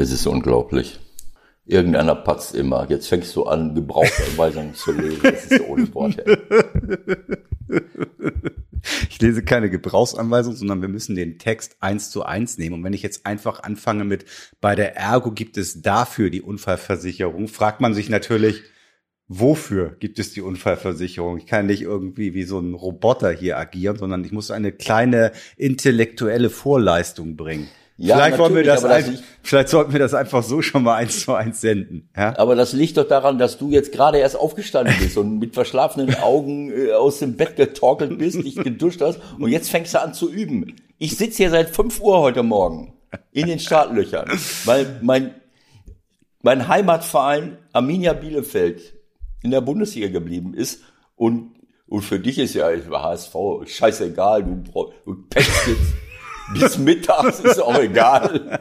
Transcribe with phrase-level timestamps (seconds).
[0.00, 0.98] Es ist unglaublich.
[1.66, 2.86] Irgendeiner patzt immer.
[2.88, 5.20] Jetzt fängst du an, Gebrauchsanweisungen zu lesen.
[5.22, 6.24] Das ist ohne Worte.
[9.10, 12.76] Ich lese keine Gebrauchsanweisung, sondern wir müssen den Text eins zu eins nehmen.
[12.76, 14.24] Und wenn ich jetzt einfach anfange mit,
[14.62, 18.62] bei der Ergo gibt es dafür die Unfallversicherung, fragt man sich natürlich,
[19.28, 21.36] wofür gibt es die Unfallversicherung?
[21.36, 25.32] Ich kann nicht irgendwie wie so ein Roboter hier agieren, sondern ich muss eine kleine
[25.58, 27.68] intellektuelle Vorleistung bringen.
[28.02, 31.20] Ja, vielleicht wollen wir das, ein, vielleicht sollten wir das einfach so schon mal eins
[31.20, 32.08] zu eins senden.
[32.16, 32.34] Ja?
[32.38, 36.14] Aber das liegt doch daran, dass du jetzt gerade erst aufgestanden bist und mit verschlafenen
[36.14, 40.14] Augen äh, aus dem Bett getorkelt bist, dich geduscht hast und jetzt fängst du an
[40.14, 40.76] zu üben.
[40.96, 42.94] Ich sitze hier seit fünf Uhr heute Morgen
[43.32, 44.30] in den Startlöchern,
[44.64, 45.34] weil mein,
[46.40, 48.94] mein Heimatverein Arminia Bielefeld
[49.42, 50.80] in der Bundesliga geblieben ist
[51.16, 51.52] und,
[51.86, 53.36] und für dich ist ja HSV
[53.66, 55.92] scheißegal, du, du pechst jetzt
[56.54, 58.60] bis mittags ist auch egal.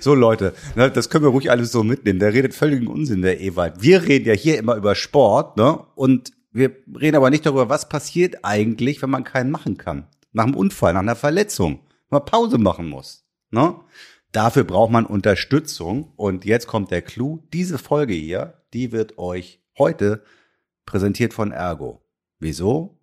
[0.00, 2.20] So Leute, ne, das können wir ruhig alles so mitnehmen.
[2.20, 3.82] Der redet völligen Unsinn, der Ewald.
[3.82, 5.78] Wir reden ja hier immer über Sport, ne?
[5.96, 6.70] Und wir
[7.00, 10.06] reden aber nicht darüber, was passiert eigentlich, wenn man keinen machen kann.
[10.32, 13.26] Nach einem Unfall, nach einer Verletzung, wenn man Pause machen muss.
[13.50, 13.74] Ne?
[14.30, 16.12] Dafür braucht man Unterstützung.
[16.14, 17.42] Und jetzt kommt der Clou.
[17.52, 20.22] Diese Folge hier, die wird euch heute
[20.86, 22.04] präsentiert von Ergo.
[22.38, 23.00] Wieso?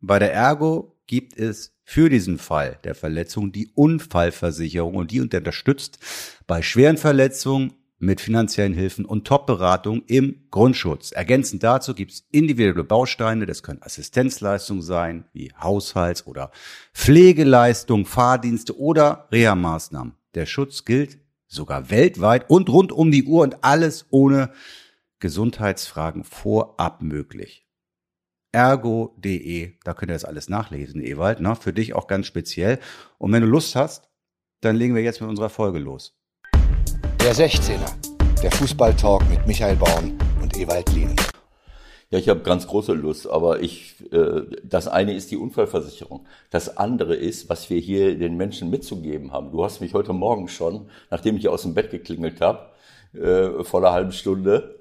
[0.00, 5.98] Bei der Ergo gibt es für diesen Fall der Verletzung die Unfallversicherung und die unterstützt
[6.46, 11.10] bei schweren Verletzungen mit finanziellen Hilfen und Top-Beratung im Grundschutz.
[11.10, 16.52] Ergänzend dazu gibt es individuelle Bausteine, das können Assistenzleistungen sein, wie Haushalts- oder
[16.94, 20.14] Pflegeleistungen, Fahrdienste oder Reha-Maßnahmen.
[20.36, 24.52] Der Schutz gilt sogar weltweit und rund um die Uhr und alles ohne
[25.18, 27.66] Gesundheitsfragen vorab möglich
[28.52, 29.74] ergo.de.
[29.84, 31.40] Da könnt ihr das alles nachlesen, Ewald.
[31.40, 31.54] Ne?
[31.56, 32.78] Für dich auch ganz speziell.
[33.18, 34.08] Und wenn du Lust hast,
[34.60, 36.16] dann legen wir jetzt mit unserer Folge los.
[37.22, 41.16] Der 16er, der Fußballtalk mit Michael Baum und Ewald Lien.
[42.10, 46.26] Ja, ich habe ganz große Lust, aber ich, äh, das eine ist die Unfallversicherung.
[46.50, 49.52] Das andere ist, was wir hier den Menschen mitzugeben haben.
[49.52, 52.70] Du hast mich heute Morgen schon, nachdem ich aus dem Bett geklingelt habe,
[53.12, 54.80] äh, vor einer halben Stunde,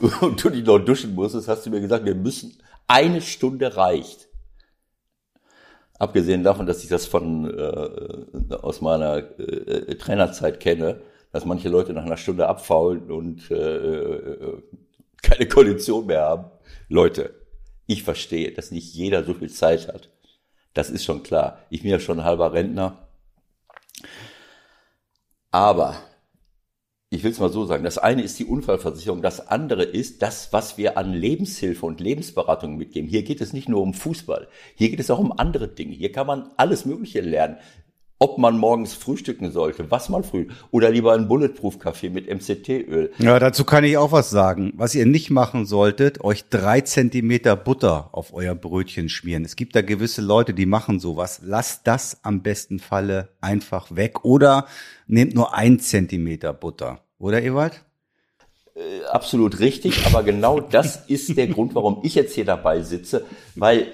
[0.22, 2.56] und du dich noch duschen musstest, hast du mir gesagt, wir müssen
[2.90, 4.28] eine Stunde reicht.
[5.98, 11.00] Abgesehen davon, dass ich das von äh, aus meiner äh, Trainerzeit kenne,
[11.30, 14.60] dass manche Leute nach einer Stunde abfaulen und äh,
[15.22, 16.50] keine Kondition mehr haben.
[16.88, 17.34] Leute,
[17.86, 20.08] ich verstehe, dass nicht jeder so viel Zeit hat.
[20.74, 21.60] Das ist schon klar.
[21.70, 23.06] Ich bin ja schon ein halber Rentner.
[25.52, 25.96] Aber
[27.12, 30.52] ich will es mal so sagen, das eine ist die Unfallversicherung, das andere ist das,
[30.52, 33.10] was wir an Lebenshilfe und Lebensberatung mitgeben.
[33.10, 35.92] Hier geht es nicht nur um Fußball, hier geht es auch um andere Dinge.
[35.92, 37.56] Hier kann man alles Mögliche lernen
[38.22, 43.12] ob man morgens frühstücken sollte, was man früh oder lieber einen Bulletproof-Kaffee mit MCT-Öl.
[43.18, 44.74] Ja, dazu kann ich auch was sagen.
[44.76, 49.46] Was ihr nicht machen solltet, euch drei Zentimeter Butter auf euer Brötchen schmieren.
[49.46, 51.40] Es gibt da gewisse Leute, die machen sowas.
[51.42, 54.66] Lasst das am besten Falle einfach weg oder
[55.06, 57.00] nehmt nur ein Zentimeter Butter.
[57.18, 57.82] Oder Ewald?
[58.74, 63.24] Äh, absolut richtig, aber genau das ist der Grund, warum ich jetzt hier dabei sitze,
[63.54, 63.86] weil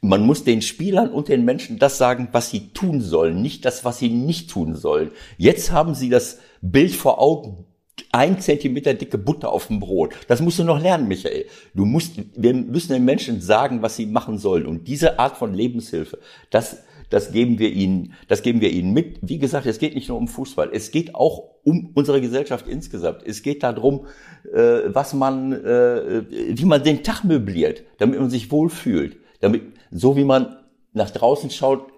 [0.00, 3.84] man muss den Spielern und den Menschen das sagen, was sie tun sollen, nicht das,
[3.84, 5.10] was sie nicht tun sollen.
[5.36, 7.66] Jetzt haben sie das Bild vor Augen,
[8.12, 10.14] ein Zentimeter dicke Butter auf dem Brot.
[10.26, 11.44] Das musst du noch lernen, Michael.
[11.74, 14.66] Du musst, wir müssen den Menschen sagen, was sie machen sollen.
[14.66, 16.18] Und diese Art von Lebenshilfe,
[16.50, 19.18] das, das geben wir ihnen, das geben wir ihnen mit.
[19.20, 20.70] Wie gesagt, es geht nicht nur um Fußball.
[20.72, 23.22] Es geht auch um unsere Gesellschaft insgesamt.
[23.24, 24.06] Es geht darum,
[24.52, 29.18] äh, was man, äh, wie man den Tag möbliert, damit man sich wohlfühlt.
[29.40, 30.56] Damit, so wie man
[30.92, 31.90] nach draußen schaut,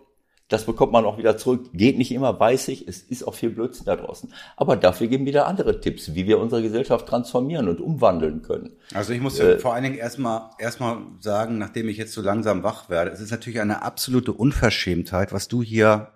[0.53, 1.71] das bekommt man auch wieder zurück.
[1.73, 2.87] Geht nicht immer, weiß ich.
[2.87, 4.33] Es ist auch viel Blödsinn da draußen.
[4.57, 8.77] Aber dafür geben wieder andere Tipps, wie wir unsere Gesellschaft transformieren und umwandeln können.
[8.93, 12.63] Also ich muss äh, vor allen Dingen erstmal, erstmal sagen, nachdem ich jetzt so langsam
[12.63, 16.09] wach werde, es ist natürlich eine absolute Unverschämtheit, was du hier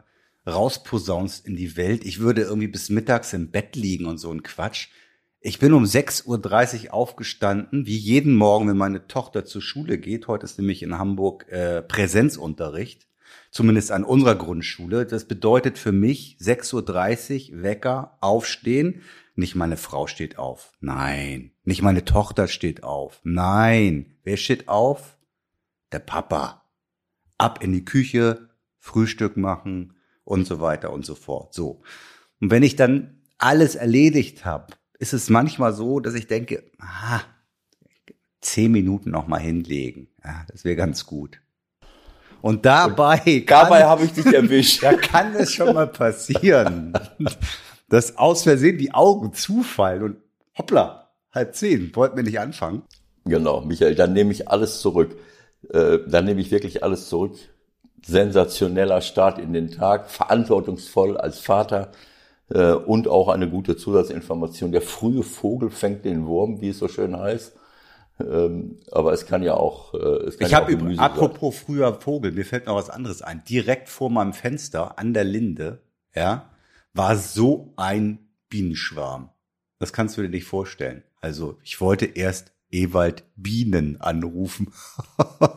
[0.47, 2.05] rausposaunst in die Welt.
[2.05, 4.89] Ich würde irgendwie bis mittags im Bett liegen und so ein Quatsch.
[5.47, 10.27] Ich bin um 6.30 Uhr aufgestanden, wie jeden Morgen, wenn meine Tochter zur Schule geht.
[10.27, 13.07] Heute ist nämlich in Hamburg äh, Präsenzunterricht,
[13.53, 15.07] zumindest an unserer Grundschule.
[15.07, 19.03] Das bedeutet für mich 6.30 Uhr Wecker, aufstehen.
[19.37, 20.73] Nicht meine Frau steht auf.
[20.81, 21.53] Nein.
[21.63, 23.21] Nicht meine Tochter steht auf.
[23.23, 24.17] Nein.
[24.25, 25.17] Wer steht auf?
[25.93, 26.65] Der Papa.
[27.39, 28.49] Ab in die Küche,
[28.81, 29.95] Frühstück machen
[30.25, 31.55] und so weiter und so fort.
[31.55, 31.83] So.
[32.41, 37.21] Und wenn ich dann alles erledigt habe, ist es manchmal so, dass ich denke, ah,
[38.41, 40.09] zehn Minuten noch mal hinlegen.
[40.25, 41.41] Ja, das wäre ganz gut.
[42.43, 44.83] Und dabei, Und dabei habe ich dich erwischt.
[44.83, 46.93] da kann es schon mal passieren,
[47.89, 50.17] dass aus Versehen die Augen zufallen und
[50.57, 52.83] hoppla, halb zehn, wollten wir nicht anfangen.
[53.25, 55.17] Genau, Michael, dann nehme ich alles zurück.
[55.71, 57.37] Äh, dann nehme ich wirklich alles zurück.
[58.05, 61.91] Sensationeller Start in den Tag, verantwortungsvoll als Vater
[62.51, 64.73] äh, und auch eine gute Zusatzinformation.
[64.73, 67.57] Der frühe Vogel fängt den Wurm, wie es so schön heißt.
[68.19, 69.95] Ähm, aber es kann ja auch.
[69.95, 73.21] Äh, es kann ich ja habe übrigens, apropos früher Vogel, mir fällt noch was anderes
[73.21, 73.43] ein.
[73.45, 75.83] Direkt vor meinem Fenster an der Linde,
[76.15, 76.51] ja,
[76.95, 79.31] war so ein Bienenschwarm.
[79.79, 81.03] Das kannst du dir nicht vorstellen.
[81.21, 84.73] Also ich wollte erst Ewald Bienen anrufen.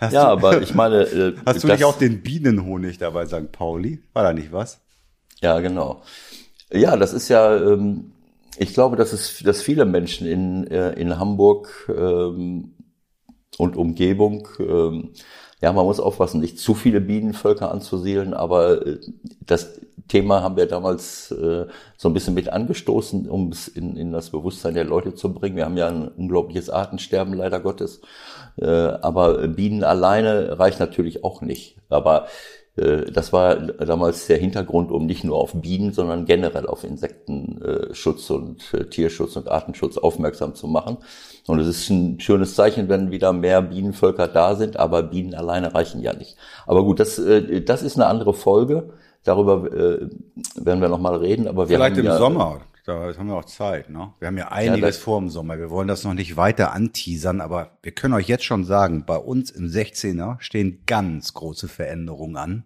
[0.00, 1.02] ja, du, aber ich meine.
[1.02, 3.52] Äh, hast du nicht auch den Bienenhonig dabei, St.
[3.52, 4.02] Pauli?
[4.14, 4.80] War da nicht was?
[5.44, 6.00] Ja, genau.
[6.72, 7.54] Ja, das ist ja.
[7.54, 8.12] Ähm,
[8.56, 12.74] ich glaube, dass es, dass viele Menschen in äh, in Hamburg ähm,
[13.58, 15.10] und Umgebung ähm,
[15.60, 19.00] ja, man muss aufpassen, nicht zu viele Bienenvölker anzusiedeln, aber äh,
[19.40, 21.66] das Thema haben wir damals äh,
[21.96, 25.56] so ein bisschen mit angestoßen, um es in, in das Bewusstsein der Leute zu bringen.
[25.56, 28.00] Wir haben ja ein unglaubliches Artensterben, leider Gottes.
[28.56, 31.76] Äh, aber Bienen alleine reicht natürlich auch nicht.
[31.88, 32.26] Aber
[32.76, 38.74] das war damals der Hintergrund, um nicht nur auf Bienen, sondern generell auf Insektenschutz und
[38.74, 40.98] äh, Tierschutz und Artenschutz aufmerksam zu machen.
[41.46, 45.72] Und es ist ein schönes Zeichen, wenn wieder mehr Bienenvölker da sind, aber Bienen alleine
[45.72, 46.36] reichen ja nicht.
[46.66, 48.90] Aber gut, das, äh, das ist eine andere Folge.
[49.22, 51.48] Darüber werden wir nochmal reden.
[51.48, 52.60] Aber wir Vielleicht im ja, Sommer.
[52.84, 54.12] Da haben wir auch Zeit, ne?
[54.18, 55.58] Wir haben ja einiges das- vor im Sommer.
[55.58, 59.16] Wir wollen das noch nicht weiter anteasern, aber wir können euch jetzt schon sagen, bei
[59.16, 62.64] uns im 16er stehen ganz große Veränderungen an.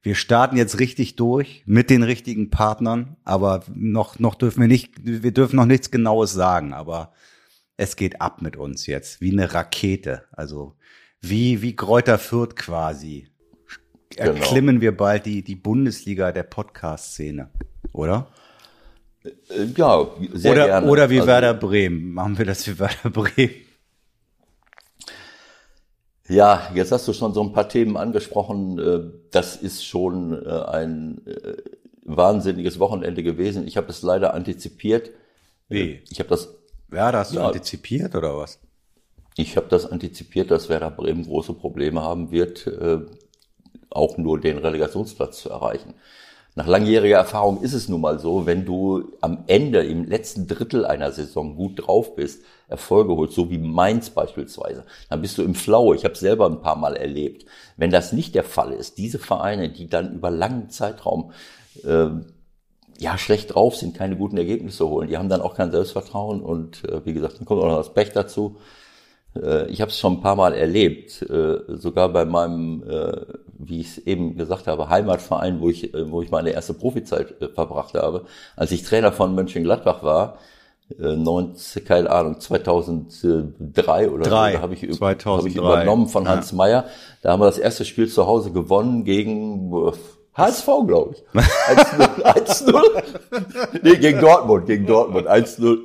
[0.00, 4.92] Wir starten jetzt richtig durch mit den richtigen Partnern, aber noch, noch dürfen wir nicht,
[5.02, 7.12] wir dürfen noch nichts Genaues sagen, aber
[7.76, 10.24] es geht ab mit uns jetzt, wie eine Rakete.
[10.30, 10.76] Also,
[11.20, 13.28] wie, wie Kräuter Fürth quasi.
[14.10, 14.32] Genau.
[14.34, 17.50] Erklimmen wir bald die, die Bundesliga der Podcast-Szene,
[17.92, 18.30] oder?
[19.50, 20.86] Äh, ja, sehr oder, gerne.
[20.88, 22.12] oder wie Also- Werder Bremen.
[22.12, 23.54] Machen wir das wie Werder Bremen.
[26.28, 28.78] Ja, jetzt hast du schon so ein paar Themen angesprochen.
[28.78, 31.20] Äh, Das ist schon äh, ein
[32.04, 33.66] wahnsinniges Wochenende gewesen.
[33.66, 35.10] Ich habe es leider antizipiert.
[35.68, 36.02] Wie?
[36.10, 36.54] Ich habe das,
[36.88, 37.46] Werder hast du Ja.
[37.46, 38.58] antizipiert oder was?
[39.36, 42.68] ich habe das antizipiert, dass Werder Bremen große Probleme haben wird,
[43.88, 45.94] auch nur den Relegationsplatz zu erreichen.
[46.58, 50.84] Nach langjähriger Erfahrung ist es nun mal so, wenn du am Ende im letzten Drittel
[50.84, 55.54] einer Saison gut drauf bist, Erfolge holst, so wie Mainz beispielsweise, dann bist du im
[55.54, 55.94] Flow.
[55.94, 57.46] Ich habe es selber ein paar Mal erlebt.
[57.76, 61.30] Wenn das nicht der Fall ist, diese Vereine, die dann über langen Zeitraum
[61.84, 62.08] äh,
[62.98, 66.82] ja schlecht drauf sind, keine guten Ergebnisse holen, die haben dann auch kein Selbstvertrauen und
[66.86, 68.56] äh, wie gesagt, dann kommt auch noch das Pech dazu.
[69.36, 73.22] Äh, Ich habe es schon ein paar Mal erlebt, äh, sogar bei meinem, äh,
[73.58, 77.94] wie ich es eben gesagt habe, Heimatverein, wo ich, wo ich meine erste Profizeit verbracht
[77.94, 78.24] habe.
[78.56, 80.38] Als ich Trainer von Mönchengladbach war,
[80.98, 84.52] äh, 19, keine Ahnung, 2003 oder Drei.
[84.54, 85.30] so, habe ich, üb- 2003.
[85.38, 86.30] hab ich übernommen von Ja.
[86.30, 86.84] Hans Meyer.
[87.22, 89.72] Da haben wir das erste Spiel zu Hause gewonnen gegen
[90.34, 91.24] HSV, glaube ich.
[91.40, 92.22] 1-0.
[92.22, 93.82] 1-0.
[93.82, 95.26] Nee, gegen Dortmund, gegen Dortmund.
[95.28, 95.78] 1-0.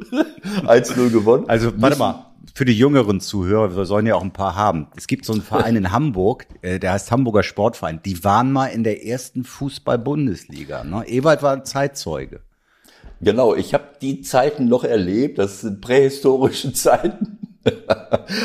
[0.67, 1.45] 1-0 gewonnen.
[1.49, 2.25] Also, warte mal.
[2.55, 4.85] Für die jüngeren Zuhörer, wir sollen ja auch ein paar haben.
[4.95, 7.99] Es gibt so einen Verein in Hamburg, äh, der heißt Hamburger Sportverein.
[8.05, 10.83] Die waren mal in der ersten Fußball-Bundesliga.
[10.83, 11.03] Ne?
[11.07, 12.41] Ewald war Zeitzeuge.
[13.21, 17.39] Genau, ich habe die Zeiten noch erlebt, das sind prähistorische Zeiten.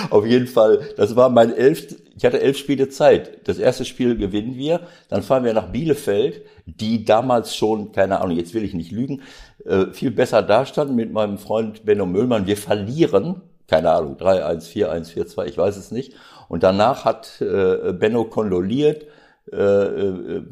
[0.08, 3.46] Auf jeden Fall, das war mein elf, ich hatte elf Spiele Zeit.
[3.46, 8.38] Das erste Spiel gewinnen wir, dann fahren wir nach Bielefeld, die damals schon, keine Ahnung,
[8.38, 9.20] jetzt will ich nicht lügen,
[9.66, 12.46] äh, viel besser dastanden mit meinem Freund Benno Müllmann.
[12.46, 16.14] Wir verlieren, keine Ahnung, 3-1, 4-1, 4-2, ich weiß es nicht.
[16.48, 19.06] Und danach hat äh, Benno kondoliert,
[19.52, 20.42] äh, äh,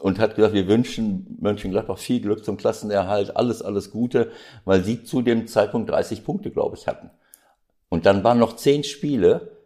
[0.00, 4.32] und hat gesagt, wir wünschen Mönchengladbach viel Glück zum Klassenerhalt, alles, alles Gute,
[4.66, 7.10] weil sie zu dem Zeitpunkt 30 Punkte, glaube ich, hatten.
[7.88, 9.56] Und dann waren noch zehn Spiele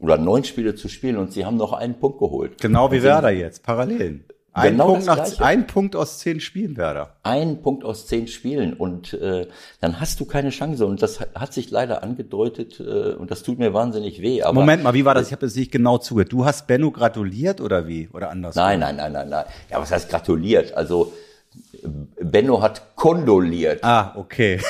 [0.00, 2.60] oder neun Spiele zu spielen und sie haben noch einen Punkt geholt.
[2.60, 4.24] Genau wie Werder jetzt, Parallelen.
[4.58, 7.16] Ein, Genau Punkt nach, ein Punkt aus zehn Spielen Werder.
[7.22, 9.46] Einen Punkt aus zehn Spielen und äh,
[9.80, 10.84] dann hast du keine Chance.
[10.86, 14.42] Und das hat- sich leider angedeutet äh, und das tut mir wahnsinnig weh.
[14.42, 15.26] Aber Moment mal, wie war das?
[15.28, 16.32] Ich habe das nicht genau zugehört.
[16.32, 18.08] Du hast Benno gratuliert oder wie?
[18.12, 18.54] Oder anders?
[18.54, 19.44] Nein, nein, nein, nein, nein.
[19.70, 20.74] Ja, was heißt gratuliert?
[20.74, 21.12] Also
[21.72, 21.88] äh,
[22.22, 23.82] Benno hat kondoliert.
[23.82, 24.60] Ah, okay.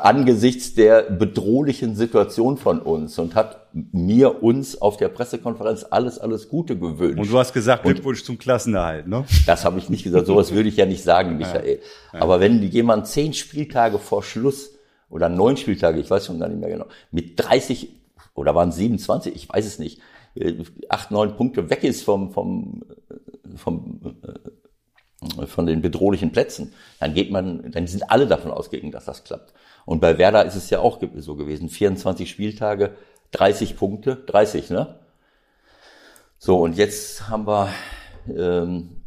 [0.00, 6.48] Angesichts der bedrohlichen Situation von uns und hat mir uns auf der Pressekonferenz alles, alles
[6.48, 7.18] Gute gewünscht.
[7.18, 9.24] Und du hast gesagt, Glückwunsch zum Klassenerhalt, ne?
[9.46, 11.80] das habe ich nicht gesagt, sowas würde ich ja nicht sagen, Michael.
[12.12, 14.72] Aber wenn jemand zehn Spieltage vor Schluss
[15.08, 17.88] oder neun Spieltage, ich weiß schon gar nicht mehr genau, mit 30
[18.34, 20.00] oder waren es 27, ich weiß es nicht,
[20.34, 20.54] äh,
[20.88, 24.50] acht, neun Punkte weg ist vom, vom, äh, vom, äh,
[25.46, 29.52] von den bedrohlichen Plätzen, dann geht man, dann sind alle davon ausgegangen, dass das klappt.
[29.84, 31.68] Und bei Werder ist es ja auch so gewesen.
[31.68, 32.96] 24 Spieltage,
[33.32, 34.98] 30 Punkte, 30, ne?
[36.38, 37.68] So, und jetzt haben wir,
[38.28, 39.02] ähm,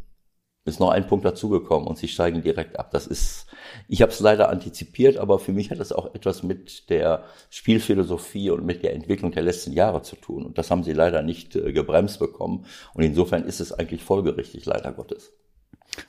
[0.66, 2.92] ist noch ein Punkt dazugekommen und sie steigen direkt ab.
[2.92, 3.48] Das ist,
[3.88, 8.52] ich habe es leider antizipiert, aber für mich hat das auch etwas mit der Spielphilosophie
[8.52, 10.46] und mit der Entwicklung der letzten Jahre zu tun.
[10.46, 12.66] Und das haben sie leider nicht äh, gebremst bekommen.
[12.94, 15.34] Und insofern ist es eigentlich folgerichtig, leider Gottes.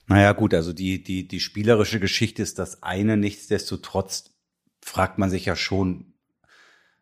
[0.06, 3.16] Naja, gut, also die, die, die spielerische Geschichte ist das eine.
[3.16, 4.34] Nichtsdestotrotz
[4.80, 6.14] fragt man sich ja schon,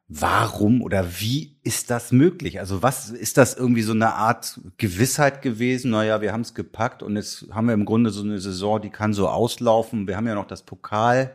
[0.08, 2.60] warum oder wie ist das möglich?
[2.60, 5.90] Also was ist das irgendwie so eine Art Gewissheit gewesen?
[5.90, 8.90] Naja, wir haben es gepackt und jetzt haben wir im Grunde so eine Saison, die
[8.90, 10.06] kann so auslaufen.
[10.06, 11.34] Wir haben ja noch das Pokalspiel,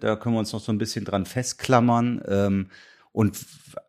[0.00, 2.22] da können wir uns noch so ein bisschen dran festklammern.
[2.26, 2.70] Ähm,
[3.12, 3.38] und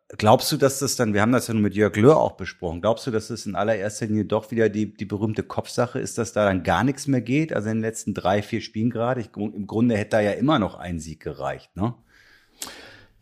[0.08, 2.80] Glaubst du, dass das dann, wir haben das ja nur mit Jörg Löhr auch besprochen,
[2.80, 6.32] glaubst du, dass das in allererster Linie doch wieder die, die berühmte Kopfsache ist, dass
[6.32, 7.52] da dann gar nichts mehr geht?
[7.52, 9.20] Also in den letzten drei, vier Spielen gerade.
[9.20, 11.94] Ich, Im Grunde hätte da ja immer noch ein Sieg gereicht, ne?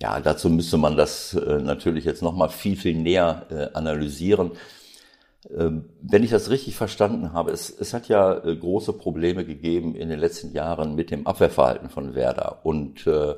[0.03, 4.51] Ja, dazu müsste man das äh, natürlich jetzt nochmal viel, viel näher äh, analysieren.
[5.57, 9.95] Ähm, wenn ich das richtig verstanden habe, es, es hat ja äh, große Probleme gegeben
[9.95, 12.61] in den letzten Jahren mit dem Abwehrverhalten von Werder.
[12.65, 13.35] Und äh,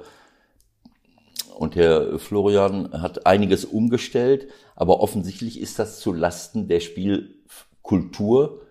[1.56, 8.62] und Herr Florian hat einiges umgestellt, aber offensichtlich ist das zu Lasten der Spielkultur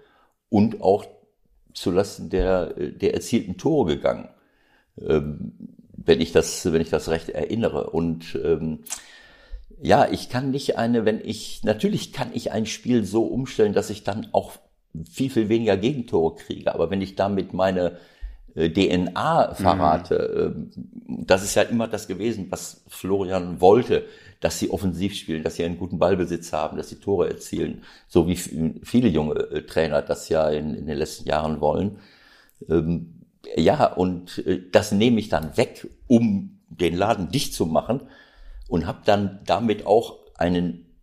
[0.50, 1.06] und auch
[1.74, 4.30] zu Lasten der, der erzielten Tore gegangen.
[5.02, 5.54] Ähm,
[6.06, 7.90] wenn ich das, wenn ich das recht erinnere.
[7.90, 8.84] Und ähm,
[9.82, 13.90] ja, ich kann nicht eine, wenn ich, natürlich kann ich ein Spiel so umstellen, dass
[13.90, 14.54] ich dann auch
[15.10, 16.74] viel, viel weniger Gegentore kriege.
[16.74, 17.98] Aber wenn ich damit meine
[18.56, 20.56] DNA verrate.
[20.56, 21.26] Mhm.
[21.26, 24.06] Das ist ja immer das gewesen, was Florian wollte,
[24.40, 28.28] dass sie offensiv spielen, dass sie einen guten Ballbesitz haben, dass sie Tore erzielen, so
[28.28, 32.00] wie viele junge äh, Trainer das ja in, in den letzten Jahren wollen.
[32.70, 38.02] Ähm, ja, und das nehme ich dann weg, um den Laden dicht zu machen
[38.70, 40.96] und habe dann damit auch einen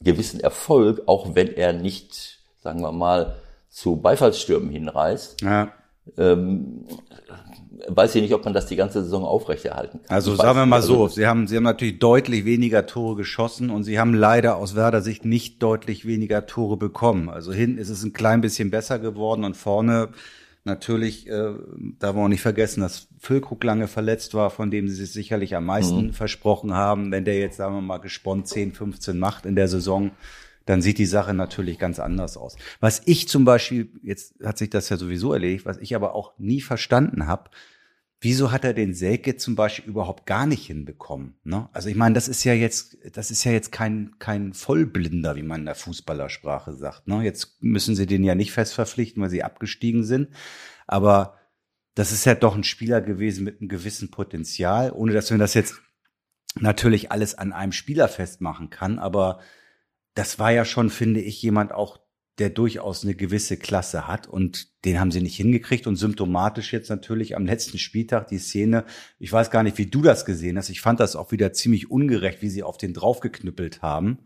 [0.00, 3.36] gewissen Erfolg, auch wenn er nicht, sagen wir mal,
[3.68, 5.42] zu Beifallsstürmen hinreißt.
[5.42, 5.72] Ja
[6.16, 6.84] ähm,
[7.88, 10.16] weiß ich nicht, ob man das die ganze Saison aufrechterhalten kann.
[10.16, 13.70] Also sagen wir mal so, also, Sie haben, Sie haben natürlich deutlich weniger Tore geschossen
[13.70, 17.28] und Sie haben leider aus Werder Sicht nicht deutlich weniger Tore bekommen.
[17.28, 20.08] Also hinten ist es ein klein bisschen besser geworden und vorne
[20.64, 21.54] natürlich, äh,
[21.98, 25.56] da wollen wir nicht vergessen, dass Füllkrug lange verletzt war, von dem Sie sich sicherlich
[25.56, 26.12] am meisten mhm.
[26.12, 27.10] versprochen haben.
[27.10, 30.10] Wenn der jetzt, sagen wir mal, gesponnen 10, 15 macht in der Saison,
[30.68, 32.56] dann sieht die Sache natürlich ganz anders aus.
[32.78, 36.38] Was ich zum Beispiel, jetzt hat sich das ja sowieso erledigt, was ich aber auch
[36.38, 37.50] nie verstanden habe,
[38.20, 41.36] wieso hat er den Selke zum Beispiel überhaupt gar nicht hinbekommen?
[41.42, 41.70] Ne?
[41.72, 45.42] Also ich meine, das ist ja jetzt, das ist ja jetzt kein, kein Vollblinder, wie
[45.42, 47.08] man in der Fußballersprache sagt.
[47.08, 47.22] Ne?
[47.22, 50.28] Jetzt müssen sie den ja nicht fest verpflichten, weil sie abgestiegen sind.
[50.86, 51.38] Aber
[51.94, 55.54] das ist ja doch ein Spieler gewesen mit einem gewissen Potenzial, ohne dass man das
[55.54, 55.80] jetzt
[56.60, 58.98] natürlich alles an einem Spieler festmachen kann.
[58.98, 59.40] Aber
[60.14, 61.98] das war ja schon, finde ich, jemand auch,
[62.38, 66.88] der durchaus eine gewisse Klasse hat und den haben sie nicht hingekriegt und symptomatisch jetzt
[66.88, 68.84] natürlich am letzten Spieltag die Szene.
[69.18, 70.68] Ich weiß gar nicht, wie du das gesehen hast.
[70.68, 74.18] Ich fand das auch wieder ziemlich ungerecht, wie sie auf den draufgeknüppelt haben,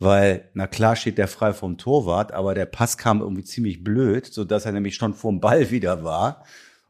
[0.00, 4.26] weil na klar steht der frei vom Torwart, aber der Pass kam irgendwie ziemlich blöd,
[4.26, 6.44] so dass er nämlich schon vorm Ball wieder war.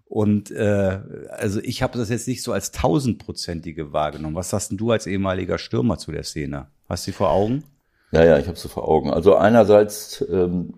[0.07, 4.37] Und äh, also ich habe das jetzt nicht so als tausendprozentige wahrgenommen.
[4.37, 6.69] Was sagst denn du als ehemaliger Stürmer zu der Szene?
[6.89, 7.65] Hast du sie vor Augen?
[8.13, 9.11] Ja, ja, ich habe sie vor Augen.
[9.11, 10.75] Also einerseits, ähm,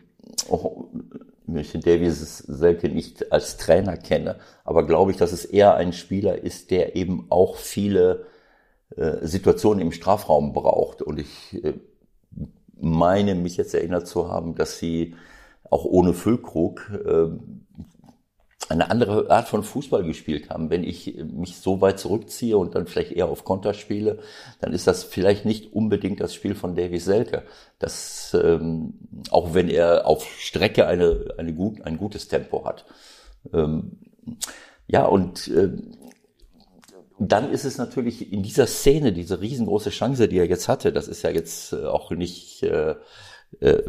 [0.48, 0.86] auch,
[1.46, 6.42] den Davies Selke nicht als Trainer kenne, aber glaube ich, dass es eher ein Spieler
[6.42, 8.26] ist, der eben auch viele
[8.96, 11.02] äh, Situationen im Strafraum braucht.
[11.02, 11.74] Und ich äh,
[12.80, 15.14] meine, mich jetzt erinnert zu haben, dass sie
[15.70, 17.26] auch ohne Füllkrug äh,
[18.68, 20.70] eine andere Art von Fußball gespielt haben.
[20.70, 24.20] Wenn ich mich so weit zurückziehe und dann vielleicht eher auf Konter spiele,
[24.60, 27.42] dann ist das vielleicht nicht unbedingt das Spiel von Davis Selke.
[27.78, 28.94] Das, ähm,
[29.30, 32.86] auch wenn er auf Strecke eine, eine gut, ein gutes Tempo hat.
[33.52, 33.98] Ähm,
[34.86, 35.70] ja, und äh,
[37.18, 41.08] dann ist es natürlich in dieser Szene, diese riesengroße Chance, die er jetzt hatte, das
[41.08, 42.62] ist ja jetzt äh, auch nicht...
[42.62, 42.96] Äh,
[43.60, 43.82] äh,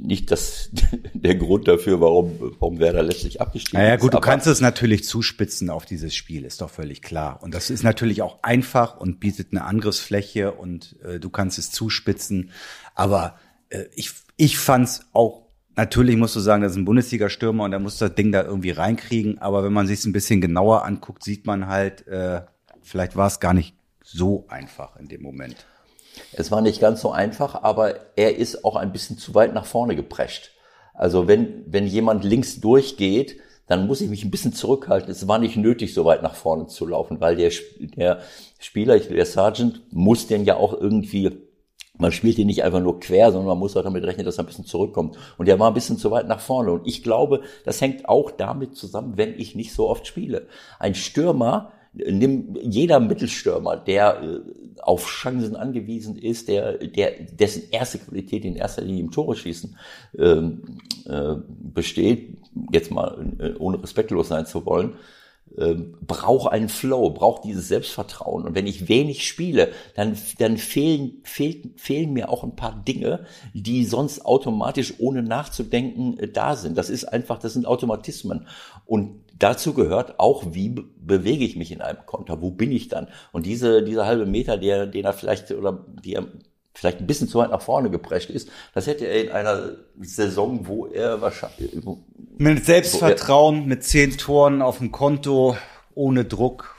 [0.00, 0.70] nicht das,
[1.14, 4.00] der Grund dafür, warum, warum Werder letztlich abgestiegen naja, ist.
[4.00, 7.42] Ja gut, du kannst es natürlich zuspitzen auf dieses Spiel, ist doch völlig klar.
[7.42, 11.70] Und das ist natürlich auch einfach und bietet eine Angriffsfläche und äh, du kannst es
[11.70, 12.50] zuspitzen.
[12.94, 13.38] Aber
[13.70, 17.72] äh, ich, ich fand es auch, natürlich musst du sagen, das ist ein Bundesliga-Stürmer und
[17.72, 19.38] er muss das Ding da irgendwie reinkriegen.
[19.38, 22.42] Aber wenn man sich es ein bisschen genauer anguckt, sieht man halt, äh,
[22.82, 25.66] vielleicht war es gar nicht so einfach in dem Moment.
[26.32, 29.66] Es war nicht ganz so einfach, aber er ist auch ein bisschen zu weit nach
[29.66, 30.50] vorne geprescht.
[30.94, 35.10] Also wenn, wenn jemand links durchgeht, dann muss ich mich ein bisschen zurückhalten.
[35.10, 37.50] Es war nicht nötig, so weit nach vorne zu laufen, weil der,
[37.96, 38.20] der
[38.58, 41.30] Spieler, der Sergeant, muss den ja auch irgendwie
[41.98, 44.44] man spielt ihn nicht einfach nur quer, sondern man muss auch damit rechnen, dass er
[44.44, 45.18] ein bisschen zurückkommt.
[45.36, 46.72] Und der war ein bisschen zu weit nach vorne.
[46.72, 50.48] Und ich glaube, das hängt auch damit zusammen, wenn ich nicht so oft spiele.
[50.78, 54.40] Ein Stürmer, nimm jeder Mittelstürmer, der äh,
[54.80, 59.76] auf Chancen angewiesen ist, der, der dessen erste Qualität in erster Linie im Tore schießen
[60.18, 62.38] ähm, äh, besteht,
[62.72, 64.94] jetzt mal äh, ohne respektlos sein zu wollen,
[65.58, 68.46] ähm, braucht einen Flow, braucht dieses Selbstvertrauen.
[68.46, 73.26] Und wenn ich wenig spiele, dann, dann fehlen, fehlen, fehlen mir auch ein paar Dinge,
[73.52, 76.78] die sonst automatisch ohne nachzudenken äh, da sind.
[76.78, 78.46] Das ist einfach, das sind Automatismen.
[78.86, 82.40] Und dazu gehört auch, wie bewege ich mich in einem Konter?
[82.40, 83.08] Wo bin ich dann?
[83.32, 86.26] Und diese, diese halbe Meter, der, den er vielleicht, oder die er
[86.74, 89.70] vielleicht ein bisschen zu weit nach vorne geprescht ist, das hätte er in einer
[90.00, 91.72] Saison, wo er wahrscheinlich...
[92.38, 95.56] Mit Selbstvertrauen, mit zehn Toren auf dem Konto,
[95.94, 96.74] ohne Druck,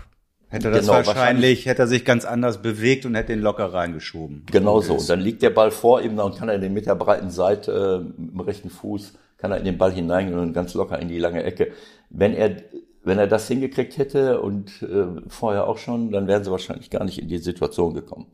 [0.49, 3.73] hätte das genau, wahrscheinlich, wahrscheinlich, hätte er sich ganz anders bewegt und hätte ihn locker
[3.73, 4.43] reingeschoben.
[4.51, 4.95] Genau so.
[4.95, 8.03] Und dann liegt der Ball vor ihm, dann kann er den mit der breiten Seite,
[8.03, 11.09] äh, mit dem rechten Fuß, kann er in den Ball hineingehen und ganz locker in
[11.09, 11.73] die lange Ecke.
[12.09, 12.63] Wenn er
[13.03, 17.03] wenn er das hingekriegt hätte und äh, vorher auch schon, dann wären sie wahrscheinlich gar
[17.03, 18.27] nicht in die Situation gekommen.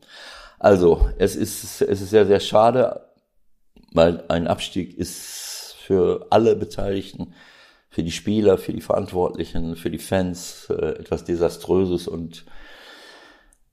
[0.60, 3.00] Also, es ist, es ist sehr, sehr schade,
[3.92, 7.34] weil ein Abstieg ist für alle Beteiligten,
[7.88, 12.44] für die Spieler, für die Verantwortlichen, für die Fans äh, etwas Desaströses und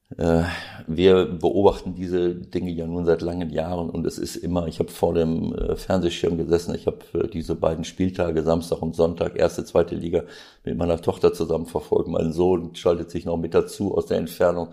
[0.09, 4.89] wir beobachten diese Dinge ja nun seit langen Jahren und es ist immer, ich habe
[4.89, 9.65] vor dem äh, Fernsehschirm gesessen, ich habe äh, diese beiden Spieltage, Samstag und Sonntag, erste,
[9.65, 10.23] zweite Liga,
[10.63, 12.07] mit meiner Tochter zusammen verfolgt.
[12.07, 14.69] Mein Sohn schaltet sich noch mit dazu aus der Entfernung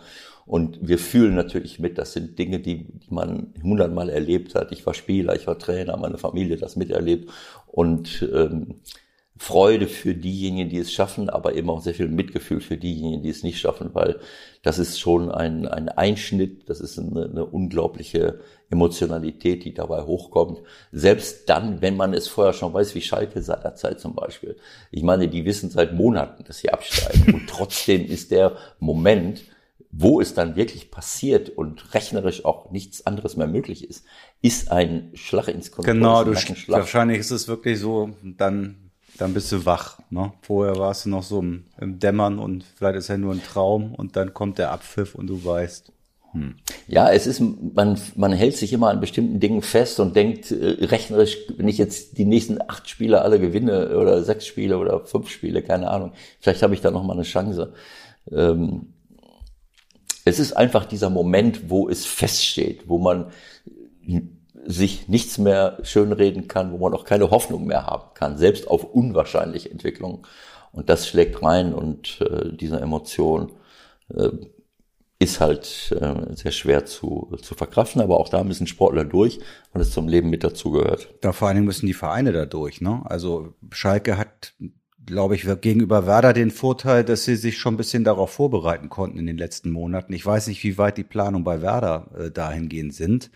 [0.47, 4.71] und wir fühlen natürlich mit, das sind Dinge, die, die man hundertmal erlebt hat.
[4.71, 7.29] Ich war Spieler, ich war Trainer, meine Familie das miterlebt
[7.67, 8.76] und ähm,
[9.37, 13.31] Freude für diejenigen, die es schaffen, aber eben auch sehr viel Mitgefühl für diejenigen, die
[13.31, 14.20] es nicht schaffen, weil
[14.62, 20.61] das ist schon ein, ein Einschnitt, das ist eine, eine unglaubliche Emotionalität, die dabei hochkommt.
[20.92, 24.57] Selbst dann, wenn man es vorher schon weiß, wie Schalke seinerzeit zum Beispiel.
[24.92, 29.42] Ich meine, die wissen seit Monaten, dass sie absteigen und trotzdem ist der Moment,
[29.90, 34.05] wo es dann wirklich passiert und rechnerisch auch nichts anderes mehr möglich ist,
[34.42, 35.94] ist ein Schlag ins Kontor.
[35.94, 38.84] Genau, du wahrscheinlich ist es wirklich so, dann,
[39.18, 39.98] dann bist du wach.
[40.11, 40.33] Ne?
[40.42, 43.94] Vorher warst du noch so im, im Dämmern und vielleicht ist ja nur ein Traum
[43.94, 45.92] und dann kommt der Abpfiff und du weißt.
[46.33, 46.57] Hm.
[46.88, 50.85] Ja, es ist, man, man hält sich immer an bestimmten Dingen fest und denkt, äh,
[50.85, 55.31] rechnerisch, wenn ich jetzt die nächsten acht Spiele alle gewinne oder sechs Spiele oder fünf
[55.31, 57.72] Spiele, keine Ahnung, vielleicht habe ich da noch mal eine Chance.
[58.33, 58.94] Ähm,
[60.24, 63.27] es ist einfach dieser Moment, wo es feststeht, wo man
[64.66, 68.85] sich nichts mehr schönreden kann, wo man auch keine Hoffnung mehr haben kann, selbst auf
[68.85, 70.22] unwahrscheinliche Entwicklungen.
[70.72, 73.53] Und das schlägt rein und äh, diese Emotion
[74.14, 74.31] äh,
[75.18, 79.38] ist halt äh, sehr schwer zu, zu verkraften, aber auch da müssen Sportler durch,
[79.72, 81.14] weil es zum Leben mit dazugehört.
[81.20, 82.81] Da vor allen Dingen müssen die Vereine da durch.
[82.81, 83.03] Ne?
[83.05, 84.55] Also Schalke hat
[85.07, 89.18] glaube ich, gegenüber Werder den Vorteil, dass sie sich schon ein bisschen darauf vorbereiten konnten
[89.18, 90.12] in den letzten Monaten.
[90.12, 93.31] Ich weiß nicht, wie weit die Planung bei Werder äh, dahingehend sind.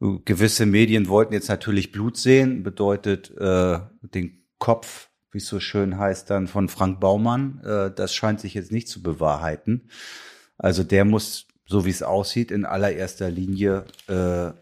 [0.00, 5.98] Gewisse Medien wollten jetzt natürlich Blut sehen, bedeutet äh, den Kopf, wie es so schön
[5.98, 7.60] heißt, dann von Frank Baumann.
[7.64, 9.90] Äh, das scheint sich jetzt nicht zu bewahrheiten.
[10.56, 14.52] Also der muss, so wie es aussieht, in allererster Linie äh,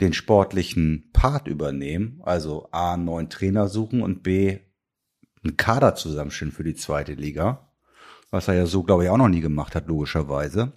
[0.00, 4.58] den sportlichen Part übernehmen, also A, einen neuen Trainer suchen und B,
[5.42, 7.72] einen Kader zusammenstellen für die zweite Liga,
[8.30, 10.72] was er ja so, glaube ich, auch noch nie gemacht hat, logischerweise.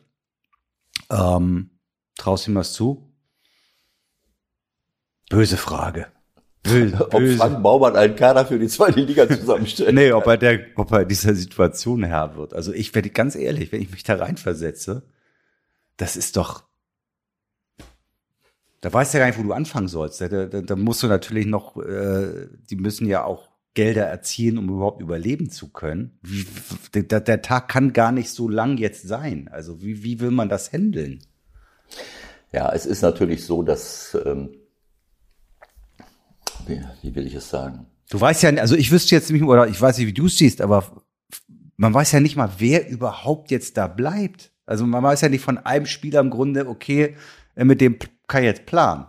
[1.09, 1.71] Ähm,
[2.17, 3.11] traust du ihm was zu?
[5.29, 6.07] Böse Frage.
[6.63, 7.37] Böse, ob böse.
[7.37, 9.93] Frank Baumann einen Kader für die zweite Liga zusammenstellt.
[9.95, 12.53] nee, ob er, der, ob er dieser Situation Herr wird.
[12.53, 15.03] Also ich werde ganz ehrlich, wenn ich mich da reinversetze,
[15.97, 16.63] das ist doch,
[18.81, 20.21] da weißt du ja gar nicht, wo du anfangen sollst.
[20.21, 24.69] Da, da, da musst du natürlich noch, äh, die müssen ja auch Gelder erzielen, um
[24.69, 26.19] überhaupt überleben zu können.
[26.21, 26.45] Wie,
[26.93, 29.47] der, der, Tag kann gar nicht so lang jetzt sein.
[29.49, 31.19] Also wie, wie will man das handeln?
[32.51, 34.55] Ja, es ist natürlich so, dass, ähm,
[36.67, 37.87] wie, wie will ich es sagen?
[38.09, 40.37] Du weißt ja, also ich wüsste jetzt nicht, oder ich weiß nicht, wie du es
[40.37, 41.03] siehst, aber
[41.77, 44.51] man weiß ja nicht mal, wer überhaupt jetzt da bleibt.
[44.65, 47.15] Also man weiß ja nicht von einem Spieler im Grunde, okay,
[47.55, 49.07] äh, mit dem kann ich jetzt planen.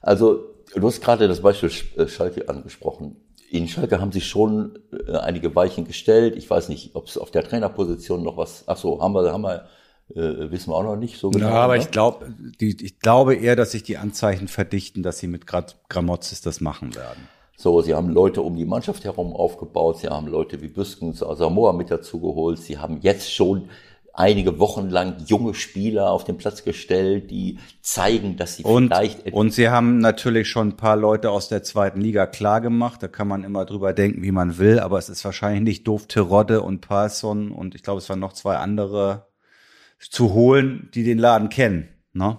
[0.00, 3.16] Also du hast gerade das Beispiel äh, Schalke angesprochen
[3.50, 6.36] in Schalke haben sich schon äh, einige Weichen gestellt.
[6.36, 8.64] Ich weiß nicht, ob es auf der Trainerposition noch was.
[8.66, 9.66] Ach so, haben wir, haben wir
[10.14, 11.48] Äh, wissen wir auch noch nicht so genau.
[11.48, 11.82] Ja, aber ne?
[11.82, 16.60] ich glaube, ich glaube eher, dass sich die Anzeichen verdichten, dass sie mit Gramozis das
[16.60, 17.28] machen werden.
[17.56, 21.72] So, sie haben Leute um die Mannschaft herum aufgebaut, sie haben Leute wie Büskens, Samoa
[21.72, 23.68] mit dazu geholt, sie haben jetzt schon
[24.18, 29.32] einige Wochen lang junge Spieler auf den Platz gestellt, die zeigen, dass sie und, vielleicht
[29.32, 33.02] und sie haben natürlich schon ein paar Leute aus der zweiten Liga klar gemacht.
[33.02, 36.06] Da kann man immer drüber denken, wie man will, aber es ist wahrscheinlich nicht doof,
[36.06, 39.27] Terodde und Parson und ich glaube, es waren noch zwei andere
[39.98, 41.88] zu holen, die den Laden kennen.
[42.12, 42.38] Ne?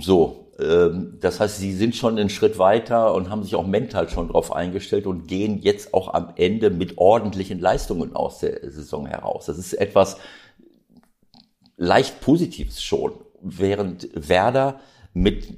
[0.00, 4.08] So, ähm, das heißt, sie sind schon einen Schritt weiter und haben sich auch mental
[4.08, 9.06] schon darauf eingestellt und gehen jetzt auch am Ende mit ordentlichen Leistungen aus der Saison
[9.06, 9.46] heraus.
[9.46, 10.18] Das ist etwas
[11.76, 14.80] leicht Positives schon, während Werder
[15.12, 15.48] mit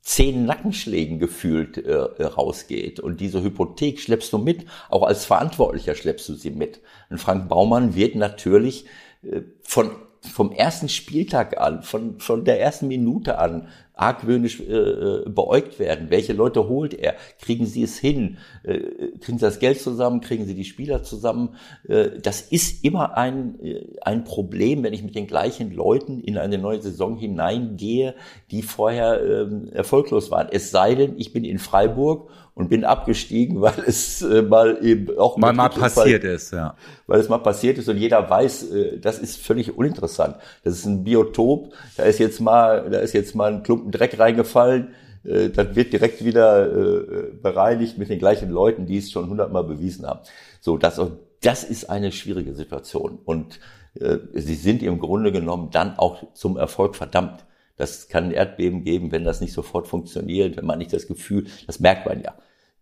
[0.00, 3.00] zehn Nackenschlägen gefühlt äh, rausgeht.
[3.00, 6.80] Und diese Hypothek schleppst du mit, auch als Verantwortlicher schleppst du sie mit.
[7.10, 8.86] Und Frank Baumann wird natürlich
[9.22, 9.90] äh, von
[10.26, 16.10] vom ersten Spieltag an, von, von der ersten Minute an argwöhnisch äh, äh, beäugt werden.
[16.10, 17.14] Welche Leute holt er?
[17.40, 18.36] Kriegen sie es hin?
[18.62, 18.78] Äh,
[19.20, 20.20] kriegen sie das Geld zusammen?
[20.20, 21.56] Kriegen sie die Spieler zusammen?
[21.88, 26.36] Äh, das ist immer ein, äh, ein Problem, wenn ich mit den gleichen Leuten in
[26.36, 28.14] eine neue Saison hineingehe,
[28.50, 30.48] die vorher äh, erfolglos waren.
[30.50, 35.16] Es sei denn, ich bin in Freiburg und bin abgestiegen, weil es äh, mal eben
[35.16, 36.74] auch mal, mal passiert weil, ist, ja.
[37.06, 40.36] Weil es mal passiert ist und jeder weiß, äh, das ist völlig uninteressant.
[40.64, 44.18] Das ist ein Biotop, da ist jetzt mal, da ist jetzt mal ein Klumpen Dreck
[44.18, 44.88] reingefallen,
[45.22, 49.64] äh, das wird direkt wieder äh, bereinigt mit den gleichen Leuten, die es schon hundertmal
[49.64, 50.20] bewiesen haben.
[50.60, 51.00] So, das,
[51.42, 53.60] das ist eine schwierige Situation und
[54.00, 57.44] äh, sie sind im Grunde genommen dann auch zum Erfolg verdammt.
[57.76, 61.46] Das kann ein Erdbeben geben, wenn das nicht sofort funktioniert, wenn man nicht das Gefühl,
[61.66, 62.34] das merkt man ja.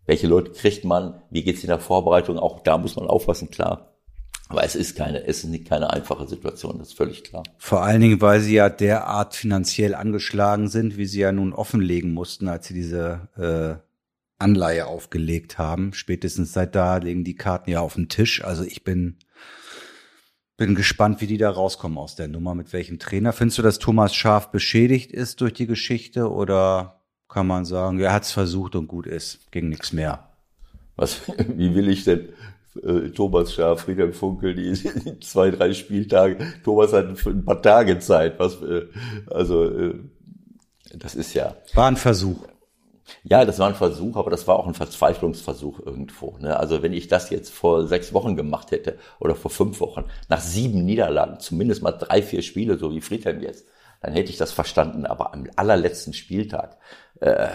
[0.07, 1.23] Welche Leute kriegt man?
[1.31, 2.39] Wie geht's in der Vorbereitung?
[2.39, 3.95] Auch da muss man aufpassen, klar.
[4.49, 7.43] Aber es ist keine, es ist nicht keine einfache Situation, das ist völlig klar.
[7.57, 12.13] Vor allen Dingen, weil sie ja derart finanziell angeschlagen sind, wie sie ja nun offenlegen
[12.13, 13.83] mussten, als sie diese äh,
[14.39, 15.95] Anleihe aufgelegt haben.
[15.95, 18.45] Spätestens seit da legen die Karten ja auf den Tisch.
[18.45, 19.17] Also ich bin
[20.57, 23.33] bin gespannt, wie die da rauskommen aus der Nummer, mit welchem Trainer.
[23.33, 28.13] Findest du, dass Thomas Schaf beschädigt ist durch die Geschichte oder kann man sagen, er
[28.13, 30.29] hat es versucht und gut ist, ging nichts mehr?
[30.97, 32.29] Was, wie will ich denn
[32.83, 38.39] äh, Thomas Schaf, Friedhelm Funkel, die zwei, drei Spieltage, Thomas hat ein paar Tage Zeit,
[38.39, 38.87] was, äh,
[39.27, 39.95] also, äh,
[40.97, 41.57] das ist ja.
[41.75, 42.47] War ein Versuch.
[43.23, 46.37] Ja, das war ein Versuch, aber das war auch ein Verzweiflungsversuch irgendwo.
[46.39, 46.59] Ne?
[46.59, 50.41] Also wenn ich das jetzt vor sechs Wochen gemacht hätte oder vor fünf Wochen, nach
[50.41, 53.67] sieben Niederlagen, zumindest mal drei, vier Spiele, so wie Friedhelm jetzt,
[54.01, 55.07] dann hätte ich das verstanden.
[55.07, 56.79] Aber am allerletzten Spieltag,
[57.21, 57.49] äh,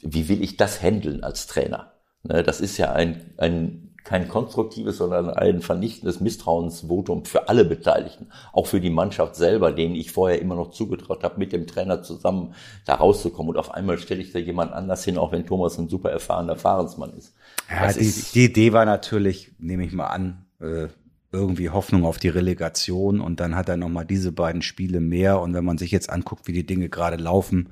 [0.00, 1.92] wie will ich das handeln als Trainer?
[2.22, 2.42] Ne?
[2.42, 8.66] Das ist ja ein, ein kein konstruktives, sondern ein vernichtendes Misstrauensvotum für alle Beteiligten, auch
[8.66, 12.54] für die Mannschaft selber, denen ich vorher immer noch zugetraut habe, mit dem Trainer zusammen
[12.84, 13.50] da rauszukommen.
[13.50, 16.56] Und auf einmal stelle ich da jemand anders hin, auch wenn Thomas ein super erfahrener
[16.56, 17.34] Fahrensmann ist.
[17.70, 20.88] Ja, die, die, Idee war natürlich, nehme ich mal an, äh,
[21.32, 25.40] irgendwie Hoffnung auf die Relegation und dann hat er nochmal diese beiden Spiele mehr.
[25.40, 27.70] Und wenn man sich jetzt anguckt, wie die Dinge gerade laufen,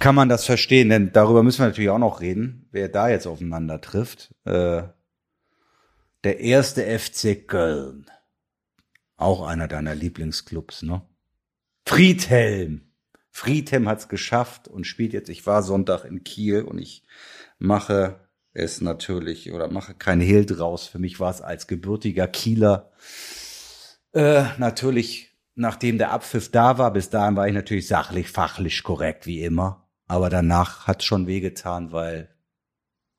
[0.00, 0.90] kann man das verstehen.
[0.90, 4.34] Denn darüber müssen wir natürlich auch noch reden, wer da jetzt aufeinander trifft.
[6.22, 8.10] Der erste FC Köln.
[9.16, 11.02] Auch einer deiner Lieblingsclubs, ne?
[11.86, 12.92] Friedhelm.
[13.30, 15.30] Friedhelm hat's geschafft und spielt jetzt.
[15.30, 17.04] Ich war Sonntag in Kiel und ich
[17.58, 18.20] mache
[18.52, 20.86] es natürlich oder mache kein Hehl draus.
[20.86, 22.90] Für mich war es als gebürtiger Kieler
[24.12, 29.26] äh, natürlich, nachdem der Abpfiff da war, bis dahin war ich natürlich sachlich, fachlich korrekt
[29.26, 29.88] wie immer.
[30.06, 32.28] Aber danach hat's schon wehgetan, weil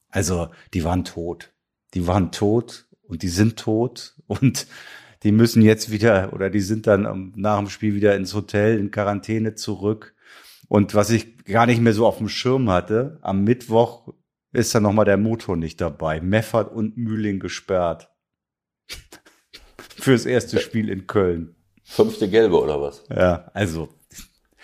[0.10, 1.54] also die waren tot.
[1.94, 4.68] Die waren tot und die sind tot und
[5.24, 8.90] die müssen jetzt wieder oder die sind dann nach dem Spiel wieder ins Hotel in
[8.90, 10.16] Quarantäne zurück.
[10.70, 14.14] Und was ich gar nicht mehr so auf dem Schirm hatte, am Mittwoch
[14.54, 16.22] ist dann nochmal der Motor nicht dabei.
[16.22, 18.10] Meffert und Mühling gesperrt.
[19.98, 21.56] Fürs erste Spiel in Köln.
[21.84, 23.04] Fünfte Gelbe oder was?
[23.10, 23.90] Ja, also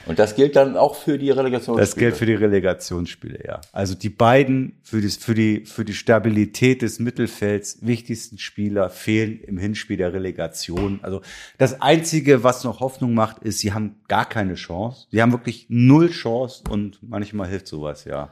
[0.08, 1.80] und das gilt dann auch für die Relegationsspiele?
[1.80, 3.62] Das gilt für die Relegationsspiele, ja.
[3.72, 9.40] Also die beiden für, das, für, die, für die Stabilität des Mittelfelds wichtigsten Spieler fehlen
[9.42, 11.00] im Hinspiel der Relegation.
[11.02, 11.22] Also
[11.58, 15.08] das Einzige, was noch Hoffnung macht, ist, sie haben gar keine Chance.
[15.12, 18.30] Sie haben wirklich null Chance und manchmal hilft sowas, ja.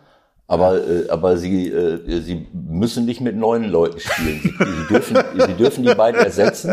[0.47, 4.41] Aber, äh, aber sie, äh, sie müssen nicht mit neuen Leuten spielen.
[4.43, 6.71] Sie, sie, dürfen, sie dürfen die beiden ersetzen.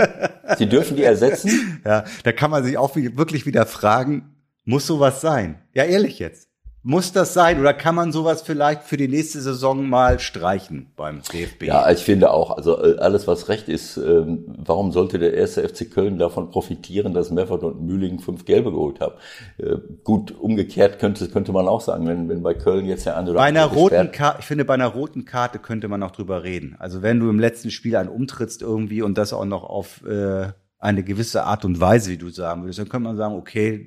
[0.59, 1.51] Sie dürfen die ersetzen.
[1.85, 4.32] Ja, da kann man sich auch wirklich wieder fragen,
[4.65, 5.63] muss sowas sein?
[5.75, 6.53] Ja, ehrlich jetzt.
[6.85, 11.23] Muss das sein oder kann man sowas vielleicht für die nächste Saison mal streichen beim
[11.23, 11.63] DFB?
[11.63, 15.63] Ja, ich finde auch, also äh, alles was recht ist, ähm, warum sollte der erste
[15.69, 19.15] FC Köln davon profitieren, dass Meffert und Mühling fünf Gelbe geholt haben?
[19.59, 23.37] Äh, gut, umgekehrt könnte, könnte man auch sagen, wenn, wenn bei Köln jetzt der andere
[23.37, 26.75] bei einer roten Karte, ich finde, bei einer roten Karte könnte man noch drüber reden.
[26.81, 30.49] Also wenn du im letzten Spiel einen umtrittst irgendwie und das auch noch auf äh,
[30.83, 33.87] eine gewisse Art und Weise, wie du sagen würdest, dann könnte man sagen, okay,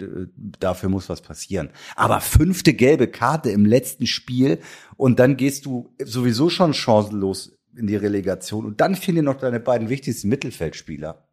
[0.60, 1.70] dafür muss was passieren.
[1.98, 4.60] Aber fünfte gelbe Karte im letzten Spiel
[4.96, 9.36] und dann gehst du sowieso schon chancenlos in die Relegation und dann fehlen dir noch
[9.36, 11.28] deine beiden wichtigsten Mittelfeldspieler.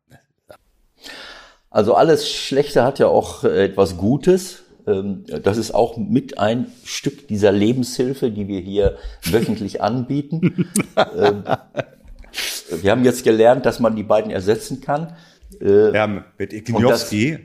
[1.70, 4.64] Also alles Schlechte hat ja auch etwas Gutes.
[4.88, 10.72] Ähm, das ist auch mit ein Stück dieser Lebenshilfe, die wir hier wöchentlich anbieten.
[10.96, 11.44] Ähm,
[12.82, 15.14] wir haben jetzt gelernt, dass man die beiden ersetzen kann.
[15.62, 17.38] Äh, ja, mit Igniowski,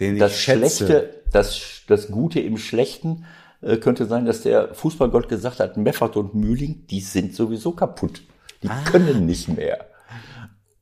[0.00, 0.86] den ich das schätze.
[0.86, 3.26] Schlechte, das, das Gute im Schlechten
[3.60, 8.22] äh, könnte sein, dass der Fußballgott gesagt hat, Meffert und Mühling, die sind sowieso kaputt.
[8.62, 8.82] Die ah.
[8.84, 9.86] können nicht mehr.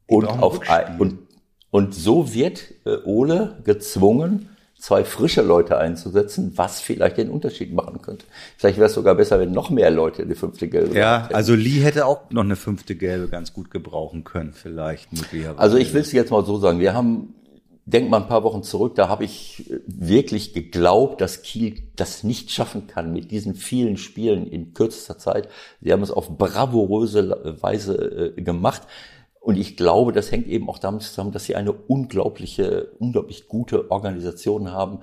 [0.06, 0.60] Und, auf,
[0.98, 1.18] und,
[1.70, 4.50] und so wird äh, Ole gezwungen,
[4.86, 8.24] zwei frische Leute einzusetzen, was vielleicht den Unterschied machen könnte.
[8.56, 11.34] Vielleicht wäre es sogar besser, wenn noch mehr Leute eine fünfte Gelbe Ja, hätten.
[11.34, 15.58] also Lee hätte auch noch eine fünfte Gelbe ganz gut gebrauchen können, vielleicht möglicherweise.
[15.58, 17.34] Also ich will es jetzt mal so sagen, wir haben
[17.84, 22.52] denk mal ein paar Wochen zurück, da habe ich wirklich geglaubt, dass Kiel das nicht
[22.52, 25.48] schaffen kann mit diesen vielen Spielen in kürzester Zeit.
[25.80, 28.82] Sie haben es auf bravouröse Weise äh, gemacht.
[29.46, 33.92] Und ich glaube, das hängt eben auch damit zusammen, dass sie eine unglaubliche, unglaublich gute
[33.92, 35.02] Organisation haben,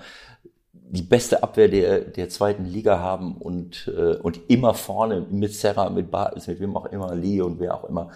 [0.74, 5.90] die beste Abwehr der, der zweiten Liga haben und, äh, und immer vorne mit Serra,
[5.90, 8.10] mit Bartels, mit wem auch immer, Lee und wer auch immer,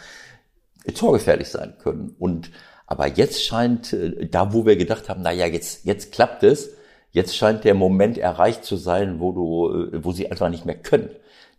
[0.93, 2.13] torgefährlich sein können.
[2.19, 2.51] Und
[2.87, 6.71] aber jetzt scheint, äh, da wo wir gedacht haben, na ja, jetzt, jetzt klappt es,
[7.11, 10.77] jetzt scheint der Moment erreicht zu sein, wo du, äh, wo sie einfach nicht mehr
[10.77, 11.09] können.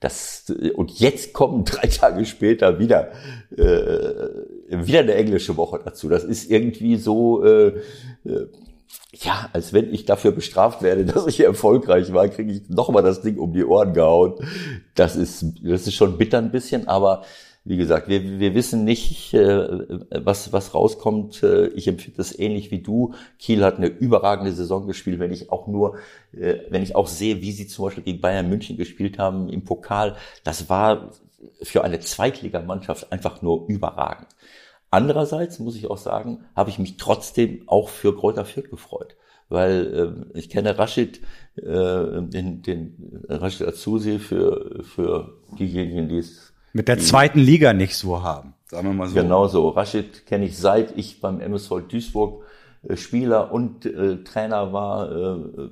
[0.00, 0.44] Das,
[0.76, 3.12] und jetzt kommen drei Tage später wieder,
[3.56, 4.28] äh,
[4.68, 6.08] wieder eine englische Woche dazu.
[6.08, 7.68] Das ist irgendwie so, äh,
[8.24, 8.46] äh,
[9.12, 13.22] ja, als wenn ich dafür bestraft werde, dass ich erfolgreich war, kriege ich nochmal das
[13.22, 14.34] Ding um die Ohren gehauen.
[14.94, 17.22] Das ist, das ist schon bitter ein bisschen, aber
[17.64, 19.68] wie gesagt, wir, wir wissen nicht, äh,
[20.10, 21.42] was, was rauskommt.
[21.42, 23.12] Äh, ich empfinde das ähnlich wie du.
[23.38, 25.96] Kiel hat eine überragende Saison gespielt, wenn ich auch nur,
[26.32, 29.64] äh, wenn ich auch sehe, wie sie zum Beispiel gegen Bayern München gespielt haben im
[29.64, 30.16] Pokal.
[30.44, 31.10] Das war
[31.62, 34.28] für eine Zweitligamannschaft einfach nur überragend.
[34.90, 39.16] Andererseits muss ich auch sagen, habe ich mich trotzdem auch für Kräuter Fürth gefreut
[39.48, 41.20] weil äh, ich kenne Rashid,
[41.56, 47.96] äh, den, den Rashid Azusi für, für diejenigen, die es mit der zweiten Liga nicht
[47.96, 49.14] so haben, sagen wir mal so.
[49.14, 49.70] Genau so.
[49.70, 52.44] Rashid kenne ich seit ich beim MSV Duisburg
[52.86, 55.70] äh, Spieler und äh, Trainer war, äh,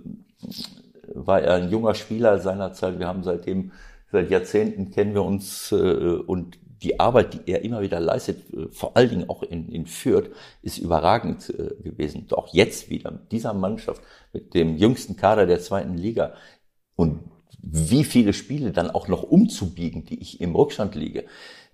[1.15, 2.99] war er ein junger Spieler seinerzeit.
[2.99, 3.73] Wir haben seitdem,
[4.11, 8.69] seit Jahrzehnten kennen wir uns äh, und die Arbeit, die er immer wieder leistet, äh,
[8.71, 10.31] vor allen Dingen auch in, in Fürth,
[10.63, 12.27] ist überragend äh, gewesen.
[12.31, 16.35] Auch jetzt wieder mit dieser Mannschaft, mit dem jüngsten Kader der zweiten Liga.
[16.95, 17.21] Und
[17.61, 21.25] wie viele Spiele dann auch noch umzubiegen, die ich im Rückstand liege.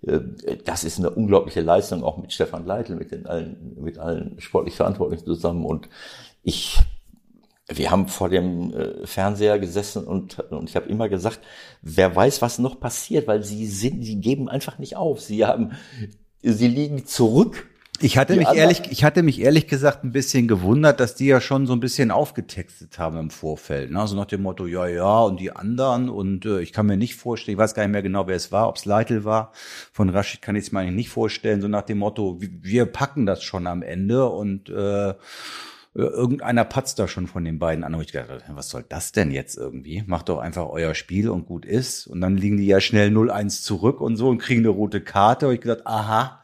[0.06, 0.20] Äh,
[0.64, 4.74] das ist eine unglaubliche Leistung, auch mit Stefan Leitl, mit den allen, mit allen sportlich
[4.76, 5.64] Verantwortlichen zusammen.
[5.64, 5.88] Und
[6.42, 6.78] ich,
[7.76, 11.40] wir haben vor dem äh, Fernseher gesessen und, und ich habe immer gesagt,
[11.82, 15.20] wer weiß, was noch passiert, weil sie sind, sie geben einfach nicht auf.
[15.20, 15.72] Sie haben,
[16.42, 17.66] sie liegen zurück
[18.02, 21.40] ich hatte mich ehrlich, ich hatte mich ehrlich gesagt ein bisschen gewundert, dass die ja
[21.40, 23.92] schon so ein bisschen aufgetextet haben im Vorfeld.
[23.92, 24.00] Ne?
[24.00, 26.08] Also nach dem Motto, ja, ja, und die anderen.
[26.08, 28.50] Und äh, ich kann mir nicht vorstellen, ich weiß gar nicht mehr genau, wer es
[28.50, 29.52] war, ob es Leitl war.
[29.92, 31.60] Von Rashid kann ich es mir eigentlich nicht vorstellen.
[31.60, 35.14] So nach dem Motto, wir packen das schon am Ende und äh,
[35.94, 37.94] irgendeiner patzt da schon von den beiden an.
[37.94, 40.02] Und ich dachte, was soll das denn jetzt irgendwie?
[40.06, 42.06] Macht doch einfach euer Spiel und gut ist.
[42.06, 45.48] Und dann liegen die ja schnell 0-1 zurück und so und kriegen eine rote Karte.
[45.48, 46.42] Und ich gedacht, aha,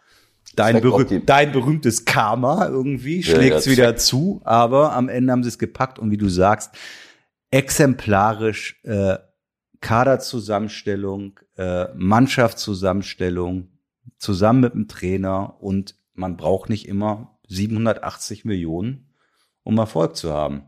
[0.55, 5.49] dein, berüh dein berühmtes Karma irgendwie schlägt's ja, wieder zu, aber am Ende haben sie
[5.49, 6.75] es gepackt und wie du sagst,
[7.51, 9.17] exemplarisch äh,
[9.81, 13.69] Kaderzusammenstellung, äh, Mannschaftszusammenstellung,
[14.19, 19.08] zusammen mit dem Trainer und man braucht nicht immer 780 Millionen,
[19.69, 20.63] um Erfolg zu haben.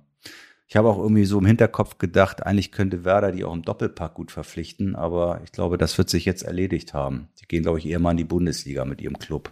[0.68, 4.12] Ich habe auch irgendwie so im Hinterkopf gedacht, eigentlich könnte Werder die auch im Doppelpack
[4.14, 7.28] gut verpflichten, aber ich glaube, das wird sich jetzt erledigt haben.
[7.40, 9.50] Die gehen, glaube ich, eher mal in die Bundesliga mit ihrem Club.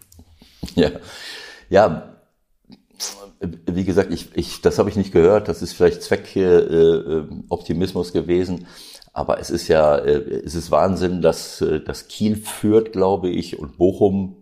[0.75, 0.91] Ja,
[1.71, 2.15] ja.
[3.41, 5.49] Wie gesagt, ich, ich, das habe ich nicht gehört.
[5.49, 8.67] Das ist vielleicht Zweckoptimismus äh, gewesen.
[9.13, 13.59] Aber es ist ja, äh, es ist Wahnsinn, dass, äh, dass Kiel führt, glaube ich,
[13.59, 14.38] und Bochum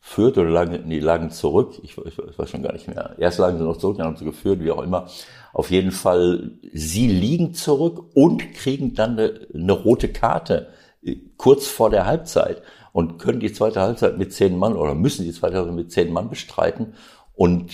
[0.00, 1.78] Fürth oder lagen, nee, lagen zurück.
[1.82, 3.14] Ich, ich, ich weiß schon gar nicht mehr.
[3.18, 5.08] Erst lagen sie noch zurück, dann haben sie geführt, wie auch immer.
[5.52, 10.68] Auf jeden Fall, sie liegen zurück und kriegen dann eine, eine rote Karte
[11.02, 15.24] äh, kurz vor der Halbzeit und können die zweite Halbzeit mit zehn Mann oder müssen
[15.24, 16.94] die zweite Halbzeit mit zehn Mann bestreiten
[17.34, 17.72] und,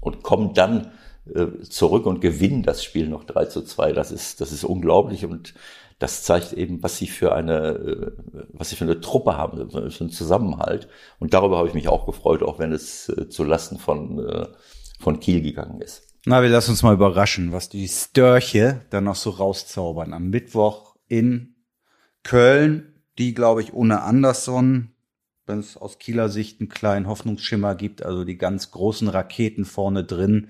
[0.00, 0.92] und kommen dann
[1.32, 3.92] äh, zurück und gewinnen das Spiel noch 3 zu 2.
[3.92, 5.54] Das ist, das ist unglaublich und
[5.98, 8.12] das zeigt eben, was sie für eine, äh,
[8.52, 10.88] was sie für eine Truppe haben, für einen Zusammenhalt.
[11.18, 14.48] Und darüber habe ich mich auch gefreut, auch wenn es äh, zu Lasten von,
[14.98, 16.06] von Kiel gegangen ist.
[16.26, 20.12] Na, wir lassen uns mal überraschen, was die Störche dann noch so rauszaubern.
[20.12, 21.54] Am Mittwoch in
[22.24, 24.90] Köln, die, glaube ich, ohne Anderson,
[25.46, 30.02] wenn es aus Kieler Sicht einen kleinen Hoffnungsschimmer gibt, also die ganz großen Raketen vorne
[30.02, 30.48] drin,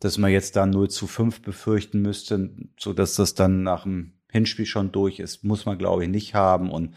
[0.00, 4.13] dass man jetzt da 0 zu 5 befürchten müsste, so dass das dann nach dem
[4.34, 6.70] Hinspiel schon durch ist, muss man, glaube ich, nicht haben.
[6.70, 6.96] Und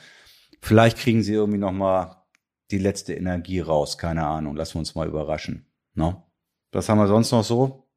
[0.59, 2.25] vielleicht kriegen sie irgendwie noch mal
[2.71, 4.55] die letzte Energie raus, keine Ahnung.
[4.55, 5.67] Lassen wir uns mal überraschen.
[5.93, 6.09] No?
[6.09, 6.23] Ne?
[6.71, 7.87] Was haben wir sonst noch so?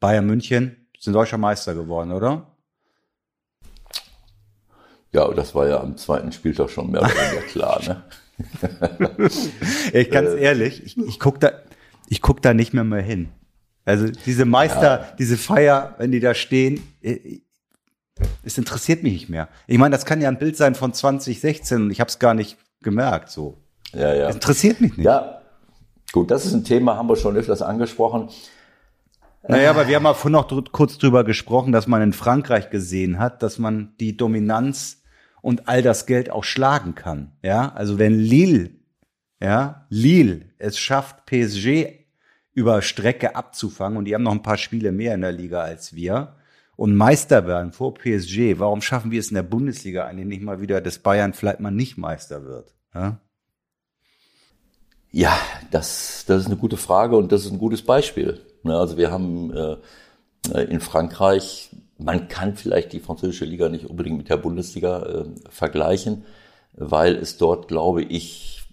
[0.00, 2.56] Bayern München sind deutscher Meister geworden, oder?
[5.12, 7.80] Ja, das war ja am zweiten Spieltag schon mehr oder weniger klar.
[7.86, 8.02] Ne?
[9.92, 11.52] ich ganz ehrlich, ich, ich guck da,
[12.08, 13.28] ich guck da nicht mehr mehr hin.
[13.84, 15.14] Also diese Meister, ja.
[15.18, 17.40] diese Feier, wenn die da stehen, äh,
[18.42, 19.48] es interessiert mich nicht mehr.
[19.66, 22.34] Ich meine, das kann ja ein Bild sein von 2016 und ich habe es gar
[22.34, 23.30] nicht gemerkt.
[23.30, 23.58] So,
[23.92, 24.28] ja, ja.
[24.28, 25.06] Es interessiert mich nicht.
[25.06, 25.40] Ja,
[26.12, 28.30] gut, das ist ein Thema, haben wir schon öfters angesprochen.
[29.48, 33.18] Naja, aber wir haben auch vorhin noch kurz drüber gesprochen, dass man in Frankreich gesehen
[33.18, 35.02] hat, dass man die Dominanz
[35.40, 37.32] und all das Geld auch schlagen kann.
[37.42, 38.70] Ja, also wenn Lille,
[39.40, 42.06] ja, Lille es schafft, PSG
[42.54, 45.94] über Strecke abzufangen und die haben noch ein paar Spiele mehr in der Liga als
[45.94, 46.35] wir
[46.76, 50.60] und Meister werden vor PSG, warum schaffen wir es in der Bundesliga eigentlich nicht mal
[50.60, 52.74] wieder, dass Bayern vielleicht mal nicht Meister wird?
[52.94, 53.20] Ja?
[55.10, 55.38] Ja,
[55.70, 58.40] das, das ist eine gute Frage und das ist ein gutes Beispiel.
[58.64, 64.28] Also wir haben äh, in Frankreich, man kann vielleicht die französische Liga nicht unbedingt mit
[64.28, 66.24] der Bundesliga äh, vergleichen,
[66.74, 68.64] weil es dort, glaube ich,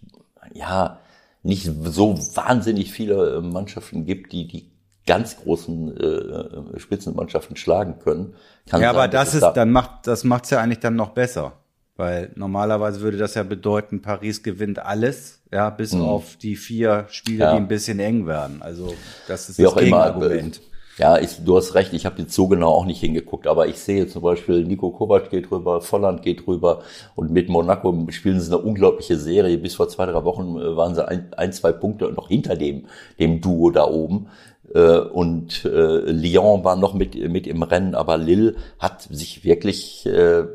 [0.53, 0.99] ja,
[1.43, 4.72] nicht so wahnsinnig viele äh, Mannschaften gibt, die die
[5.05, 8.35] ganz großen äh, Spitzenmannschaften schlagen können.
[8.69, 11.09] Kann ja, sein, aber das ist, da dann macht, das macht's ja eigentlich dann noch
[11.09, 11.53] besser.
[11.95, 16.01] Weil normalerweise würde das ja bedeuten, Paris gewinnt alles, ja, bis mhm.
[16.01, 17.51] auf die vier Spiele, ja.
[17.51, 18.63] die ein bisschen eng werden.
[18.63, 18.95] Also
[19.27, 20.61] das ist Wie das Gegenargument.
[20.97, 23.79] Ja, ich, du hast recht, ich habe jetzt so genau auch nicht hingeguckt, aber ich
[23.79, 26.83] sehe zum Beispiel, Nico Kovac geht rüber, Volland geht rüber
[27.15, 29.57] und mit Monaco spielen sie eine unglaubliche Serie.
[29.57, 32.85] Bis vor zwei, drei Wochen äh, waren sie ein, ein zwei Punkte noch hinter dem,
[33.19, 34.27] dem Duo da oben.
[34.73, 40.05] Äh, und äh, Lyon war noch mit, mit im Rennen, aber Lille hat sich wirklich
[40.05, 40.45] äh,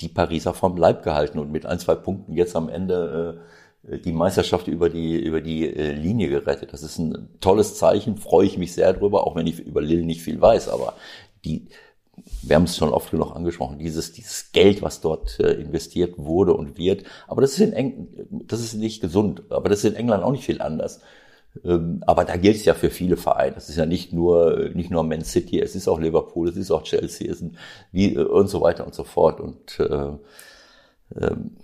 [0.00, 3.40] die Pariser vom Leib gehalten und mit ein, zwei Punkten jetzt am Ende
[3.88, 6.72] äh, die Meisterschaft über die, über die äh, Linie gerettet.
[6.72, 10.04] Das ist ein tolles Zeichen, freue ich mich sehr drüber, auch wenn ich über Lille
[10.04, 10.94] nicht viel weiß, aber
[11.44, 11.68] die,
[12.42, 16.54] wir haben es schon oft genug angesprochen, dieses, dieses Geld, was dort äh, investiert wurde
[16.54, 18.08] und wird, aber das ist in Eng
[18.46, 21.00] das ist nicht gesund, aber das ist in England auch nicht viel anders.
[21.64, 23.54] Ähm, aber da gilt es ja für viele Vereine.
[23.54, 26.70] Das ist ja nicht nur, nicht nur Man City, es ist auch Liverpool, es ist
[26.70, 27.56] auch Chelsea, es sind
[27.92, 29.40] wie, äh, und so weiter und so fort.
[29.40, 30.12] Und äh,
[31.20, 31.56] ähm,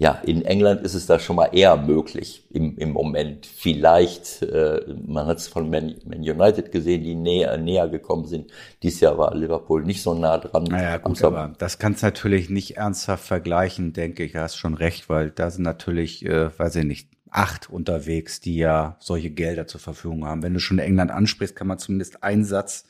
[0.00, 3.46] ja, in England ist es da schon mal eher möglich im, im Moment.
[3.46, 8.52] Vielleicht, äh, man hat es von Man, Man, United gesehen, die näher, näher gekommen sind.
[8.84, 10.64] Dies Jahr war Liverpool nicht so nah dran.
[10.64, 14.32] Naja, gut, aber das kannst natürlich nicht ernsthaft vergleichen, denke ich.
[14.32, 18.56] Du hast schon recht, weil da sind natürlich, äh, weiß ich nicht, acht unterwegs, die
[18.56, 20.42] ja solche Gelder zur Verfügung haben.
[20.42, 22.84] Wenn du schon England ansprichst, kann man zumindest einen Satz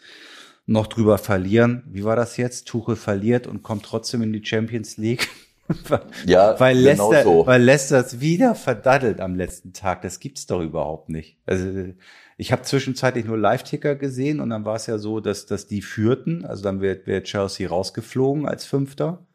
[0.66, 1.83] noch drüber verlieren.
[1.87, 2.68] Wie war das jetzt?
[2.68, 5.29] Tuchel verliert und kommt trotzdem in die Champions League.
[6.27, 7.46] ja, weil genau Leicester, so.
[7.46, 10.03] weil Leicester es wieder verdaddelt am letzten Tag.
[10.03, 11.38] Das gibt's doch überhaupt nicht.
[11.46, 11.92] Also
[12.37, 15.83] ich habe zwischenzeitlich nur Live-Ticker gesehen und dann war es ja so, dass, dass die
[15.83, 16.44] führten.
[16.44, 19.27] Also dann wird, wird Chelsea rausgeflogen als Fünfter.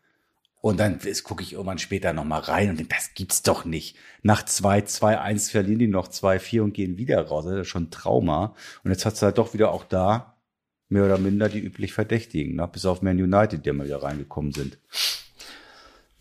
[0.64, 3.98] Und dann gucke ich irgendwann später nochmal rein und denke, das gibt's doch nicht.
[4.22, 7.44] Nach 2, 2, 1 verlieren die noch 2, 4 und gehen wieder raus.
[7.44, 8.56] Das ist schon ein Trauma.
[8.82, 10.38] Und jetzt hat's halt doch wieder auch da
[10.88, 12.66] mehr oder minder die üblich Verdächtigen, ne?
[12.72, 14.78] bis auf Man United, die mal wieder reingekommen sind.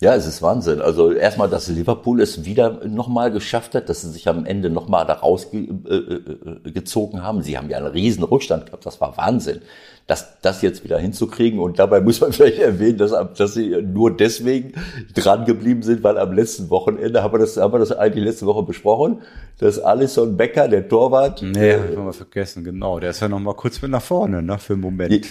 [0.03, 0.81] Ja, es ist Wahnsinn.
[0.81, 5.05] Also erstmal, dass Liverpool es wieder nochmal geschafft hat, dass sie sich am Ende nochmal
[5.05, 7.41] da rausgezogen äh, äh, haben.
[7.41, 8.85] Sie haben ja einen riesen Rückstand gehabt.
[8.85, 9.61] Das war Wahnsinn.
[10.05, 11.57] Das, das jetzt wieder hinzukriegen.
[11.57, 14.73] Und dabei muss man vielleicht erwähnen, dass, dass sie nur deswegen
[15.15, 18.45] dran geblieben sind, weil am letzten Wochenende, haben wir das, haben wir das eigentlich letzte
[18.45, 19.21] Woche besprochen,
[19.59, 21.41] dass Alisson Becker, der Torwart.
[21.41, 22.99] Nee, äh, haben wir vergessen, genau.
[22.99, 25.13] Der ist ja nochmal kurz mit nach vorne, ne, für einen Moment.
[25.13, 25.29] Ich,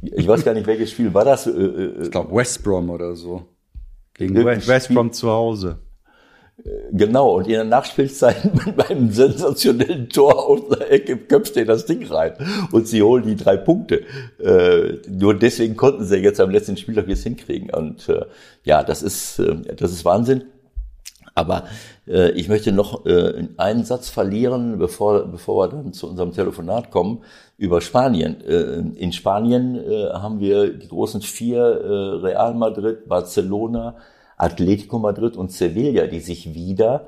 [0.00, 1.48] ich weiß gar nicht, welches Spiel war das.
[1.48, 3.48] Äh, äh, ich glaube West Brom oder so.
[4.14, 5.78] Gegen West, West Brom zu Hause.
[6.92, 11.86] Genau, und in der Nachspielzeit mit meinem sensationellen Tor aus der Ecke köpft er das
[11.86, 12.34] Ding rein
[12.70, 14.02] und sie holen die drei Punkte.
[14.38, 17.70] Äh, nur deswegen konnten sie jetzt am letzten Spieltag jetzt hinkriegen.
[17.70, 18.26] Und äh,
[18.64, 20.44] ja, das ist, äh, das ist Wahnsinn.
[21.34, 21.64] Aber
[22.06, 26.90] äh, ich möchte noch äh, einen Satz verlieren, bevor, bevor wir dann zu unserem Telefonat
[26.90, 27.24] kommen,
[27.62, 28.40] über Spanien.
[28.40, 33.94] Äh, in Spanien äh, haben wir die großen vier, äh, Real Madrid, Barcelona,
[34.36, 37.06] Atletico Madrid und Sevilla, die sich wieder,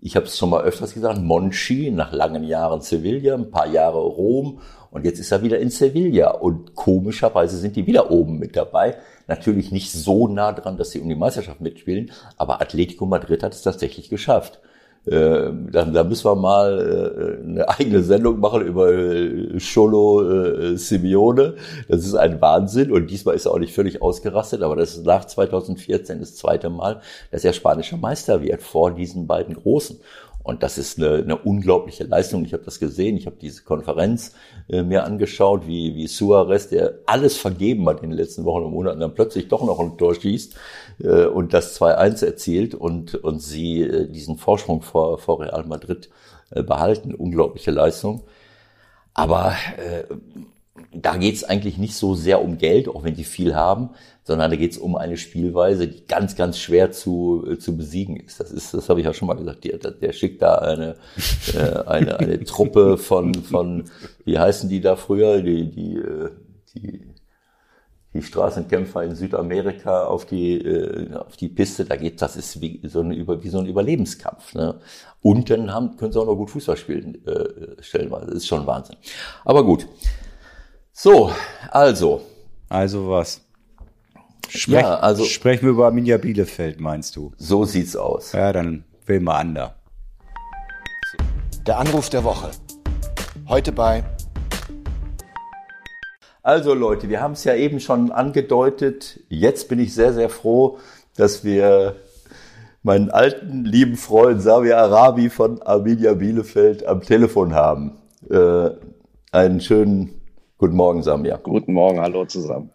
[0.00, 4.00] ich habe es schon mal öfters gesagt, Monchi nach langen Jahren Sevilla, ein paar Jahre
[4.00, 4.58] Rom
[4.90, 8.96] und jetzt ist er wieder in Sevilla und komischerweise sind die wieder oben mit dabei.
[9.28, 13.54] Natürlich nicht so nah dran, dass sie um die Meisterschaft mitspielen, aber Atletico Madrid hat
[13.54, 14.60] es tatsächlich geschafft.
[15.04, 20.76] Äh, da, da müssen wir mal äh, eine eigene Sendung machen über äh, Cholo äh,
[20.76, 21.54] Simeone.
[21.88, 25.04] Das ist ein Wahnsinn und diesmal ist er auch nicht völlig ausgerastet, aber das ist
[25.04, 27.00] nach 2014 das zweite Mal,
[27.32, 29.98] dass er spanischer Meister wird vor diesen beiden Großen.
[30.42, 32.44] Und das ist eine, eine unglaubliche Leistung.
[32.44, 34.34] Ich habe das gesehen, ich habe diese Konferenz
[34.68, 38.72] äh, mir angeschaut, wie, wie Suarez, der alles vergeben hat in den letzten Wochen und
[38.72, 40.56] Monaten, dann plötzlich doch noch ein Tor schießt
[41.04, 46.10] äh, und das 2-1 erzielt und, und sie äh, diesen Vorsprung vor, vor Real Madrid
[46.50, 47.14] äh, behalten.
[47.14, 48.24] Unglaubliche Leistung.
[49.14, 50.04] Aber äh,
[50.92, 53.90] da geht's eigentlich nicht so sehr um Geld, auch wenn die viel haben,
[54.24, 58.40] sondern da geht's um eine Spielweise, die ganz, ganz schwer zu, äh, zu besiegen ist.
[58.40, 59.64] Das ist, das habe ich ja schon mal gesagt.
[59.64, 60.96] Der, der schickt da eine,
[61.54, 63.84] äh, eine, eine Truppe von, von,
[64.24, 66.30] wie heißen die da früher, die, die, äh,
[66.74, 67.12] die,
[68.14, 72.80] die Straßenkämpfer in Südamerika auf die, äh, auf die Piste, da geht, das ist wie
[72.84, 74.54] so, eine, wie so ein Überlebenskampf.
[74.54, 74.78] Ne?
[75.22, 78.26] Und dann haben, können sie auch noch gut Fußball spielen, äh, stellenweise.
[78.26, 78.96] Das ist schon Wahnsinn.
[79.44, 79.86] Aber gut.
[80.94, 81.32] So,
[81.70, 82.20] also.
[82.68, 83.40] Also was?
[84.46, 85.24] Sprech, ja, also.
[85.24, 87.32] Sprechen wir über Arminia Bielefeld, meinst du?
[87.38, 88.32] So sieht's aus.
[88.32, 89.74] Ja, dann wählen wir Ander.
[91.66, 92.50] Der Anruf der Woche.
[93.48, 94.04] Heute bei.
[96.42, 99.18] Also Leute, wir haben es ja eben schon angedeutet.
[99.30, 100.78] Jetzt bin ich sehr, sehr froh,
[101.16, 101.96] dass wir
[102.82, 107.92] meinen alten, lieben Freund Xavier Arabi von Arminia Bielefeld am Telefon haben.
[108.28, 108.70] Äh,
[109.30, 110.21] einen schönen
[110.62, 111.38] Guten Morgen, Samia.
[111.38, 112.70] Guten Morgen, hallo zusammen.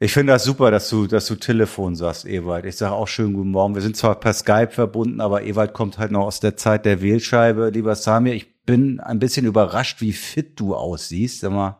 [0.00, 2.64] Ich finde das super, dass du, dass du Telefon sagst, Ewald.
[2.64, 3.74] Ich sage auch schönen guten Morgen.
[3.74, 7.02] Wir sind zwar per Skype verbunden, aber Ewald kommt halt noch aus der Zeit der
[7.02, 7.68] Wählscheibe.
[7.68, 11.40] Lieber Samir, ich bin ein bisschen überrascht, wie fit du aussiehst.
[11.40, 11.78] Sag mal,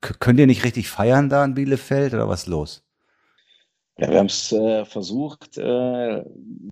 [0.00, 2.84] könnt ihr nicht richtig feiern da in Bielefeld oder was los?
[3.98, 5.58] Ja, wir haben es äh, versucht.
[5.58, 6.22] Äh,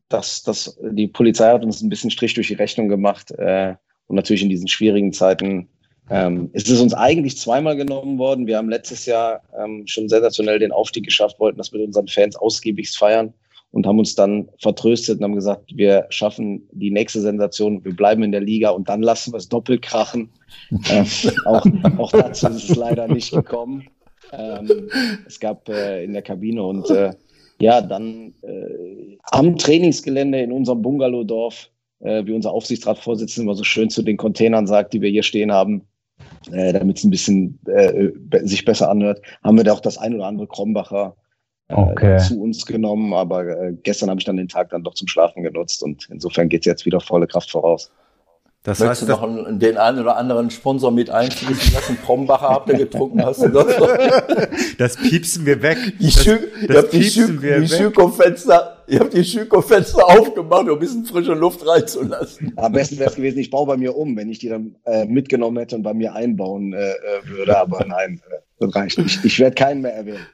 [0.09, 3.33] dass, dass die Polizei hat uns ein bisschen Strich durch die Rechnung gemacht.
[3.33, 3.75] Äh,
[4.07, 5.69] und natürlich in diesen schwierigen Zeiten
[6.11, 8.47] ähm, es ist uns eigentlich zweimal genommen worden.
[8.47, 12.37] Wir haben letztes Jahr ähm, schon sensationell den Aufstieg geschafft, wollten das mit unseren Fans
[12.37, 13.33] ausgiebigst feiern
[13.71, 18.23] und haben uns dann vertröstet und haben gesagt, wir schaffen die nächste Sensation, wir bleiben
[18.23, 20.31] in der Liga und dann lassen wir es doppelt krachen.
[20.91, 21.07] ähm,
[21.47, 21.65] auch,
[21.99, 23.87] auch dazu ist es leider nicht gekommen.
[24.33, 24.89] Ähm,
[25.27, 27.13] es gab äh, in der Kabine und äh,
[27.61, 33.89] ja, dann äh, am Trainingsgelände in unserem Bungalowdorf, äh, wie unser Aufsichtsratsvorsitzender immer so schön
[33.89, 35.87] zu den Containern sagt, die wir hier stehen haben,
[36.51, 38.11] äh, damit es ein bisschen äh,
[38.43, 41.17] sich besser anhört, haben wir da auch das ein oder andere Krombacher
[41.69, 42.19] äh, okay.
[42.19, 43.15] zu uns genommen.
[43.15, 46.49] Aber äh, gestern habe ich dann den Tag dann doch zum Schlafen genutzt und insofern
[46.49, 47.91] geht es jetzt wieder volle Kraft voraus.
[48.65, 51.99] Das Möchtest heißt, du noch den einen oder anderen Sponsor mit einfließen lassen?
[52.05, 53.67] Krombacher habt ihr getrunken, hast du das?
[54.79, 55.79] das piepsen wir weg.
[55.99, 60.79] Die das, Schü das die, Schü die Schüko-Fenster, ihr habt die Schüko-Fenster aufgemacht, um ein
[60.79, 62.53] bisschen frische Luft reinzulassen.
[62.57, 65.05] Am besten wäre es gewesen, ich baue bei mir um, wenn ich die dann äh,
[65.05, 66.95] mitgenommen hätte und bei mir einbauen äh, äh
[67.27, 67.59] würde.
[67.59, 69.25] Aber nein, äh, das reicht nicht.
[69.25, 70.27] Ich werde keinen mehr erwähnen.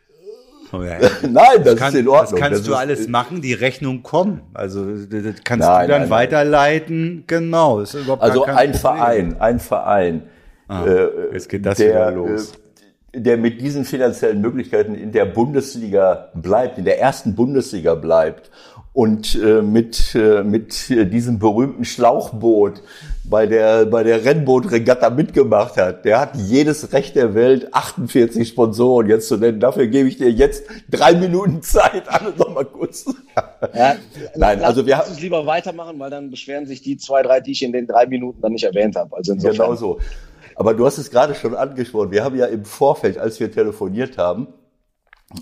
[0.72, 0.98] Oh ja.
[1.22, 2.32] Nein, das, das ist in Ordnung.
[2.32, 4.42] Das kannst das du alles machen, die Rechnung kommt.
[4.52, 7.24] Also das kannst nein, du dann nein, weiterleiten.
[7.26, 7.80] Genau.
[7.80, 10.24] Ist überhaupt also ein Verein, ein Verein.
[10.68, 12.52] Ah, äh, jetzt geht das der, wieder los.
[13.12, 18.50] Äh, der mit diesen finanziellen Möglichkeiten in der Bundesliga bleibt, in der ersten Bundesliga bleibt
[18.92, 22.82] und äh, mit, äh, mit diesem berühmten Schlauchboot
[23.24, 29.08] bei der, bei der Rennbootregatta mitgemacht hat, der hat jedes Recht der Welt, 48 Sponsoren
[29.08, 29.60] jetzt zu nennen.
[29.60, 32.04] Dafür gebe ich dir jetzt drei Minuten Zeit.
[32.08, 33.04] Alles noch mal kurz.
[33.74, 33.96] Ja,
[34.34, 37.52] Nein, also wir haben es lieber weitermachen, weil dann beschweren sich die zwei, drei, die
[37.52, 39.16] ich in den drei Minuten dann nicht erwähnt habe.
[39.16, 39.66] Also insofern.
[39.66, 39.98] Genau so.
[40.58, 42.10] Aber du hast es gerade schon angesprochen.
[42.10, 44.48] Wir haben ja im Vorfeld, als wir telefoniert haben,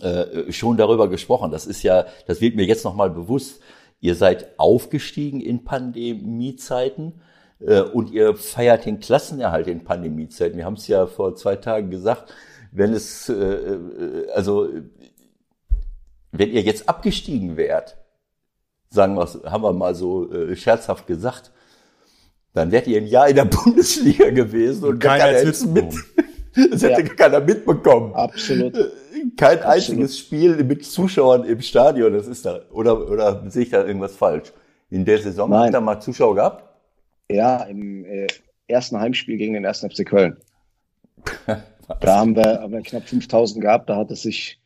[0.03, 1.51] äh, schon darüber gesprochen.
[1.51, 3.63] Das ist ja, das wird mir jetzt nochmal bewusst.
[4.01, 7.23] Ihr seid aufgestiegen in Pandemiezeiten
[7.61, 10.59] äh, und ihr feiert den Klassenerhalt in Pandemiezeiten.
[10.59, 12.35] Wir haben es ja vor zwei Tagen gesagt,
[12.71, 14.69] wenn es, äh, also
[16.31, 17.97] wenn ihr jetzt abgestiegen wärt,
[18.91, 21.53] sagen wir, haben wir mal so scherzhaft gesagt,
[22.57, 25.87] dann wärt ihr ein Jahr in der Bundesliga gewesen und, und keiner hätte es mit.
[26.71, 27.09] Das hätte ja.
[27.09, 28.15] keiner mitbekommen.
[28.15, 28.73] Absolut.
[29.37, 29.65] Kein Absolut.
[29.67, 32.63] einziges Spiel mit Zuschauern im Stadion, das ist da.
[32.71, 34.55] Oder, oder sehe ich da irgendwas falsch?
[34.89, 35.65] In der Saison Nein.
[35.65, 36.65] habt ihr mal Zuschauer gehabt?
[37.31, 38.27] Ja, im äh,
[38.69, 39.81] ersten Heimspiel gegen den 1.
[39.81, 40.39] FC Köln.
[42.01, 44.59] da haben wir, haben wir knapp 5000 gehabt, da hat es sich,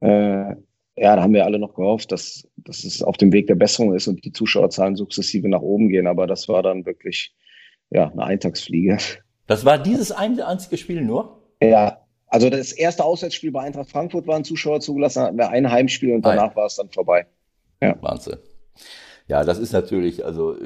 [0.00, 0.56] äh,
[1.00, 3.94] ja, da haben wir alle noch gehofft, dass, dass es auf dem Weg der Besserung
[3.94, 6.06] ist und die Zuschauerzahlen sukzessive nach oben gehen.
[6.06, 7.34] Aber das war dann wirklich
[7.88, 8.98] ja, eine Eintagsfliege.
[9.46, 11.40] Das war dieses eine einzige Spiel nur?
[11.62, 16.12] Ja, also das erste Auswärtsspiel bei Eintracht Frankfurt waren Zuschauer zugelassen, hatten wir ein Heimspiel
[16.12, 16.56] und danach Nein.
[16.56, 17.26] war es dann vorbei.
[17.82, 17.96] Ja.
[18.02, 18.36] Wahnsinn.
[19.26, 20.56] Ja, das ist natürlich, also.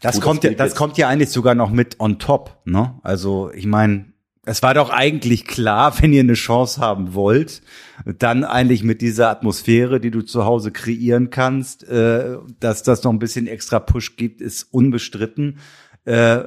[0.00, 2.98] Das kommt ja, das kommt ja eigentlich sogar noch mit on top, ne?
[3.02, 4.14] Also, ich meine,
[4.48, 7.62] es war doch eigentlich klar, wenn ihr eine Chance haben wollt,
[8.04, 13.12] dann eigentlich mit dieser Atmosphäre, die du zu Hause kreieren kannst, äh, dass das noch
[13.12, 15.58] ein bisschen extra Push gibt, ist unbestritten.
[16.04, 16.42] Äh,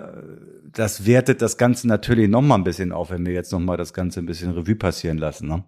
[0.74, 3.78] das wertet das Ganze natürlich noch mal ein bisschen auf, wenn wir jetzt noch mal
[3.78, 5.48] das Ganze ein bisschen Revue passieren lassen.
[5.48, 5.64] Ne?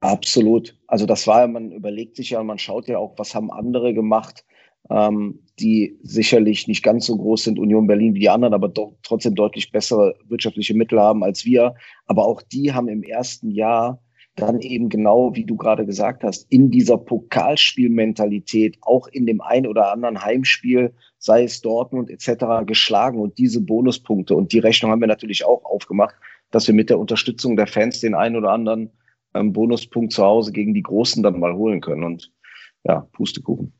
[0.00, 0.76] Absolut.
[0.86, 4.44] Also das war, man überlegt sich ja, man schaut ja auch, was haben andere gemacht
[4.90, 8.94] ähm, die sicherlich nicht ganz so groß sind, Union Berlin wie die anderen, aber doch
[9.02, 11.74] trotzdem deutlich bessere wirtschaftliche Mittel haben als wir.
[12.06, 14.00] Aber auch die haben im ersten Jahr
[14.36, 19.66] dann eben genau, wie du gerade gesagt hast, in dieser Pokalspielmentalität, auch in dem ein
[19.66, 24.36] oder anderen Heimspiel, sei es Dortmund etc., geschlagen und diese Bonuspunkte.
[24.36, 26.14] Und die Rechnung haben wir natürlich auch aufgemacht,
[26.50, 28.90] dass wir mit der Unterstützung der Fans den einen oder anderen
[29.34, 32.04] ähm, Bonuspunkt zu Hause gegen die Großen dann mal holen können.
[32.04, 32.32] Und
[32.84, 33.72] ja, Pustekuchen.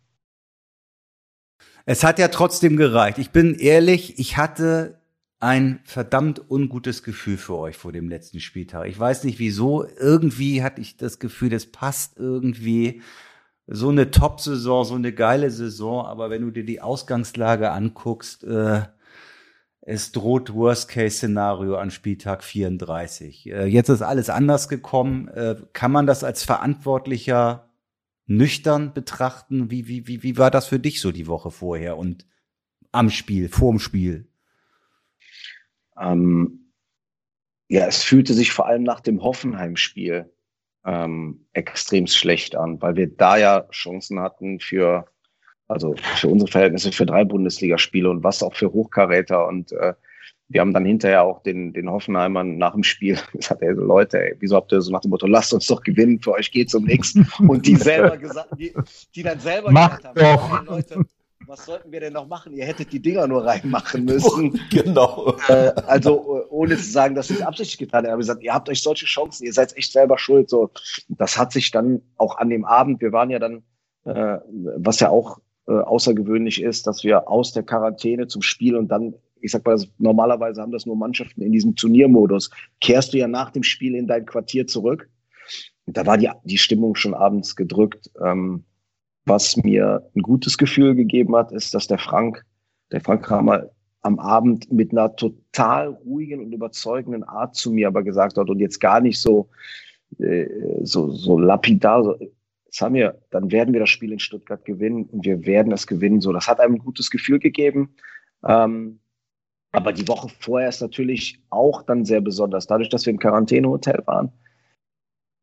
[1.91, 3.17] Es hat ja trotzdem gereicht.
[3.17, 5.01] Ich bin ehrlich, ich hatte
[5.41, 8.89] ein verdammt ungutes Gefühl für euch vor dem letzten Spieltag.
[8.89, 9.87] Ich weiß nicht wieso.
[9.99, 13.01] Irgendwie hatte ich das Gefühl, das passt irgendwie.
[13.67, 18.83] So eine Top-Saison, so eine geile Saison, aber wenn du dir die Ausgangslage anguckst, äh,
[19.81, 23.47] es droht Worst-Case-Szenario an Spieltag 34.
[23.47, 25.29] Äh, jetzt ist alles anders gekommen.
[25.29, 27.68] Äh, kann man das als Verantwortlicher
[28.29, 29.71] nüchtern betrachten?
[29.71, 32.27] Wie, wie, wie, wie war das für dich so die Woche vorher und
[32.93, 34.29] am Spiel, vorm Spiel?
[35.99, 36.73] Ähm,
[37.69, 40.31] ja, es fühlte sich vor allem nach dem Hoffenheim-Spiel
[40.85, 45.07] ähm, extrem schlecht an, weil wir da ja Chancen hatten für,
[45.67, 49.95] also für unsere Verhältnisse für drei Bundesligaspiele und was auch für Hochkaräter und äh,
[50.49, 54.37] wir haben dann hinterher auch den, den Hoffenheimern nach dem Spiel gesagt, ey, Leute, ey,
[54.39, 56.85] wieso habt ihr so nach dem Motto, lasst uns doch gewinnen, für euch geht's um
[56.85, 57.15] nichts.
[57.39, 58.73] Und die selber gesagt, die,
[59.15, 61.05] die dann selber Macht gesagt haben, hey, Leute,
[61.47, 62.53] was sollten wir denn noch machen?
[62.53, 64.61] Ihr hättet die Dinger nur reinmachen müssen.
[64.71, 65.35] genau.
[65.49, 68.13] Äh, also ohne zu sagen, dass sie es absichtlich getan haben.
[68.13, 70.51] Aber gesagt, ihr habt euch solche Chancen, ihr seid echt selber schuld.
[70.51, 70.71] So,
[71.09, 73.63] das hat sich dann auch an dem Abend, wir waren ja dann,
[74.05, 74.39] äh,
[74.77, 79.15] was ja auch äh, außergewöhnlich ist, dass wir aus der Quarantäne zum Spiel und dann
[79.41, 82.51] ich sag mal, normalerweise haben das nur Mannschaften in diesem Turniermodus.
[82.81, 85.09] Kehrst du ja nach dem Spiel in dein Quartier zurück.
[85.87, 88.11] Und da war die, die Stimmung schon abends gedrückt.
[88.25, 88.65] Ähm,
[89.25, 92.45] was mir ein gutes Gefühl gegeben hat, ist, dass der Frank,
[92.93, 93.71] der Frank Kramer
[94.03, 98.59] am Abend mit einer total ruhigen und überzeugenden Art zu mir aber gesagt hat und
[98.59, 99.49] jetzt gar nicht so,
[100.19, 100.47] äh,
[100.83, 102.17] so, so lapidar, so,
[102.71, 106.21] Samir, dann werden wir das Spiel in Stuttgart gewinnen und wir werden es gewinnen.
[106.21, 107.95] So, das hat einem ein gutes Gefühl gegeben.
[108.47, 109.01] Ähm,
[109.73, 112.67] aber die Woche vorher ist natürlich auch dann sehr besonders.
[112.67, 114.33] Dadurch, dass wir im Quarantänehotel waren,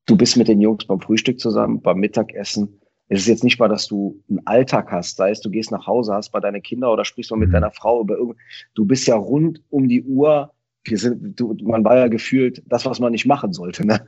[0.06, 2.82] du bist mit den Jungs beim Frühstück zusammen, beim Mittagessen.
[3.08, 5.86] Es ist jetzt nicht mal, dass du einen Alltag hast, sei es du gehst nach
[5.86, 7.54] Hause, hast bei deine Kinder oder sprichst mal mit mhm.
[7.54, 8.38] deiner Frau über irgend.
[8.74, 10.52] Du bist ja rund um die Uhr.
[10.84, 13.86] Wir sind, du, man war ja gefühlt das, was man nicht machen sollte.
[13.86, 14.08] Ne?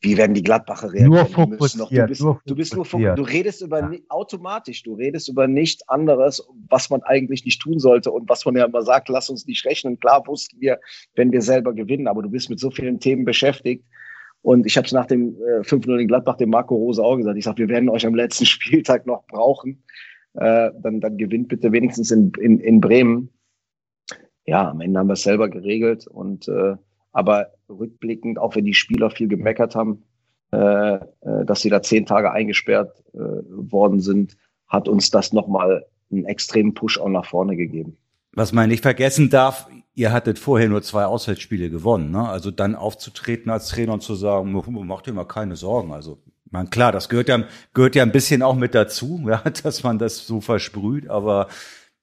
[0.00, 1.10] Wie werden die Gladbacher reagieren?
[1.10, 3.18] Nur fokussiert, du, bist, nur du bist nur fokussiert.
[3.18, 3.98] Du redest über ja.
[4.08, 8.56] automatisch, du redest über nichts anderes, was man eigentlich nicht tun sollte und was man
[8.56, 9.98] ja immer sagt, lass uns nicht rechnen.
[9.98, 10.78] Klar wussten wir,
[11.14, 13.84] wenn wir selber gewinnen, aber du bist mit so vielen Themen beschäftigt.
[14.42, 17.36] Und ich habe es nach dem äh, 5-0 in Gladbach dem Marco Rose auch gesagt.
[17.36, 19.82] Ich sage, wir werden euch am letzten Spieltag noch brauchen.
[20.34, 23.30] Äh, dann, dann gewinnt bitte wenigstens in, in, in Bremen.
[24.44, 26.76] Ja, am Ende haben wir es selber geregelt und äh,
[27.16, 30.02] aber rückblickend, auch wenn die Spieler viel gemeckert haben,
[30.52, 31.00] äh, äh,
[31.46, 34.36] dass sie da zehn Tage eingesperrt äh, worden sind,
[34.68, 37.96] hat uns das nochmal einen extremen Push auch nach vorne gegeben.
[38.32, 42.28] Was man nicht vergessen darf, ihr hattet vorher nur zwei Auswärtsspiele gewonnen, ne?
[42.28, 45.92] Also dann aufzutreten als Trainer und zu sagen, macht dir mal keine Sorgen.
[45.92, 46.18] Also,
[46.50, 49.98] man klar, das gehört ja, gehört ja ein bisschen auch mit dazu, ja, dass man
[49.98, 51.48] das so versprüht, aber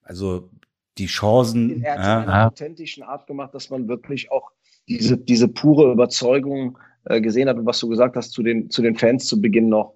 [0.01, 0.49] also
[0.97, 1.83] die Chancen.
[1.83, 4.51] Er hat ja, in einer authentischen Art gemacht, dass man wirklich auch
[4.87, 8.81] diese, diese pure Überzeugung äh, gesehen hat und was du gesagt hast zu den, zu
[8.81, 9.95] den Fans zu Beginn noch.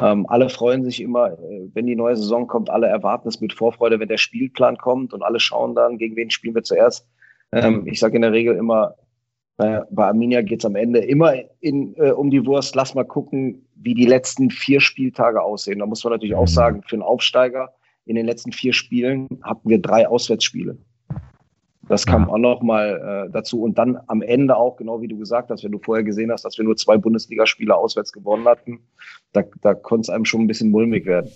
[0.00, 3.52] Ähm, alle freuen sich immer, äh, wenn die neue Saison kommt, alle erwarten es mit
[3.52, 7.06] Vorfreude, wenn der Spielplan kommt und alle schauen dann, gegen wen spielen wir zuerst.
[7.52, 8.94] Ähm, ich sage in der Regel immer,
[9.58, 12.74] äh, bei Arminia geht es am Ende immer in, äh, um die Wurst.
[12.76, 15.80] Lass mal gucken, wie die letzten vier Spieltage aussehen.
[15.80, 16.46] Da muss man natürlich auch mhm.
[16.46, 17.74] sagen, für einen Aufsteiger
[18.06, 20.78] in den letzten vier Spielen hatten wir drei Auswärtsspiele.
[21.90, 23.64] Das kam auch noch mal äh, dazu.
[23.64, 26.44] Und dann am Ende auch, genau wie du gesagt hast, wenn du vorher gesehen hast,
[26.44, 28.78] dass wir nur zwei Bundesligaspiele auswärts gewonnen hatten,
[29.32, 31.32] da, da konnte es einem schon ein bisschen mulmig werden.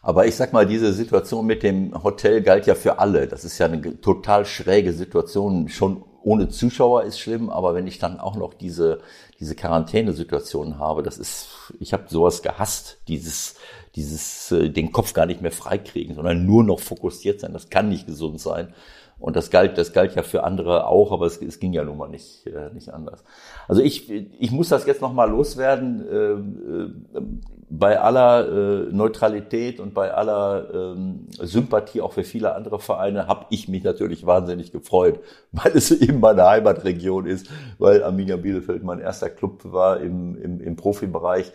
[0.00, 3.28] Aber ich sag mal, diese Situation mit dem Hotel galt ja für alle.
[3.28, 5.68] Das ist ja eine total schräge Situation.
[5.68, 9.00] Schon ohne Zuschauer ist schlimm, aber wenn ich dann auch noch diese,
[9.40, 13.56] diese Quarantänesituation habe, das ist, ich habe sowas gehasst, dieses,
[13.94, 17.52] dieses, äh, den Kopf gar nicht mehr freikriegen, sondern nur noch fokussiert sein.
[17.52, 18.72] Das kann nicht gesund sein.
[19.20, 21.96] Und das galt, das galt ja für andere auch, aber es, es ging ja nun
[21.96, 23.24] mal nicht, äh, nicht anders.
[23.66, 26.06] Also ich, ich muss das jetzt nochmal loswerden.
[26.08, 27.22] Äh, äh,
[27.70, 33.46] bei aller äh, Neutralität und bei aller ähm, Sympathie auch für viele andere Vereine habe
[33.50, 35.20] ich mich natürlich wahnsinnig gefreut,
[35.52, 37.48] weil es eben meine Heimatregion ist,
[37.78, 41.52] weil Arminia Bielefeld mein erster Club war im, im, im Profibereich.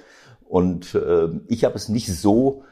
[0.48, 2.64] Und äh, ich habe es nicht so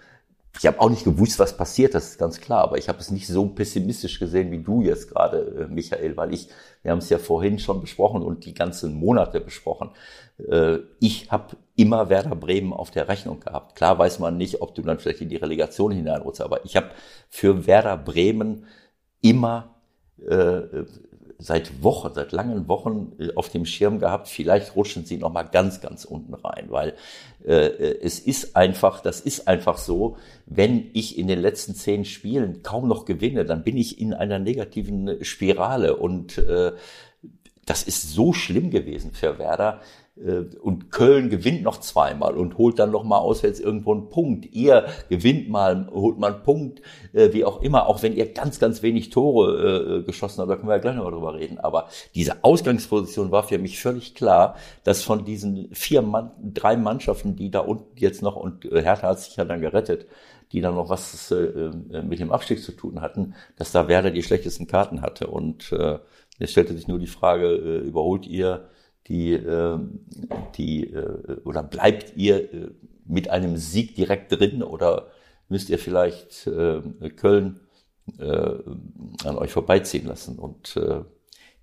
[0.60, 3.10] ich habe auch nicht gewusst, was passiert, das ist ganz klar, aber ich habe es
[3.10, 6.50] nicht so pessimistisch gesehen wie du jetzt gerade, äh, Michael, weil ich,
[6.84, 9.92] wir haben es ja vorhin schon besprochen und die ganzen Monate besprochen.
[10.50, 13.76] Äh, ich habe immer Werder Bremen auf der Rechnung gehabt.
[13.76, 16.92] Klar weiß man nicht, ob du dann vielleicht in die Relegation hineinrutschst, aber ich habe
[17.30, 18.66] für Werder Bremen
[19.22, 19.76] immer
[20.28, 20.84] äh,
[21.42, 25.44] seit Wochen, seit langen Wochen äh, auf dem Schirm gehabt, vielleicht rutschen sie noch mal
[25.44, 26.94] ganz, ganz unten rein, weil
[27.46, 32.06] äh, äh, es ist einfach, das ist einfach so, wenn ich in den letzten zehn
[32.06, 36.74] Spielen kaum noch gewinne, dann bin ich in einer negativen Spirale und äh,
[37.66, 39.82] das ist so schlimm gewesen für Werder.
[40.26, 44.54] Äh, und Köln gewinnt noch zweimal und holt dann noch mal auswärts irgendwo einen Punkt.
[44.54, 46.82] Ihr gewinnt mal, holt mal einen Punkt,
[47.14, 50.56] äh, wie auch immer, auch wenn ihr ganz, ganz wenig Tore äh, geschossen habt, da
[50.56, 51.58] können wir ja gleich noch drüber reden.
[51.58, 57.36] Aber diese Ausgangsposition war für mich völlig klar, dass von diesen vier Mann, drei Mannschaften,
[57.36, 60.06] die da unten jetzt noch, und Hertha hat sich ja dann gerettet,
[60.52, 61.34] die dann noch was
[62.04, 65.28] mit dem Abstieg zu tun hatten, dass da Werder die schlechtesten Karten hatte.
[65.28, 65.74] Und
[66.40, 68.68] jetzt stellte sich nur die Frage, überholt ihr
[69.12, 69.78] die, äh,
[70.56, 72.72] die äh, oder bleibt ihr äh,
[73.06, 75.08] mit einem Sieg direkt drin oder
[75.50, 76.50] müsst ihr vielleicht
[77.18, 77.60] Köln
[78.18, 80.40] an euch vorbeiziehen lassen?
[80.40, 80.80] Und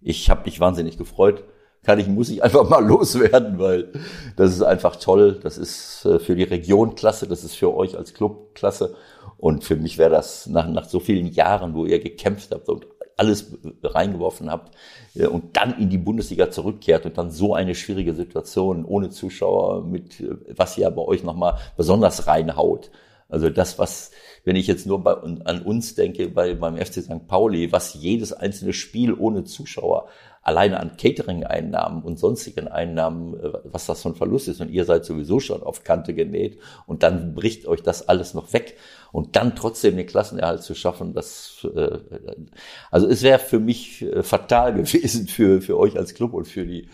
[0.03, 1.45] ich habe mich wahnsinnig gefreut.
[1.85, 3.91] Kann ich, muss ich einfach mal loswerden, weil
[4.37, 5.41] das ist einfach toll.
[5.43, 8.95] Das ist für die Region klasse, das ist für euch als Club klasse.
[9.39, 12.87] Und für mich wäre das nach, nach so vielen Jahren, wo ihr gekämpft habt und
[13.19, 14.75] alles reingeworfen habt
[15.15, 19.85] äh, und dann in die Bundesliga zurückkehrt und dann so eine schwierige Situation ohne Zuschauer
[19.85, 22.91] mit, äh, was ja bei euch nochmal besonders reinhaut.
[23.29, 24.11] Also das, was,
[24.45, 27.27] wenn ich jetzt nur bei, an uns denke, bei, beim FC St.
[27.27, 30.09] Pauli, was jedes einzelne Spiel ohne Zuschauer
[30.43, 34.85] alleine an Catering-Einnahmen und sonstigen Einnahmen, äh, was das für ein Verlust ist und ihr
[34.85, 38.77] seid sowieso schon auf Kante genäht und dann bricht euch das alles noch weg
[39.13, 41.99] und dann trotzdem den Klassenerhalt zu schaffen, das äh,
[42.91, 46.67] also es wäre für mich äh, fatal gewesen für für euch als Club und für
[46.67, 46.89] die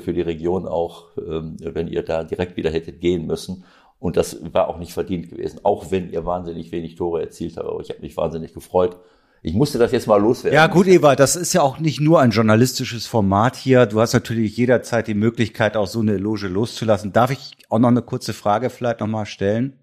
[0.00, 3.64] für die Region auch, ähm, wenn ihr da direkt wieder hättet gehen müssen.
[3.98, 7.66] Und das war auch nicht verdient gewesen, auch wenn ihr wahnsinnig wenig Tore erzielt habt.
[7.66, 8.96] Aber ich habe mich wahnsinnig gefreut.
[9.42, 10.56] Ich musste das jetzt mal loswerden.
[10.56, 13.84] Ja, gut, Eva, das ist ja auch nicht nur ein journalistisches Format hier.
[13.84, 17.12] Du hast natürlich jederzeit die Möglichkeit, auch so eine Eloge loszulassen.
[17.12, 19.74] Darf ich auch noch eine kurze Frage vielleicht nochmal stellen?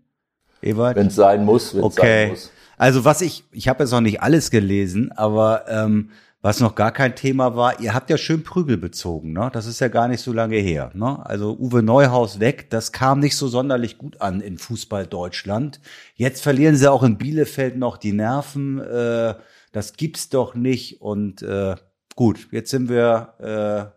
[0.62, 0.96] Ewald?
[0.96, 2.24] Wenn es sein muss, wenn es okay.
[2.24, 2.52] sein muss.
[2.78, 6.10] Also was ich, ich habe jetzt noch nicht alles gelesen, aber ähm,
[6.42, 9.52] was noch gar kein Thema war, ihr habt ja schön Prügel bezogen, ne?
[9.54, 11.24] Das ist ja gar nicht so lange her, ne?
[11.24, 15.80] Also Uwe Neuhaus weg, das kam nicht so sonderlich gut an in Fußball Deutschland.
[16.16, 18.80] Jetzt verlieren sie auch in Bielefeld noch die Nerven.
[18.80, 19.36] Äh,
[19.72, 21.02] das gibt's doch nicht.
[21.02, 21.76] Und äh,
[22.16, 23.94] gut, jetzt sind wir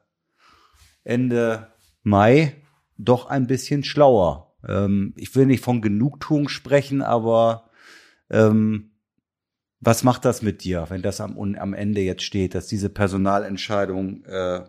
[1.06, 1.68] äh, Ende
[2.02, 2.56] Mai
[2.98, 4.43] doch ein bisschen schlauer.
[4.68, 7.70] Ähm, ich will nicht von Genugtuung sprechen, aber
[8.30, 8.90] ähm,
[9.80, 14.24] was macht das mit dir, wenn das am, am Ende jetzt steht, dass diese Personalentscheidung,
[14.24, 14.64] äh,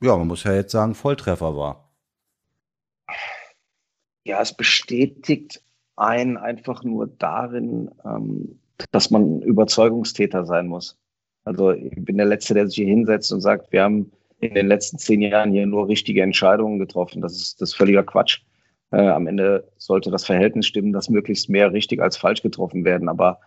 [0.00, 1.92] ja, man muss ja jetzt sagen, Volltreffer war?
[4.24, 5.62] Ja, es bestätigt
[5.96, 10.98] einen einfach nur darin, ähm, dass man Überzeugungstäter sein muss.
[11.44, 14.12] Also ich bin der Letzte, der sich hier hinsetzt und sagt, wir haben
[14.42, 17.22] in den letzten zehn Jahren hier nur richtige Entscheidungen getroffen.
[17.22, 18.40] Das ist das ist völliger Quatsch.
[18.90, 23.08] Äh, am Ende sollte das Verhältnis stimmen, dass möglichst mehr richtig als falsch getroffen werden.
[23.08, 23.38] Aber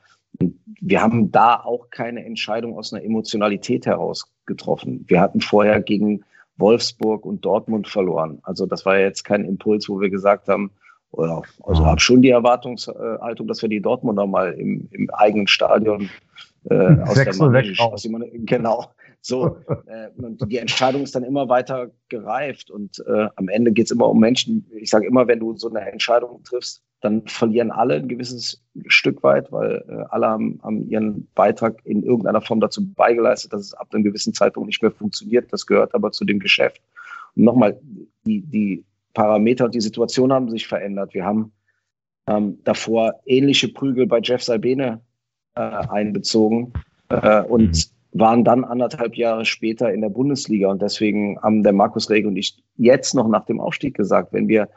[0.79, 5.03] wir haben da auch keine Entscheidung aus einer Emotionalität heraus getroffen.
[5.07, 6.23] Wir hatten vorher gegen
[6.57, 8.39] Wolfsburg und Dortmund verloren.
[8.43, 10.71] Also das war ja jetzt kein Impuls, wo wir gesagt haben,
[11.11, 16.09] oder, also habe schon die Erwartungshaltung, dass wir die Dortmunder mal im, im eigenen Stadion
[16.69, 18.07] äh, aus der Mann, aus
[18.45, 18.85] genau.
[19.25, 19.57] So,
[19.87, 23.91] äh, und die Entscheidung ist dann immer weiter gereift und äh, am Ende geht es
[23.91, 24.69] immer um Menschen.
[24.79, 29.23] Ich sage immer, wenn du so eine Entscheidung triffst, dann verlieren alle ein gewisses Stück
[29.23, 33.73] weit, weil äh, alle haben, haben ihren Beitrag in irgendeiner Form dazu beigeleistet, dass es
[33.73, 35.51] ab einem gewissen Zeitpunkt nicht mehr funktioniert.
[35.51, 36.79] Das gehört aber zu dem Geschäft.
[37.35, 37.79] Und nochmal,
[38.27, 38.83] die, die
[39.15, 41.15] Parameter und die Situation haben sich verändert.
[41.15, 41.51] Wir haben
[42.27, 45.01] ähm, davor ähnliche Prügel bei Jeff Salbene
[45.55, 46.73] äh, einbezogen
[47.09, 50.69] äh, und mhm waren dann anderthalb Jahre später in der Bundesliga.
[50.69, 54.47] Und deswegen haben der Markus Reg und ich jetzt noch nach dem Aufstieg gesagt, wenn
[54.47, 54.69] wir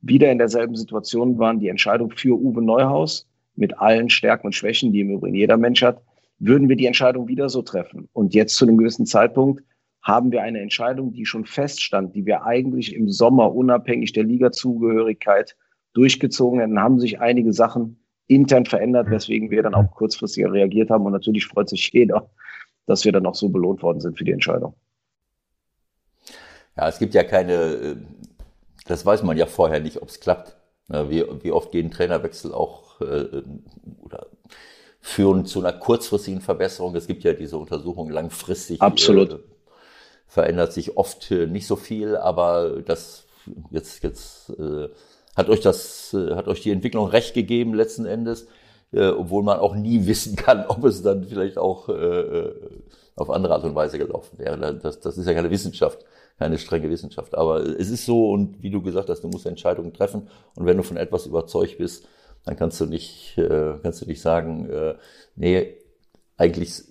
[0.00, 4.92] wieder in derselben Situation waren, die Entscheidung für Uwe Neuhaus mit allen Stärken und Schwächen,
[4.92, 6.00] die im Übrigen jeder Mensch hat,
[6.38, 8.08] würden wir die Entscheidung wieder so treffen.
[8.14, 9.62] Und jetzt zu einem gewissen Zeitpunkt
[10.00, 15.56] haben wir eine Entscheidung, die schon feststand, die wir eigentlich im Sommer unabhängig der Ligazugehörigkeit
[15.92, 21.04] durchgezogen hätten, haben sich einige Sachen intern verändert, weswegen wir dann auch kurzfristig reagiert haben.
[21.04, 22.30] Und natürlich freut sich jeder,
[22.88, 24.74] dass wir dann auch so belohnt worden sind für die Entscheidung.
[26.76, 27.96] Ja, es gibt ja keine, äh,
[28.86, 30.56] das weiß man ja vorher nicht, ob es klappt.
[30.90, 33.42] Wie, wie oft gehen Trainerwechsel auch äh,
[34.00, 34.26] oder
[35.00, 36.94] führen zu einer kurzfristigen Verbesserung.
[36.96, 38.80] Es gibt ja diese Untersuchung langfristig.
[38.80, 39.32] Absolut.
[39.32, 39.38] Äh,
[40.26, 43.26] verändert sich oft nicht so viel, aber das
[43.70, 44.88] jetzt jetzt äh,
[45.36, 48.46] hat euch das äh, hat euch die Entwicklung recht gegeben letzten Endes
[48.92, 52.54] äh, obwohl man auch nie wissen kann, ob es dann vielleicht auch äh, äh,
[53.16, 54.74] auf andere Art und Weise gelaufen wäre.
[54.76, 56.04] Das, das ist ja keine Wissenschaft,
[56.38, 57.36] keine strenge Wissenschaft.
[57.36, 60.76] Aber es ist so und wie du gesagt hast, du musst Entscheidungen treffen und wenn
[60.76, 62.06] du von etwas überzeugt bist,
[62.44, 64.94] dann kannst du nicht, äh, kannst du nicht sagen, äh,
[65.36, 65.74] nee,
[66.36, 66.84] eigentlich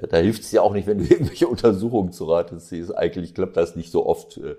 [0.00, 2.96] da, da hilft es ja auch nicht, wenn du irgendwelche Untersuchungen zu Rate ziehst.
[2.96, 4.56] Eigentlich klappt das nicht so oft, äh, äh,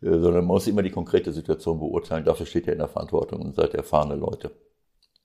[0.00, 2.24] sondern man muss immer die konkrete Situation beurteilen.
[2.24, 4.50] Dafür steht ihr in der Verantwortung und seid erfahrene Leute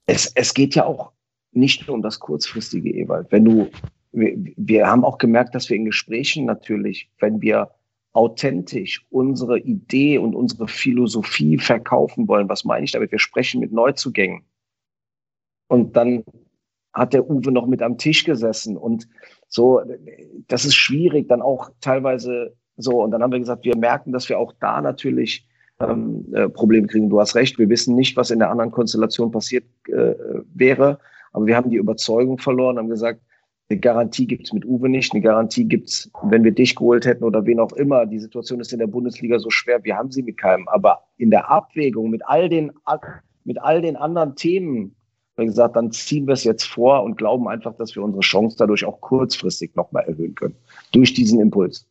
[0.05, 1.11] es, es geht ja auch
[1.51, 3.31] nicht nur um das kurzfristige, Ewald.
[3.31, 3.69] Wenn du,
[4.11, 7.71] wir, wir haben auch gemerkt, dass wir in Gesprächen natürlich, wenn wir
[8.13, 13.11] authentisch unsere Idee und unsere Philosophie verkaufen wollen, was meine ich damit?
[13.11, 14.43] Wir sprechen mit Neuzugängen.
[15.67, 16.23] Und dann
[16.93, 19.07] hat der Uwe noch mit am Tisch gesessen und
[19.47, 19.81] so,
[20.47, 23.03] das ist schwierig, dann auch teilweise so.
[23.03, 25.45] Und dann haben wir gesagt, wir merken, dass wir auch da natürlich
[25.79, 27.09] ähm, äh, Probleme kriegen.
[27.09, 30.13] Du hast recht, wir wissen nicht, was in der anderen Konstellation passiert äh,
[30.53, 30.99] wäre,
[31.33, 33.21] aber wir haben die Überzeugung verloren, haben gesagt,
[33.67, 37.45] eine Garantie gibt's mit Uwe nicht, eine Garantie gibt's, wenn wir dich geholt hätten oder
[37.45, 38.05] wen auch immer.
[38.05, 40.67] Die Situation ist in der Bundesliga so schwer, wir haben sie mit keinem.
[40.67, 42.71] Aber in der Abwägung mit all den,
[43.43, 44.95] mit all den anderen Themen,
[45.37, 48.55] wie gesagt, dann ziehen wir es jetzt vor und glauben einfach, dass wir unsere Chance
[48.57, 50.55] dadurch auch kurzfristig nochmal erhöhen können.
[50.91, 51.87] Durch diesen Impuls.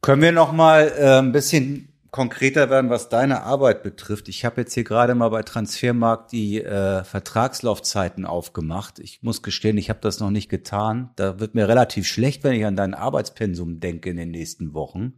[0.00, 4.28] Können wir nochmal äh, ein bisschen konkreter werden, was deine Arbeit betrifft.
[4.28, 8.98] Ich habe jetzt hier gerade mal bei Transfermarkt die äh, Vertragslaufzeiten aufgemacht.
[8.98, 11.10] Ich muss gestehen, ich habe das noch nicht getan.
[11.16, 15.14] Da wird mir relativ schlecht, wenn ich an dein Arbeitspensum denke in den nächsten Wochen.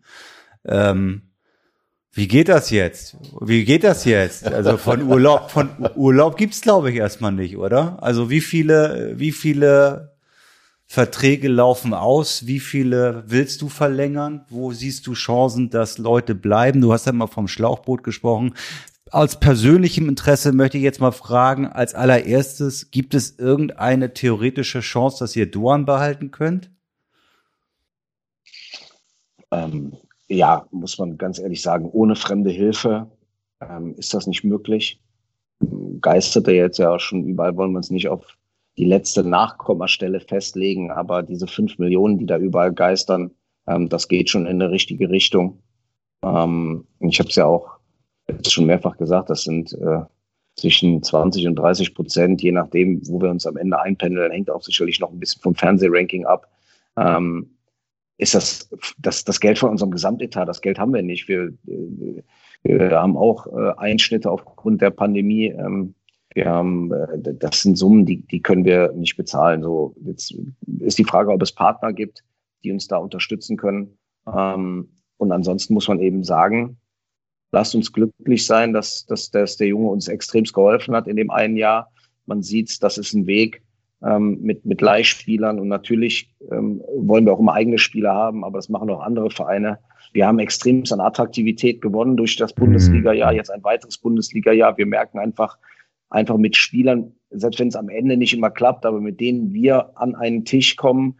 [0.64, 1.30] Ähm,
[2.12, 3.16] wie geht das jetzt?
[3.40, 4.44] Wie geht das jetzt?
[4.44, 8.02] Also von Urlaub, von Urlaub gibt's glaube ich erstmal nicht, oder?
[8.02, 10.16] Also wie viele, wie viele
[10.92, 12.48] Verträge laufen aus.
[12.48, 14.44] Wie viele willst du verlängern?
[14.48, 16.80] Wo siehst du Chancen, dass Leute bleiben?
[16.80, 18.54] Du hast ja mal vom Schlauchboot gesprochen.
[19.12, 25.20] Aus persönlichem Interesse möchte ich jetzt mal fragen, als allererstes, gibt es irgendeine theoretische Chance,
[25.20, 26.72] dass ihr Duan behalten könnt?
[29.52, 29.92] Ähm,
[30.26, 33.08] ja, muss man ganz ehrlich sagen, ohne fremde Hilfe
[33.60, 35.00] ähm, ist das nicht möglich.
[36.00, 38.36] Geistert er jetzt ja schon überall, wollen wir uns nicht auf
[38.78, 43.32] die letzte Nachkommastelle festlegen, aber diese fünf Millionen, die da überall geistern,
[43.66, 45.62] ähm, das geht schon in eine richtige Richtung.
[46.24, 47.78] Ähm, ich habe es ja auch
[48.28, 50.02] jetzt schon mehrfach gesagt, das sind äh,
[50.56, 54.62] zwischen 20 und 30 Prozent, je nachdem, wo wir uns am Ende einpendeln, hängt auch
[54.62, 56.48] sicherlich noch ein bisschen vom Fernsehranking ab.
[56.96, 57.56] Ähm,
[58.18, 58.68] ist das,
[58.98, 60.46] das das Geld von unserem Gesamtetat?
[60.46, 61.28] Das Geld haben wir nicht.
[61.28, 62.22] Wir, äh,
[62.62, 65.46] wir haben auch äh, Einschnitte aufgrund der Pandemie.
[65.46, 65.94] Ähm,
[66.34, 69.62] wir haben, äh, das sind Summen, die, die können wir nicht bezahlen.
[69.62, 70.34] So, jetzt
[70.78, 72.22] ist die Frage, ob es Partner gibt,
[72.62, 73.98] die uns da unterstützen können.
[74.32, 76.78] Ähm, und ansonsten muss man eben sagen,
[77.52, 81.30] lasst uns glücklich sein, dass, dass, dass der Junge uns extremst geholfen hat in dem
[81.30, 81.90] einen Jahr.
[82.26, 83.62] Man sieht, das ist ein Weg
[84.02, 88.58] ähm, mit, mit Leihspielern und natürlich ähm, wollen wir auch immer eigene Spieler haben, aber
[88.58, 89.78] das machen auch andere Vereine.
[90.12, 92.60] Wir haben extremst an Attraktivität gewonnen durch das mhm.
[92.60, 94.78] Bundesliga-Jahr, jetzt ein weiteres Bundesliga-Jahr.
[94.78, 95.58] Wir merken einfach,
[96.10, 99.96] einfach mit Spielern, selbst wenn es am Ende nicht immer klappt, aber mit denen wir
[99.98, 101.16] an einen Tisch kommen,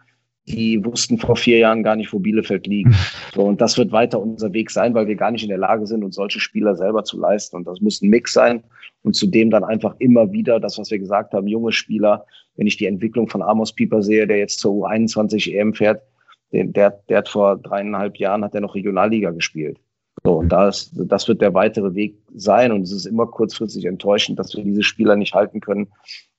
[0.47, 2.91] die wussten vor vier Jahren gar nicht, wo Bielefeld liegt.
[3.33, 5.87] So, und das wird weiter unser Weg sein, weil wir gar nicht in der Lage
[5.87, 7.55] sind, uns solche Spieler selber zu leisten.
[7.55, 8.65] Und das muss ein Mix sein.
[9.05, 12.27] Und zudem dann einfach immer wieder das, was wir gesagt haben, junge Spieler.
[12.57, 16.03] Wenn ich die Entwicklung von Amos Pieper sehe, der jetzt zur U21 EM fährt,
[16.51, 19.79] der, der hat vor dreieinhalb Jahren hat er noch Regionalliga gespielt.
[20.25, 22.73] So, und das, das wird der weitere Weg sein.
[22.73, 25.89] Und es ist immer kurzfristig enttäuschend, dass wir diese Spieler nicht halten können.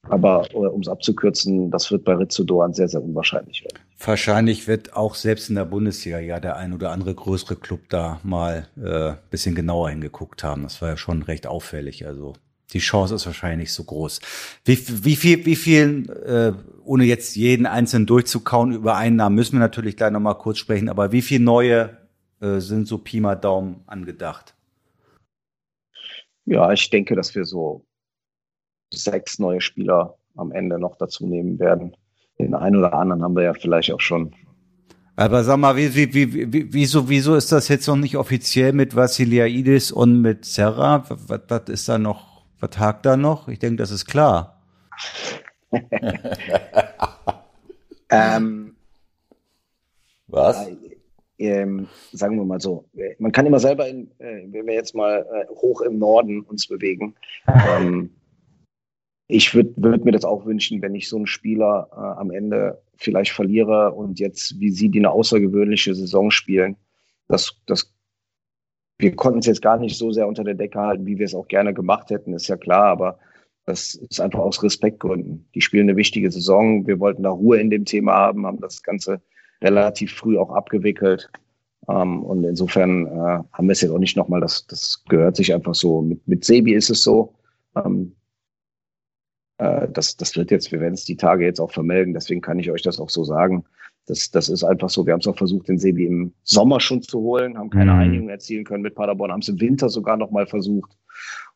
[0.04, 3.80] Aber äh, um es abzukürzen, das wird bei Rizzo Doan sehr, sehr unwahrscheinlich werden.
[4.04, 8.20] Wahrscheinlich wird auch selbst in der Bundesliga ja der ein oder andere größere Club da
[8.24, 10.64] mal äh, bisschen genauer hingeguckt haben.
[10.64, 12.08] Das war ja schon recht auffällig.
[12.08, 12.34] Also
[12.74, 14.22] die Chance ist wahrscheinlich nicht so groß.
[14.66, 16.54] Wie, wie viel, wie viel, äh,
[16.84, 21.12] ohne jetzt jeden einzelnen durchzukauen über Einnahmen, müssen wir natürlich gleich nochmal kurz sprechen, aber
[21.12, 22.01] wie viel neue
[22.42, 24.56] äh, sind so Pi mal Daumen angedacht?
[26.46, 27.86] Ja, ich denke, dass wir so
[28.92, 31.96] sechs neue Spieler am Ende noch dazu nehmen werden.
[32.40, 34.34] Den einen oder anderen haben wir ja vielleicht auch schon.
[35.16, 38.74] Aber sag mal, wie, wie, wie, wie, wieso, wieso ist das jetzt noch nicht offiziell
[38.74, 41.04] mit Vassiliaidis und mit Serra?
[41.10, 43.48] Was, was ist da noch, was hakt da noch?
[43.48, 44.64] Ich denke, das ist klar.
[48.10, 48.76] ähm,
[50.28, 50.68] was?
[50.68, 50.91] Äh,
[51.42, 52.86] ähm, sagen wir mal so,
[53.18, 56.68] man kann immer selber, in, äh, wenn wir jetzt mal äh, hoch im Norden uns
[56.68, 57.16] bewegen,
[57.48, 58.12] ähm,
[59.28, 62.82] ich würde würd mir das auch wünschen, wenn ich so einen Spieler äh, am Ende
[62.96, 66.76] vielleicht verliere und jetzt, wie sie, die eine außergewöhnliche Saison spielen,
[67.28, 67.94] das, das,
[69.00, 71.34] wir konnten es jetzt gar nicht so sehr unter der Decke halten, wie wir es
[71.34, 73.20] auch gerne gemacht hätten, ist ja klar, aber
[73.66, 75.48] das ist einfach aus Respektgründen.
[75.56, 76.86] Die spielen eine wichtige Saison.
[76.88, 79.22] Wir wollten da Ruhe in dem Thema haben, haben das Ganze
[79.62, 81.30] relativ früh auch abgewickelt.
[81.88, 85.54] Ähm, und insofern äh, haben wir es jetzt auch nicht nochmal, das, das gehört sich
[85.54, 86.02] einfach so.
[86.02, 87.34] Mit, mit Sebi ist es so.
[87.76, 88.16] Ähm,
[89.58, 92.60] äh, das, das wird jetzt, wir werden es die Tage jetzt auch vermelden, deswegen kann
[92.60, 93.64] ich euch das auch so sagen.
[94.08, 95.06] Das, das ist einfach so.
[95.06, 98.00] Wir haben es auch versucht, den Sebi im Sommer schon zu holen, haben keine mhm.
[98.00, 100.98] Einigung erzielen können mit Paderborn, haben es im Winter sogar nochmal versucht.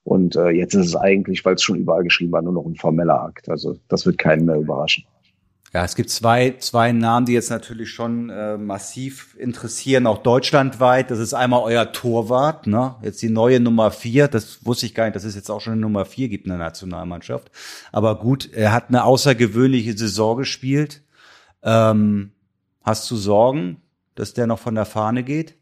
[0.04, 2.76] Und äh, jetzt ist es eigentlich, weil es schon überall geschrieben war, nur noch ein
[2.76, 3.50] formeller Akt.
[3.50, 5.06] Also das wird keinen mehr überraschen.
[5.76, 11.12] Ja, es gibt zwei, zwei Namen, die jetzt natürlich schon äh, massiv interessieren, auch deutschlandweit.
[11.12, 12.96] Das ist einmal euer Torwart, ne?
[13.02, 14.30] Jetzt die neue Nummer vier.
[14.30, 16.52] Das wusste ich gar nicht, dass es jetzt auch schon eine Nummer vier gibt in
[16.52, 17.52] der Nationalmannschaft.
[17.92, 21.04] Aber gut, er hat eine außergewöhnliche Saison gespielt.
[21.62, 22.32] Ähm,
[22.82, 23.82] hast du Sorgen,
[24.16, 25.58] dass der noch von der Fahne geht?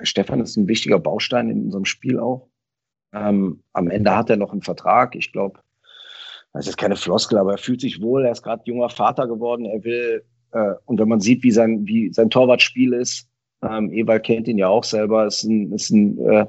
[0.00, 2.48] Stefan ist ein wichtiger Baustein in unserem Spiel auch.
[3.12, 5.16] Ähm, am Ende hat er noch einen Vertrag.
[5.16, 5.60] Ich glaube,
[6.52, 9.64] das ist keine Floskel, aber er fühlt sich wohl, er ist gerade junger Vater geworden,
[9.64, 13.28] er will, äh, und wenn man sieht, wie sein, wie sein Torwartspiel ist,
[13.62, 16.46] ähm, Ewald kennt ihn ja auch selber, ist ein, ist ein äh,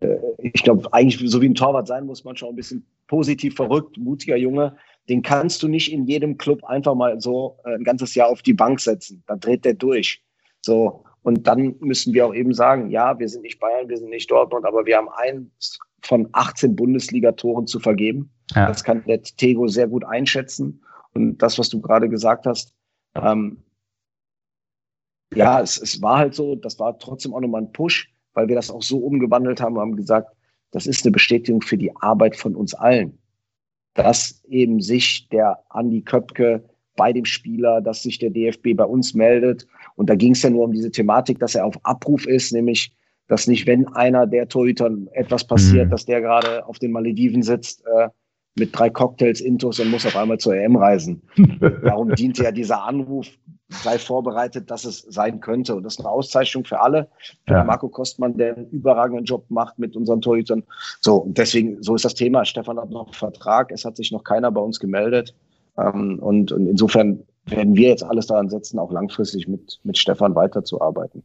[0.00, 3.56] äh, ich glaube, eigentlich so wie ein Torwart sein muss man schon ein bisschen positiv
[3.56, 4.76] verrückt, mutiger Junge.
[5.08, 8.42] Den kannst du nicht in jedem Club einfach mal so äh, ein ganzes Jahr auf
[8.42, 9.22] die Bank setzen.
[9.26, 10.22] Da dreht der durch.
[10.60, 11.04] So.
[11.22, 14.30] Und dann müssen wir auch eben sagen, ja, wir sind nicht Bayern, wir sind nicht
[14.30, 18.30] Dortmund, aber wir haben eins von 18 Bundesligatoren zu vergeben.
[18.54, 18.66] Ja.
[18.66, 20.82] Das kann der Tego sehr gut einschätzen.
[21.14, 22.74] Und das, was du gerade gesagt hast,
[23.14, 23.58] ähm,
[25.34, 28.54] ja, es, es war halt so, das war trotzdem auch nochmal ein Push, weil wir
[28.54, 30.34] das auch so umgewandelt haben, haben gesagt,
[30.70, 33.18] das ist eine Bestätigung für die Arbeit von uns allen.
[33.94, 36.62] Dass eben sich der Andi Köpke
[36.96, 39.66] bei dem Spieler, dass sich der DFB bei uns meldet.
[39.96, 42.92] Und da ging es ja nur um diese Thematik, dass er auf Abruf ist, nämlich
[43.28, 45.90] dass nicht, wenn einer der Torhütern etwas passiert, mhm.
[45.90, 48.08] dass der gerade auf den Malediven sitzt, äh,
[48.58, 51.22] mit drei Cocktails intus und muss auf einmal zur EM reisen.
[51.84, 53.28] Darum diente ja dieser Anruf,
[53.68, 55.76] sei vorbereitet, dass es sein könnte.
[55.76, 57.08] Und das ist eine Auszeichnung für alle.
[57.46, 57.64] Für ja.
[57.64, 60.64] Marco Kostmann, der einen überragenden Job macht mit unseren Torhütern.
[61.00, 62.44] So, und deswegen, so ist das Thema.
[62.44, 63.70] Stefan hat noch einen Vertrag.
[63.70, 65.34] Es hat sich noch keiner bei uns gemeldet.
[65.76, 70.34] Ähm, und, und insofern werden wir jetzt alles daran setzen, auch langfristig mit, mit Stefan
[70.34, 71.22] weiterzuarbeiten.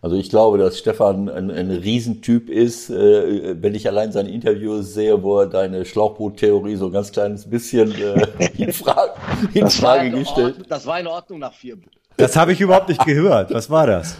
[0.00, 2.90] Also ich glaube, dass Stefan ein, ein Riesentyp ist.
[2.90, 7.48] Äh, wenn ich allein seine Interviews sehe, wo er deine Schlauchboot-Theorie so ein ganz kleines
[7.48, 9.14] bisschen äh, in Frage,
[9.52, 10.66] in Frage gestellt.
[10.68, 11.76] Das war in Ordnung nach vier.
[12.16, 13.52] Das habe ich überhaupt nicht gehört.
[13.52, 14.16] Was war das?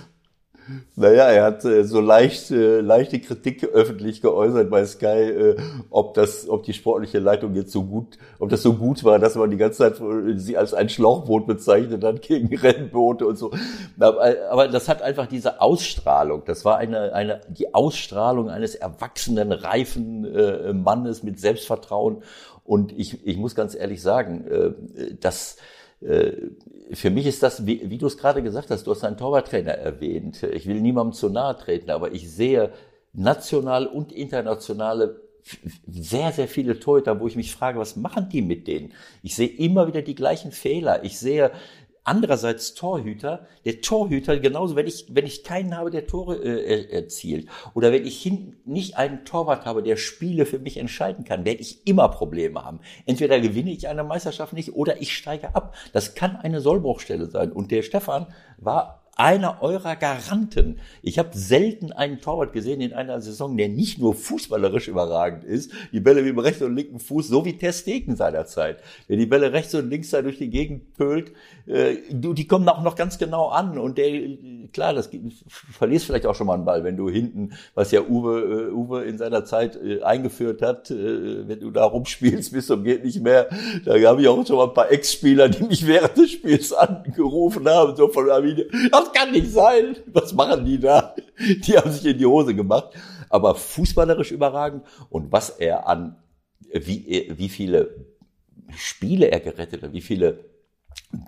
[0.97, 5.57] Naja, er hat äh, so leicht, äh, leichte Kritik öffentlich geäußert bei Sky, äh,
[5.91, 9.35] ob das, ob die sportliche Leitung jetzt so gut, ob das so gut war, dass
[9.35, 13.53] man die ganze Zeit äh, sie als ein Schlauchboot bezeichnet hat gegen Rennboote und so.
[13.99, 16.43] Aber, aber das hat einfach diese Ausstrahlung.
[16.47, 22.23] Das war eine, eine, die Ausstrahlung eines erwachsenen, reifen äh, Mannes mit Selbstvertrauen.
[22.65, 25.57] Und ich, ich muss ganz ehrlich sagen, äh, dass
[26.93, 29.73] für mich ist das, wie, wie du es gerade gesagt hast, du hast einen Torwarttrainer
[29.73, 30.43] erwähnt.
[30.43, 32.73] Ich will niemandem zu nahe treten, aber ich sehe
[33.15, 35.21] national und internationale
[35.87, 38.93] sehr, sehr viele Torhüter, wo ich mich frage, was machen die mit denen?
[39.23, 41.05] Ich sehe immer wieder die gleichen Fehler.
[41.05, 41.51] Ich sehe
[42.05, 47.49] Andererseits Torhüter, der Torhüter genauso, wenn ich, wenn ich keinen habe, der Tore äh, erzielt
[47.73, 51.63] oder wenn ich hinten nicht einen Torwart habe, der Spiele für mich entscheiden kann, werde
[51.63, 52.81] ich immer Probleme haben.
[53.07, 55.75] Entweder gewinne ich eine Meisterschaft nicht oder ich steige ab.
[55.95, 57.51] Das kann eine Sollbruchstelle sein.
[57.51, 58.27] Und der Stefan
[58.59, 60.79] war einer eurer Garanten.
[61.03, 65.73] Ich habe selten einen Torwart gesehen in einer Saison, der nicht nur fußballerisch überragend ist,
[65.93, 68.79] die Bälle mit dem rechten und linken Fuß, so wie Testegen seinerzeit.
[69.09, 71.33] Der die Bälle rechts und links da durch die Gegend pölt,
[71.67, 74.11] äh, die kommen auch noch ganz genau an und der,
[74.73, 75.11] klar, das
[75.49, 79.05] verlierst vielleicht auch schon mal einen Ball, wenn du hinten, was ja Uwe, äh, Uwe
[79.05, 83.23] in seiner Zeit äh, eingeführt hat, äh, wenn du da rumspielst bis zum geht nicht
[83.23, 83.49] mehr,
[83.85, 87.69] da habe ich auch schon mal ein paar Ex-Spieler, die mich während des Spiels angerufen
[87.69, 88.65] haben, so von Arminia,
[89.05, 89.97] das kann nicht sein.
[90.07, 91.15] Was machen die da?
[91.39, 92.91] Die haben sich in die Hose gemacht.
[93.29, 94.85] Aber fußballerisch überragend.
[95.11, 96.17] Und was er an,
[96.73, 98.07] wie, wie viele
[98.77, 100.45] Spiele er gerettet hat, wie viele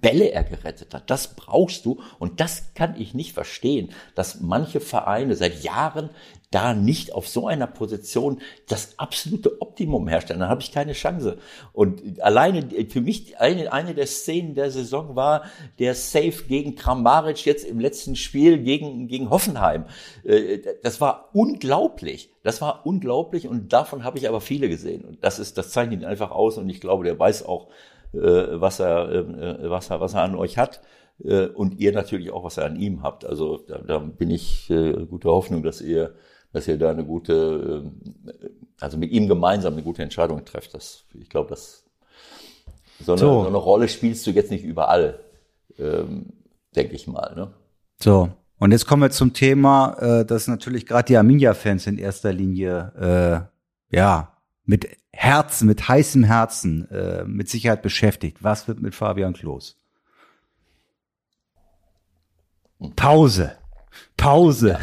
[0.00, 1.10] Bälle er gerettet hat.
[1.10, 6.10] Das brauchst du und das kann ich nicht verstehen, dass manche Vereine seit Jahren
[6.50, 10.40] da nicht auf so einer Position das absolute Optimum herstellen.
[10.40, 11.38] Dann habe ich keine Chance.
[11.72, 15.44] Und alleine für mich eine, eine der Szenen der Saison war
[15.78, 19.86] der Save gegen Kramaric jetzt im letzten Spiel gegen, gegen Hoffenheim.
[20.24, 22.30] Äh, das war unglaublich.
[22.42, 25.04] Das war unglaublich und davon habe ich aber viele gesehen.
[25.04, 27.68] Und das ist, das zeichnet ihn einfach aus und ich glaube, der weiß auch,
[28.12, 30.80] äh, was er, äh, was er, was er an euch hat
[31.24, 33.24] äh, und ihr natürlich auch, was ihr an ihm habt.
[33.24, 36.14] Also da, da bin ich guter Hoffnung, dass ihr,
[36.56, 37.92] dass ihr da eine gute,
[38.80, 40.72] also mit ihm gemeinsam eine gute Entscheidung trefft.
[40.72, 41.84] Das, ich glaube, dass
[42.98, 43.42] so eine, so.
[43.42, 45.20] so eine Rolle spielst du jetzt nicht überall,
[45.78, 46.32] ähm,
[46.74, 47.34] denke ich mal.
[47.36, 47.52] Ne?
[47.98, 48.30] So.
[48.58, 53.50] Und jetzt kommen wir zum Thema, äh, dass natürlich gerade die Arminia-Fans in erster Linie
[53.92, 54.32] äh, ja
[54.64, 58.38] mit Herzen, mit heißem Herzen äh, mit Sicherheit beschäftigt.
[58.40, 59.76] Was wird mit Fabian Klos?
[62.96, 63.58] Pause.
[64.16, 64.78] Pause.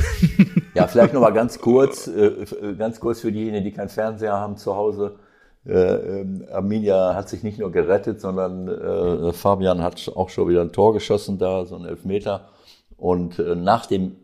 [0.76, 2.46] Ja, vielleicht noch mal ganz kurz, äh,
[2.78, 5.20] ganz kurz für diejenigen, die keinen Fernseher haben zu Hause.
[5.66, 10.62] Äh, äh, Arminia hat sich nicht nur gerettet, sondern äh, Fabian hat auch schon wieder
[10.62, 12.50] ein Tor geschossen da, so ein Elfmeter.
[12.98, 14.18] Und äh, nach dem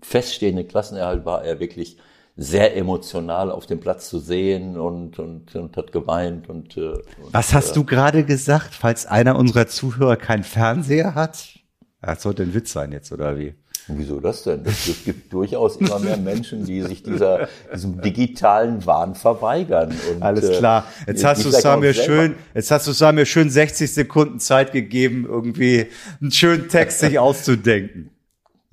[0.00, 1.98] feststehenden Klassenerhalt war er wirklich
[2.36, 6.48] sehr emotional auf dem Platz zu sehen und, und, und hat geweint.
[6.48, 11.14] Und, äh, und Was hast äh, du gerade gesagt, falls einer unserer Zuhörer keinen Fernseher
[11.14, 11.58] hat?
[12.02, 13.54] Das sollte ein Witz sein jetzt, oder wie?
[13.88, 14.62] Wieso das denn?
[14.64, 19.94] Es gibt durchaus immer mehr Menschen, die sich dieser, diesem digitalen Wahn verweigern.
[20.12, 20.86] Und, Alles äh, klar.
[21.06, 25.86] Jetzt hast du Samir schön, jetzt hast du Samir schön 60 Sekunden Zeit gegeben, irgendwie
[26.20, 28.10] einen schönen Text sich auszudenken.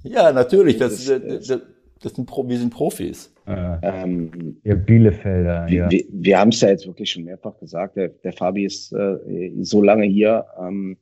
[0.04, 0.78] Ja, natürlich.
[0.78, 1.62] Das, das, das,
[2.02, 3.32] das sind, wir sind Profis.
[3.46, 5.92] Äh, ähm, ihr Bielefelder, ja.
[5.92, 7.98] Wir, wir haben es ja jetzt wirklich schon mehrfach gesagt.
[7.98, 10.98] Der, der Fabi ist äh, so lange hier ähm,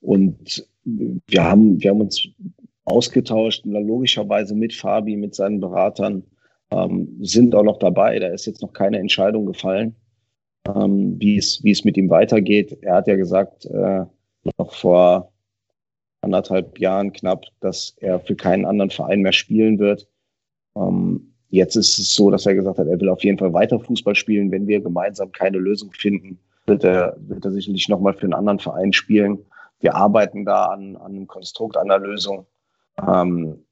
[0.00, 2.28] und wir haben, wir haben uns
[2.84, 6.24] ausgetauscht, logischerweise mit Fabi, mit seinen Beratern,
[6.70, 8.18] ähm, sind auch noch dabei.
[8.18, 9.94] Da ist jetzt noch keine Entscheidung gefallen,
[10.66, 12.78] ähm, wie es, mit ihm weitergeht.
[12.82, 14.04] Er hat ja gesagt, äh,
[14.58, 15.32] noch vor
[16.22, 20.08] anderthalb Jahren knapp, dass er für keinen anderen Verein mehr spielen wird.
[20.76, 23.78] Ähm, jetzt ist es so, dass er gesagt hat, er will auf jeden Fall weiter
[23.78, 24.50] Fußball spielen.
[24.50, 28.60] Wenn wir gemeinsam keine Lösung finden, wird er, wird er sicherlich nochmal für einen anderen
[28.60, 29.38] Verein spielen.
[29.80, 32.46] Wir arbeiten da an, an einem Konstrukt, einer Lösung.
[33.00, 33.64] Ähm,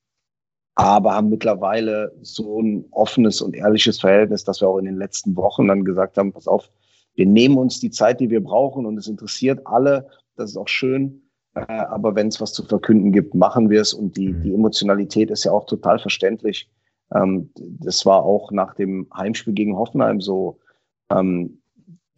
[0.75, 5.37] aber haben mittlerweile so ein offenes und ehrliches Verhältnis, dass wir auch in den letzten
[5.37, 6.71] Wochen dann gesagt haben, pass auf,
[7.15, 10.09] wir nehmen uns die Zeit, die wir brauchen und es interessiert alle.
[10.37, 11.23] Das ist auch schön.
[11.55, 13.93] Äh, aber wenn es was zu verkünden gibt, machen wir es.
[13.93, 14.43] Und die, mhm.
[14.43, 16.71] die Emotionalität ist ja auch total verständlich.
[17.15, 20.61] Ähm, das war auch nach dem Heimspiel gegen Hoffenheim so.
[21.11, 21.61] Ähm,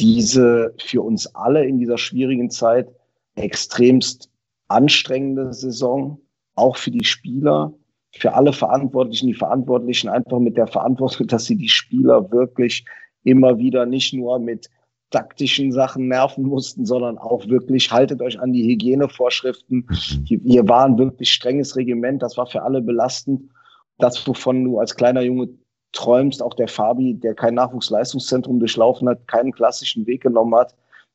[0.01, 2.89] diese für uns alle in dieser schwierigen Zeit
[3.35, 4.31] extremst
[4.69, 6.21] anstrengende Saison,
[6.55, 7.73] auch für die Spieler,
[8.15, 12.85] für alle Verantwortlichen, die Verantwortlichen einfach mit der Verantwortung, dass sie die Spieler wirklich
[13.25, 14.69] immer wieder nicht nur mit
[15.11, 19.87] taktischen Sachen nerven mussten, sondern auch wirklich, haltet euch an die Hygienevorschriften.
[19.89, 20.41] Mhm.
[20.45, 23.51] Hier war ein wirklich strenges Regiment, das war für alle belastend.
[23.99, 25.51] Das, wovon du als kleiner Junge
[25.93, 30.75] träumst, auch der Fabi, der kein Nachwuchsleistungszentrum durchlaufen hat, keinen klassischen Weg genommen hat,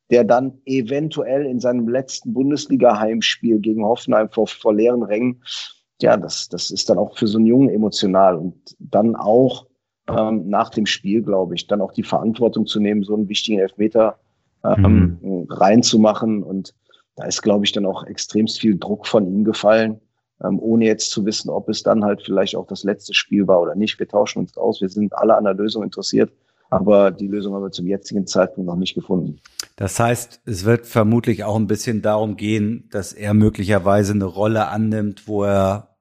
[0.09, 5.41] der dann eventuell in seinem letzten Bundesliga-Heimspiel gegen Hoffenheim vor, vor leeren Rängen,
[6.01, 9.65] ja, das, das ist dann auch für so einen Jungen emotional und dann auch
[10.07, 13.59] ähm, nach dem Spiel, glaube ich, dann auch die Verantwortung zu nehmen, so einen wichtigen
[13.59, 14.19] Elfmeter
[14.63, 15.47] ähm, mhm.
[15.49, 16.43] reinzumachen.
[16.43, 16.73] Und
[17.15, 19.99] da ist, glaube ich, dann auch extremst viel Druck von ihm gefallen,
[20.43, 23.61] ähm, ohne jetzt zu wissen, ob es dann halt vielleicht auch das letzte Spiel war
[23.61, 23.99] oder nicht.
[23.99, 26.31] Wir tauschen uns aus, wir sind alle an der Lösung interessiert.
[26.69, 29.39] Aber die Lösung haben wir zum jetzigen Zeitpunkt noch nicht gefunden.
[29.77, 34.67] Das heißt, es wird vermutlich auch ein bisschen darum gehen, dass er möglicherweise eine Rolle
[34.67, 35.97] annimmt, wo er,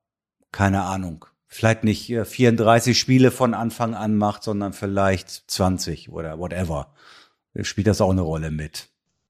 [0.50, 6.38] keine Ahnung, vielleicht nicht 34 äh, Spiele von Anfang an macht, sondern vielleicht 20 oder
[6.38, 6.92] whatever.
[7.62, 8.88] Spielt das auch eine Rolle mit?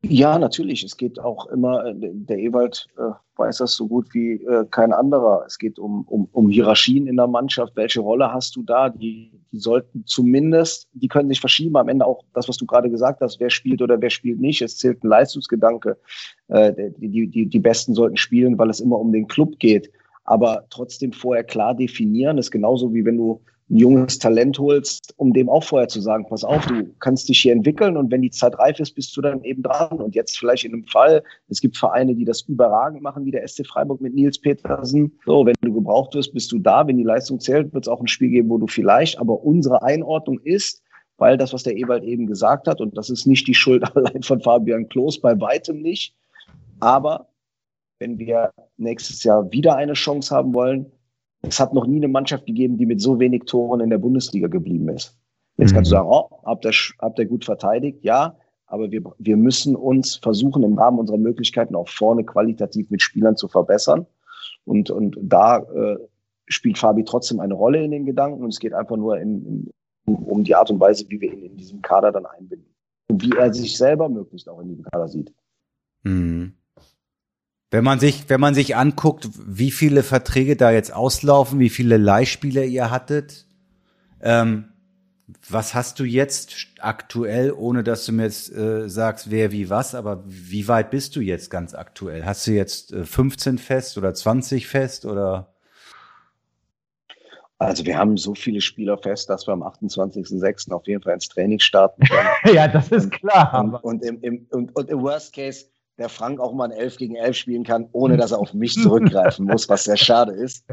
[0.08, 0.84] Ja, natürlich.
[0.84, 4.92] Es geht auch immer, äh, der Ewald äh, weiß das so gut wie äh, kein
[4.92, 5.44] anderer.
[5.46, 7.74] Es geht um, um, um Hierarchien in der Mannschaft.
[7.76, 8.88] Welche Rolle hast du da?
[8.88, 11.76] Die, die sollten zumindest, die können sich verschieben.
[11.76, 14.62] Am Ende auch das, was du gerade gesagt hast, wer spielt oder wer spielt nicht.
[14.62, 15.96] Es zählt ein Leistungsgedanke.
[16.48, 19.90] Äh, die, die, die Besten sollten spielen, weil es immer um den Club geht.
[20.24, 25.32] Aber trotzdem vorher klar definieren, ist genauso wie wenn du ein junges Talent holst, um
[25.32, 28.30] dem auch vorher zu sagen, pass auf, du kannst dich hier entwickeln und wenn die
[28.30, 29.98] Zeit reif ist, bist du dann eben dran.
[29.98, 33.46] Und jetzt vielleicht in einem Fall, es gibt Vereine, die das überragend machen, wie der
[33.46, 35.18] SC Freiburg mit Nils Petersen.
[35.24, 36.86] So, wenn du gebraucht wirst, bist du da.
[36.86, 39.82] Wenn die Leistung zählt, wird es auch ein Spiel geben, wo du vielleicht, aber unsere
[39.82, 40.82] Einordnung ist,
[41.18, 44.22] weil das, was der Ewald eben gesagt hat, und das ist nicht die Schuld allein
[44.22, 46.14] von Fabian Klos, bei weitem nicht.
[46.78, 47.28] Aber
[47.98, 50.86] wenn wir nächstes Jahr wieder eine Chance haben wollen,
[51.42, 54.48] es hat noch nie eine Mannschaft gegeben, die mit so wenig Toren in der Bundesliga
[54.48, 55.16] geblieben ist.
[55.58, 55.98] Jetzt kannst du mhm.
[55.98, 57.98] sagen, oh, habt ihr, habt ihr gut verteidigt?
[58.02, 63.00] Ja, aber wir, wir müssen uns versuchen, im Rahmen unserer Möglichkeiten auch vorne qualitativ mit
[63.00, 64.06] Spielern zu verbessern.
[64.64, 65.96] Und, und da äh,
[66.46, 68.42] spielt Fabi trotzdem eine Rolle in den Gedanken.
[68.42, 69.70] Und es geht einfach nur in, in,
[70.04, 72.68] um die Art und Weise, wie wir ihn in diesem Kader dann einbinden.
[73.08, 75.32] Und wie er sich selber möglichst auch in diesem Kader sieht.
[76.02, 76.54] Mhm.
[77.76, 81.98] Wenn man sich, wenn man sich anguckt, wie viele Verträge da jetzt auslaufen, wie viele
[81.98, 83.44] Leihspieler ihr hattet,
[84.22, 84.68] ähm,
[85.46, 89.94] was hast du jetzt aktuell, ohne dass du mir jetzt äh, sagst, wer wie was,
[89.94, 92.24] aber wie weit bist du jetzt ganz aktuell?
[92.24, 95.52] Hast du jetzt äh, 15 fest oder 20 fest oder?
[97.58, 100.72] Also wir haben so viele Spieler fest, dass wir am 28.06.
[100.72, 102.28] auf jeden Fall ins Training starten können.
[102.54, 103.60] ja, das ist klar.
[103.62, 105.66] Und, und, im, im, und, und im Worst Case
[105.98, 108.74] der Frank auch mal ein 11 gegen 11 spielen kann, ohne dass er auf mich
[108.74, 110.64] zurückgreifen muss, was sehr schade ist.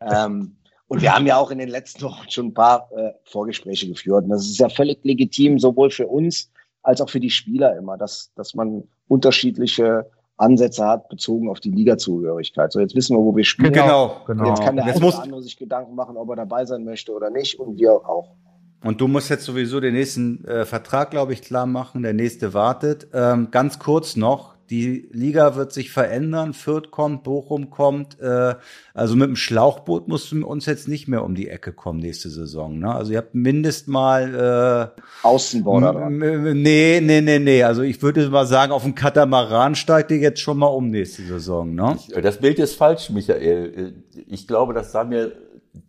[0.00, 0.56] Ähm,
[0.86, 4.24] und wir haben ja auch in den letzten Wochen schon ein paar äh, Vorgespräche geführt.
[4.24, 6.50] Und das ist ja völlig legitim, sowohl für uns
[6.82, 11.70] als auch für die Spieler immer, dass, dass man unterschiedliche Ansätze hat, bezogen auf die
[11.70, 12.72] Ligazugehörigkeit.
[12.72, 13.72] So, jetzt wissen wir, wo wir spielen.
[13.72, 14.48] Genau, genau.
[14.48, 17.12] jetzt kann der jetzt eine oder andere sich Gedanken machen, ob er dabei sein möchte
[17.12, 17.58] oder nicht.
[17.58, 18.36] Und wir auch.
[18.84, 22.02] Und du musst jetzt sowieso den nächsten äh, Vertrag, glaube ich, klar machen.
[22.02, 23.08] Der nächste wartet.
[23.12, 26.52] Ähm, ganz kurz noch, die Liga wird sich verändern.
[26.52, 28.20] Fürth kommt, Bochum kommt.
[28.20, 28.54] Äh,
[28.92, 32.28] also mit dem Schlauchboot musst du uns jetzt nicht mehr um die Ecke kommen nächste
[32.28, 32.78] Saison.
[32.78, 32.94] Ne?
[32.94, 36.10] Also ihr habt mindest mal äh, Außenborder.
[36.10, 37.62] Nee, nee, nee, nee.
[37.62, 41.22] Also ich würde mal sagen, auf dem Katamaran steigt ihr jetzt schon mal um nächste
[41.22, 41.74] Saison.
[41.74, 41.96] Ne?
[42.22, 43.94] Das Bild ist falsch, Michael.
[44.26, 45.32] Ich glaube, dass Samir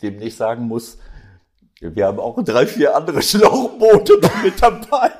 [0.01, 0.97] demnächst sagen muss,
[1.81, 5.11] wir haben auch drei, vier andere Schlauchboote mit dabei.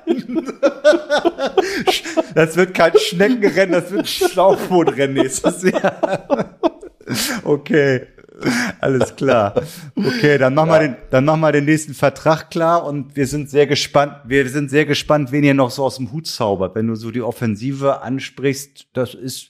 [2.35, 6.57] Das wird kein Schneckenrennen, das wird ein Schlauchbootrennen nächstes Jahr.
[7.43, 8.07] Okay.
[8.79, 9.53] Alles klar.
[9.95, 10.73] Okay, dann machen ja.
[10.75, 14.15] wir den, dann machen wir den nächsten Vertrag klar und wir sind sehr gespannt.
[14.25, 16.75] Wir sind sehr gespannt, wen ihr noch so aus dem Hut zaubert.
[16.75, 19.49] Wenn du so die Offensive ansprichst, das ist,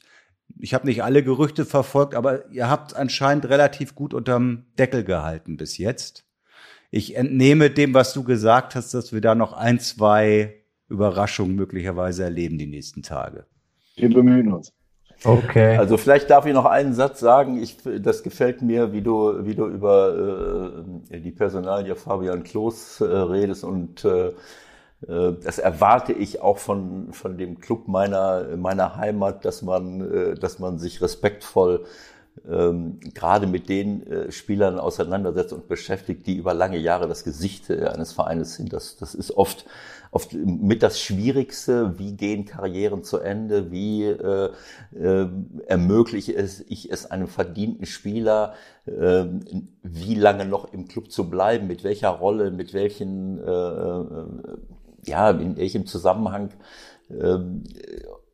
[0.57, 5.55] ich habe nicht alle Gerüchte verfolgt, aber ihr habt anscheinend relativ gut unterm Deckel gehalten
[5.55, 6.26] bis jetzt
[6.91, 10.55] ich entnehme dem, was du gesagt hast, dass wir da noch ein, zwei
[10.87, 13.45] Überraschungen möglicherweise erleben die nächsten Tage.
[13.95, 14.73] Wir bemühen uns.
[15.23, 15.75] Okay.
[15.77, 17.61] Also vielleicht darf ich noch einen Satz sagen.
[17.61, 23.05] Ich, das gefällt mir, wie du, wie du über äh, die Personalie Fabian Klos äh,
[23.05, 24.29] redest und äh,
[25.07, 30.35] äh, das erwarte ich auch von, von dem Club meiner, meiner Heimat, dass man, äh,
[30.35, 31.85] dass man sich respektvoll
[32.47, 37.69] ähm, gerade mit den äh, Spielern auseinandersetzt und beschäftigt, die über lange Jahre das Gesicht
[37.69, 38.73] äh, eines Vereines sind.
[38.73, 39.65] Das, das ist oft,
[40.11, 41.97] oft mit das Schwierigste.
[41.99, 43.72] Wie gehen Karrieren zu Ende?
[43.72, 44.49] Wie äh,
[44.95, 45.27] äh,
[45.68, 48.53] ermögliche es, ich es einem verdienten Spieler,
[48.85, 49.26] äh,
[49.84, 51.68] wie lange noch im Club zu bleiben?
[51.68, 52.51] Mit welcher Rolle?
[52.51, 54.26] Mit welchen, äh, äh
[55.05, 56.51] ja, in welchem Zusammenhang?
[57.09, 57.64] Ähm,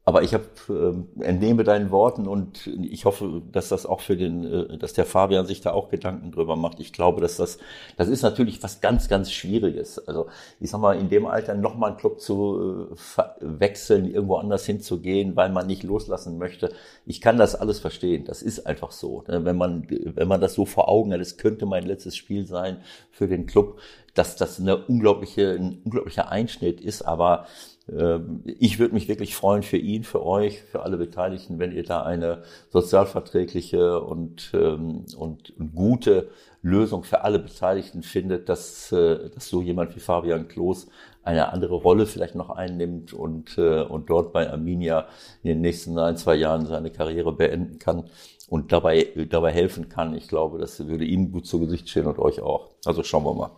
[0.08, 4.44] aber ich habe äh, entnehme deinen Worten und ich hoffe, dass das auch für den,
[4.44, 6.80] äh, dass der Fabian sich da auch Gedanken drüber macht.
[6.80, 7.58] Ich glaube, dass das,
[7.98, 9.98] das ist natürlich was ganz, ganz Schwieriges.
[10.08, 10.28] Also
[10.60, 12.88] ich sag mal, in dem Alter nochmal einen Club zu
[13.18, 16.72] äh, wechseln, irgendwo anders hinzugehen, weil man nicht loslassen möchte.
[17.08, 18.26] Ich kann das alles verstehen.
[18.26, 19.24] Das ist einfach so.
[19.28, 19.44] Ne?
[19.44, 22.78] Wenn man, wenn man das so vor Augen hat, es könnte mein letztes Spiel sein
[23.10, 23.80] für den Club,
[24.14, 27.02] dass das eine unglaubliche, ein unglaublicher Einschnitt ist.
[27.02, 27.48] Aber
[27.88, 32.02] ich würde mich wirklich freuen für ihn, für euch, für alle Beteiligten, wenn ihr da
[32.02, 36.30] eine sozialverträgliche und, ähm, und, und gute
[36.64, 40.88] Lösung für alle Beteiligten findet, dass, äh, dass so jemand wie Fabian Klos
[41.22, 45.08] eine andere Rolle vielleicht noch einnimmt und, äh, und dort bei Arminia
[45.44, 48.06] in den nächsten ein, zwei Jahren seine Karriere beenden kann
[48.48, 50.16] und dabei, dabei helfen kann.
[50.16, 52.72] Ich glaube, das würde ihm gut zu Gesicht stehen und euch auch.
[52.84, 53.52] Also schauen wir mal.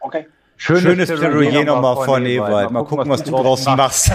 [0.00, 0.26] Okay.
[0.56, 2.70] Schönes, Schönes Plädoyer nochmal von Ewald.
[2.70, 4.10] Mal, mal gucken, was, was du draußen machst.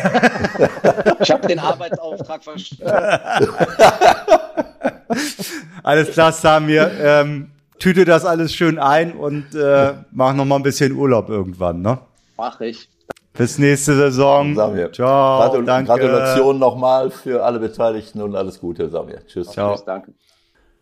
[1.19, 2.83] ich habe den Arbeitsauftrag verstanden.
[5.83, 6.91] alles klar, Samir.
[7.01, 11.81] Ähm, tüte das alles schön ein und äh, mach noch mal ein bisschen Urlaub irgendwann,
[11.81, 11.99] ne?
[12.37, 12.89] Mach ich.
[13.33, 14.55] Bis nächste Saison.
[14.55, 14.91] Samir.
[14.91, 15.39] Ciao.
[15.39, 15.91] Gratul danke.
[15.91, 19.25] Gratulation nochmal für alle Beteiligten und alles Gute, Samir.
[19.27, 19.49] Tschüss.
[19.49, 19.75] Ciao.
[19.75, 20.13] Tschüss, danke.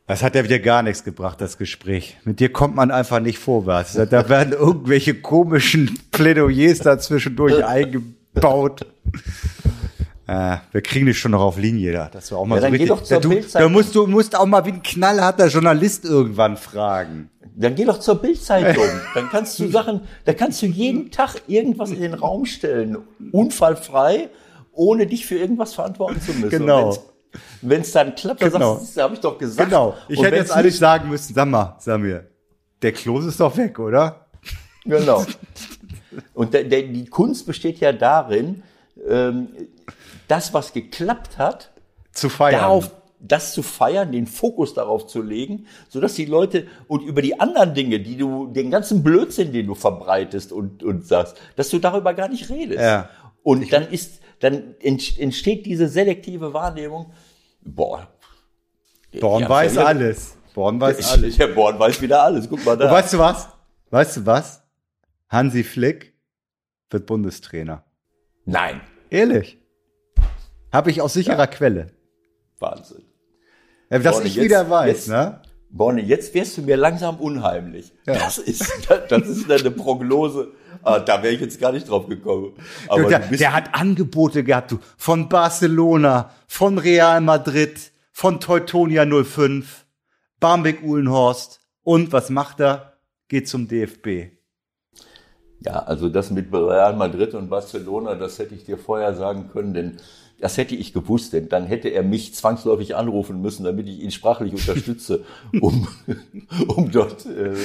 [0.07, 2.15] Das hat ja wieder gar nichts gebracht, das Gespräch.
[2.23, 3.93] Mit dir kommt man einfach nicht vorwärts.
[3.93, 8.85] Da werden irgendwelche komischen Plädoyers dazwischendurch eingebaut.
[10.25, 12.09] Äh, wir kriegen dich schon noch auf Linie da.
[12.11, 12.87] Das war auch mal ja, so richtig.
[12.87, 17.29] Doch zur du, da musst du musst auch mal wie ein knallharter Journalist irgendwann fragen.
[17.55, 18.85] Dann geh doch zur Bildzeitung.
[19.13, 22.97] dann kannst du Sachen, da kannst du jeden Tag irgendwas in den Raum stellen,
[23.31, 24.29] unfallfrei,
[24.71, 26.49] ohne dich für irgendwas verantworten zu müssen.
[26.49, 26.95] Genau.
[27.61, 28.77] Wenn es dann klappt, dann genau.
[28.77, 29.69] sagst du, habe ich doch gesagt.
[29.69, 29.95] Genau.
[30.07, 32.27] Ich Und hätte jetzt eigentlich sagen müssen, sag mal, sag mir,
[32.81, 34.27] der Klos ist doch weg, oder?
[34.85, 35.25] Genau.
[36.33, 38.63] Und der, der, die Kunst besteht ja darin,
[39.07, 39.49] ähm,
[40.27, 41.71] das, was geklappt hat,
[42.11, 42.61] zu feiern.
[42.61, 47.21] Darauf, das zu feiern, den Fokus darauf zu legen, so dass die Leute und über
[47.21, 51.69] die anderen Dinge, die du, den ganzen Blödsinn, den du verbreitest und, und sagst, dass
[51.69, 52.79] du darüber gar nicht redest.
[52.79, 53.09] Ja.
[53.43, 57.11] Und dann ist, dann entsteht diese selektive Wahrnehmung,
[57.61, 58.07] boah.
[59.19, 60.37] Born weiß ja alles.
[60.53, 61.37] Born weiß alles.
[61.37, 62.49] Ja, Born weiß wieder alles.
[62.49, 62.85] Guck mal da.
[62.85, 63.47] Und weißt du was?
[63.89, 64.63] Weißt du was?
[65.29, 66.13] Hansi Flick
[66.89, 67.83] wird Bundestrainer.
[68.45, 68.81] Nein.
[69.09, 69.57] Ehrlich.
[70.71, 71.47] Habe ich aus sicherer ja.
[71.47, 71.91] Quelle.
[72.59, 73.03] Wahnsinn.
[73.89, 75.41] Ja, dass Borne, ich wieder jetzt, weiß, jetzt, ne?
[75.69, 77.93] Borne, jetzt wirst du mir langsam unheimlich.
[78.05, 78.13] Ja.
[78.13, 78.65] Das ist,
[79.09, 80.53] das ist eine Prognose.
[80.83, 82.53] Ah, da wäre ich jetzt gar nicht drauf gekommen.
[82.87, 84.79] Aber der, der hat Angebote gehabt, du.
[84.95, 89.85] Von Barcelona, von Real Madrid, von Teutonia 05,
[90.39, 91.59] Barmbek Uhlenhorst.
[91.83, 92.93] Und was macht er?
[93.27, 94.37] Geht zum DFB.
[95.59, 99.73] Ja, also das mit Real Madrid und Barcelona, das hätte ich dir vorher sagen können,
[99.73, 99.97] denn
[100.39, 104.11] das hätte ich gewusst, denn dann hätte er mich zwangsläufig anrufen müssen, damit ich ihn
[104.11, 105.25] sprachlich unterstütze,
[105.61, 105.87] um,
[106.67, 107.55] um dort äh,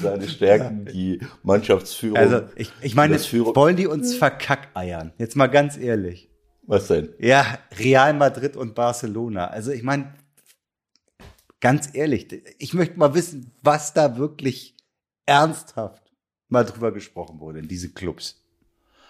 [0.00, 2.16] seine Stärken, die Mannschaftsführung.
[2.16, 5.12] Also ich, ich meine, wollen die uns verkackeiern?
[5.18, 6.30] Jetzt mal ganz ehrlich.
[6.62, 7.10] Was denn?
[7.18, 9.48] Ja, Real Madrid und Barcelona.
[9.48, 10.14] Also ich meine,
[11.60, 12.28] ganz ehrlich,
[12.58, 14.76] ich möchte mal wissen, was da wirklich
[15.26, 16.02] ernsthaft
[16.48, 18.42] mal drüber gesprochen wurde in diese Clubs.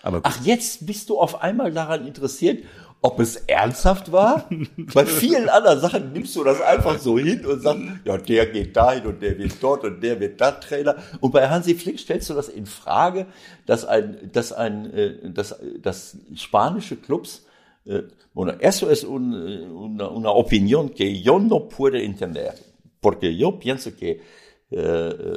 [0.03, 2.65] Aber Ach, jetzt bist du auf einmal daran interessiert,
[3.03, 4.49] ob es ernsthaft war.
[4.95, 8.77] Bei vielen anderen Sachen nimmst du das einfach so hin und sagst, ja, der geht
[8.77, 10.97] dahin und der wird dort und der wird da Trainer.
[11.21, 13.27] Und bei Hansi Flick stellst du das in Frage,
[13.67, 17.45] dass ein, dass ein, äh, dass, dass spanische Clubs
[18.33, 22.55] bueno, eso es un, una, una opinión que yo no puedo entender,
[23.01, 24.21] porque yo pienso que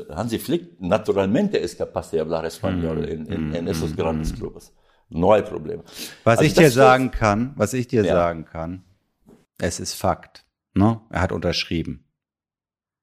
[0.09, 4.31] Hansi Flick naturalmente es capaz de hablar español mm, en, en, en, esos mm, grandes
[4.31, 4.35] mm.
[4.35, 4.73] clubes.
[5.09, 5.83] No hay problema.
[6.23, 8.13] Was also ich dir sagen kann, was ich dir ja.
[8.13, 8.83] sagen kann,
[9.57, 10.45] es ist Fakt.
[10.73, 10.99] Ne?
[11.09, 12.05] Er hat unterschrieben.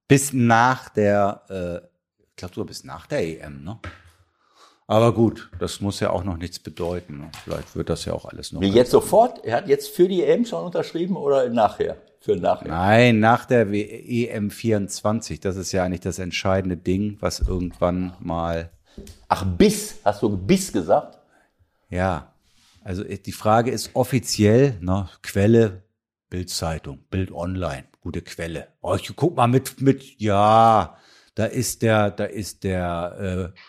[0.09, 1.87] Bis nach der, äh,
[2.29, 3.79] ich glaube sogar bis nach der EM, ne?
[4.87, 7.19] Aber gut, das muss ja auch noch nichts bedeuten.
[7.19, 7.31] Ne?
[7.45, 8.61] Vielleicht wird das ja auch alles noch.
[8.61, 9.43] Wie jetzt sofort?
[9.45, 11.97] Er hat jetzt für die EM schon unterschrieben oder nachher?
[12.21, 12.69] Für nachher?
[12.69, 15.41] Nein, nach der EM 24.
[15.41, 18.71] Das ist ja eigentlich das entscheidende Ding, was irgendwann mal.
[19.29, 20.01] Ach, bis?
[20.05, 21.22] Hast du bis gesagt?
[21.93, 22.35] Ja,
[22.81, 25.83] also die Frage ist offiziell, ne, Quelle,
[26.31, 28.69] Bildzeitung, Bild Online, gute Quelle.
[28.81, 30.97] Oh, ich guck mal mit, mit, ja,
[31.35, 33.61] da ist der, da ist der äh,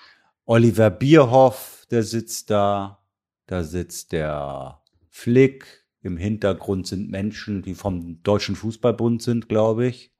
[0.45, 3.03] Oliver Bierhoff, der sitzt da,
[3.45, 10.15] da sitzt der Flick, im Hintergrund sind Menschen, die vom Deutschen Fußballbund sind, glaube ich.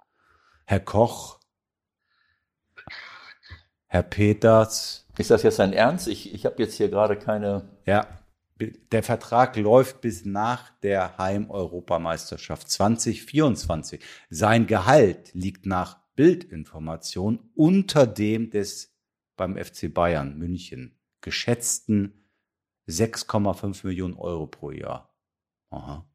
[0.66, 1.40] Herr Koch,
[3.88, 6.08] Herr Peters, ist das jetzt ein Ernst?
[6.08, 7.70] Ich, ich habe jetzt hier gerade keine.
[7.86, 8.08] Ja,
[8.92, 14.02] der Vertrag läuft bis nach der Heim-Europameisterschaft 2024.
[14.30, 18.96] Sein Gehalt liegt nach Bildinformation unter dem des
[19.36, 22.30] beim FC Bayern München geschätzten
[22.88, 25.16] 6,5 Millionen Euro pro Jahr.
[25.70, 26.06] Aha.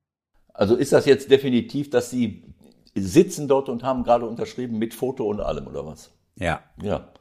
[0.55, 2.55] Also ist das jetzt definitiv, dass Sie
[2.95, 6.13] sitzen dort und haben gerade unterschrieben mit Foto und allem oder was?
[6.37, 6.63] Ja.
[6.83, 7.13] Ja.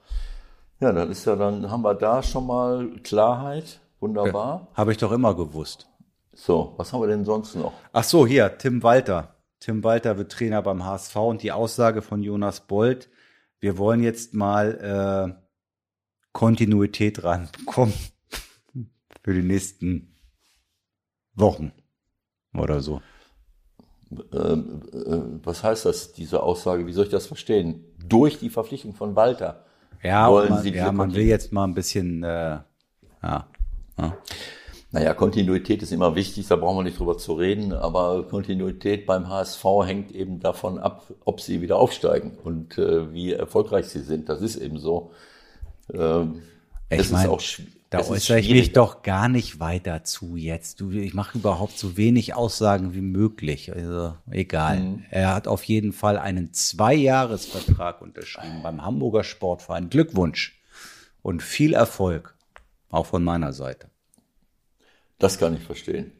[0.79, 3.79] Ja, dann ist ja, dann haben wir da schon mal Klarheit.
[3.99, 4.67] Wunderbar.
[4.75, 5.89] Habe ich doch immer gewusst.
[6.33, 7.73] So, was haben wir denn sonst noch?
[7.93, 9.35] Ach so, hier, Tim Walter.
[9.59, 13.09] Tim Walter wird Trainer beim HSV und die Aussage von Jonas Bold,
[13.59, 15.41] wir wollen jetzt mal äh,
[16.31, 17.95] Kontinuität ranbekommen
[19.23, 20.15] für die nächsten
[21.33, 21.71] Wochen
[22.53, 23.01] oder so.
[24.31, 26.85] Ähm, äh, was heißt das, diese Aussage?
[26.85, 27.83] Wie soll ich das verstehen?
[27.97, 29.65] Durch die Verpflichtung von Walter.
[30.03, 32.59] Ja, Wollen man, Sie diese ja man will jetzt mal ein bisschen, äh,
[33.23, 33.47] ja,
[33.97, 34.17] ja.
[34.91, 39.27] Naja, Kontinuität ist immer wichtig, da brauchen wir nicht drüber zu reden, aber Kontinuität beim
[39.27, 44.29] HSV hängt eben davon ab, ob sie wieder aufsteigen und äh, wie erfolgreich sie sind.
[44.29, 45.11] Das ist eben so.
[45.93, 46.41] Ähm,
[46.89, 47.41] Ich es mein, ist auch
[47.89, 50.81] Da ist äußere ich mich doch gar nicht weiter zu jetzt.
[50.81, 53.73] Du, ich mache überhaupt so wenig Aussagen wie möglich.
[53.73, 54.79] Also egal.
[54.79, 55.05] Mhm.
[55.09, 59.89] Er hat auf jeden Fall einen Zweijahresvertrag unterschrieben beim Hamburger Sportverein.
[59.89, 60.59] Glückwunsch
[61.21, 62.35] und viel Erfolg,
[62.89, 63.89] auch von meiner Seite.
[65.17, 66.11] Das kann ich verstehen.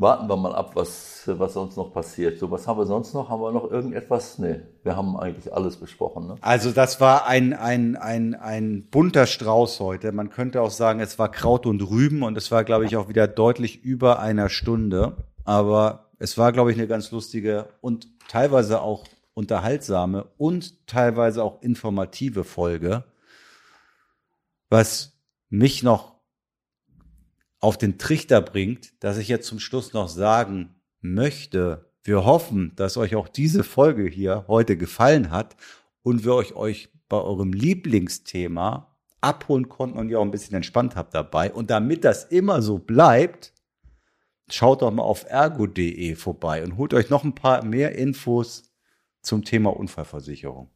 [0.00, 2.38] Warten wir mal ab, was, was sonst noch passiert.
[2.38, 3.30] So, was haben wir sonst noch?
[3.30, 4.38] Haben wir noch irgendetwas?
[4.38, 6.28] Nee, wir haben eigentlich alles besprochen.
[6.28, 6.36] Ne?
[6.40, 10.12] Also das war ein, ein, ein, ein bunter Strauß heute.
[10.12, 13.08] Man könnte auch sagen, es war Kraut und Rüben und es war, glaube ich, auch
[13.08, 15.16] wieder deutlich über einer Stunde.
[15.44, 19.04] Aber es war, glaube ich, eine ganz lustige und teilweise auch
[19.34, 23.02] unterhaltsame und teilweise auch informative Folge.
[24.70, 25.18] Was
[25.48, 26.17] mich noch
[27.60, 32.96] auf den Trichter bringt, dass ich jetzt zum Schluss noch sagen möchte, wir hoffen, dass
[32.96, 35.56] euch auch diese Folge hier heute gefallen hat
[36.02, 40.96] und wir euch, euch bei eurem Lieblingsthema abholen konnten und ihr auch ein bisschen entspannt
[40.96, 41.52] habt dabei.
[41.52, 43.52] Und damit das immer so bleibt,
[44.48, 48.72] schaut doch mal auf ergo.de vorbei und holt euch noch ein paar mehr Infos
[49.20, 50.70] zum Thema Unfallversicherung.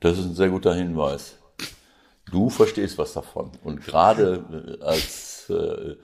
[0.00, 1.38] Das ist ein sehr guter Hinweis.
[2.30, 3.50] Du verstehst was davon.
[3.62, 5.96] Und gerade äh, als äh,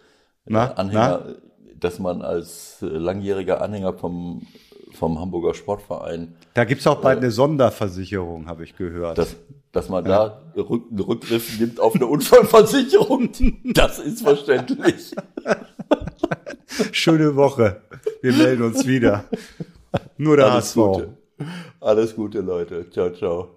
[0.45, 1.37] Na, Anhänger,
[1.79, 4.47] dass man als äh, langjähriger Anhänger vom,
[4.93, 9.19] vom Hamburger Sportverein, Da gibt's auch bald eine Sonderversicherung, habe ich gehört.
[9.19, 9.37] dass,
[9.73, 13.31] dass man da Rück, einen Rückgriff nimmt auf eine Unfallversicherung,
[13.65, 15.15] das ist verständlich.
[16.93, 17.81] Schöne Woche.
[18.23, 19.25] Wir melden uns wieder.
[20.19, 20.75] Nur der Alles HSV.
[20.75, 21.17] Gute.
[21.81, 22.89] Alles Gute, Leute.
[22.91, 23.49] Ciao, ciao.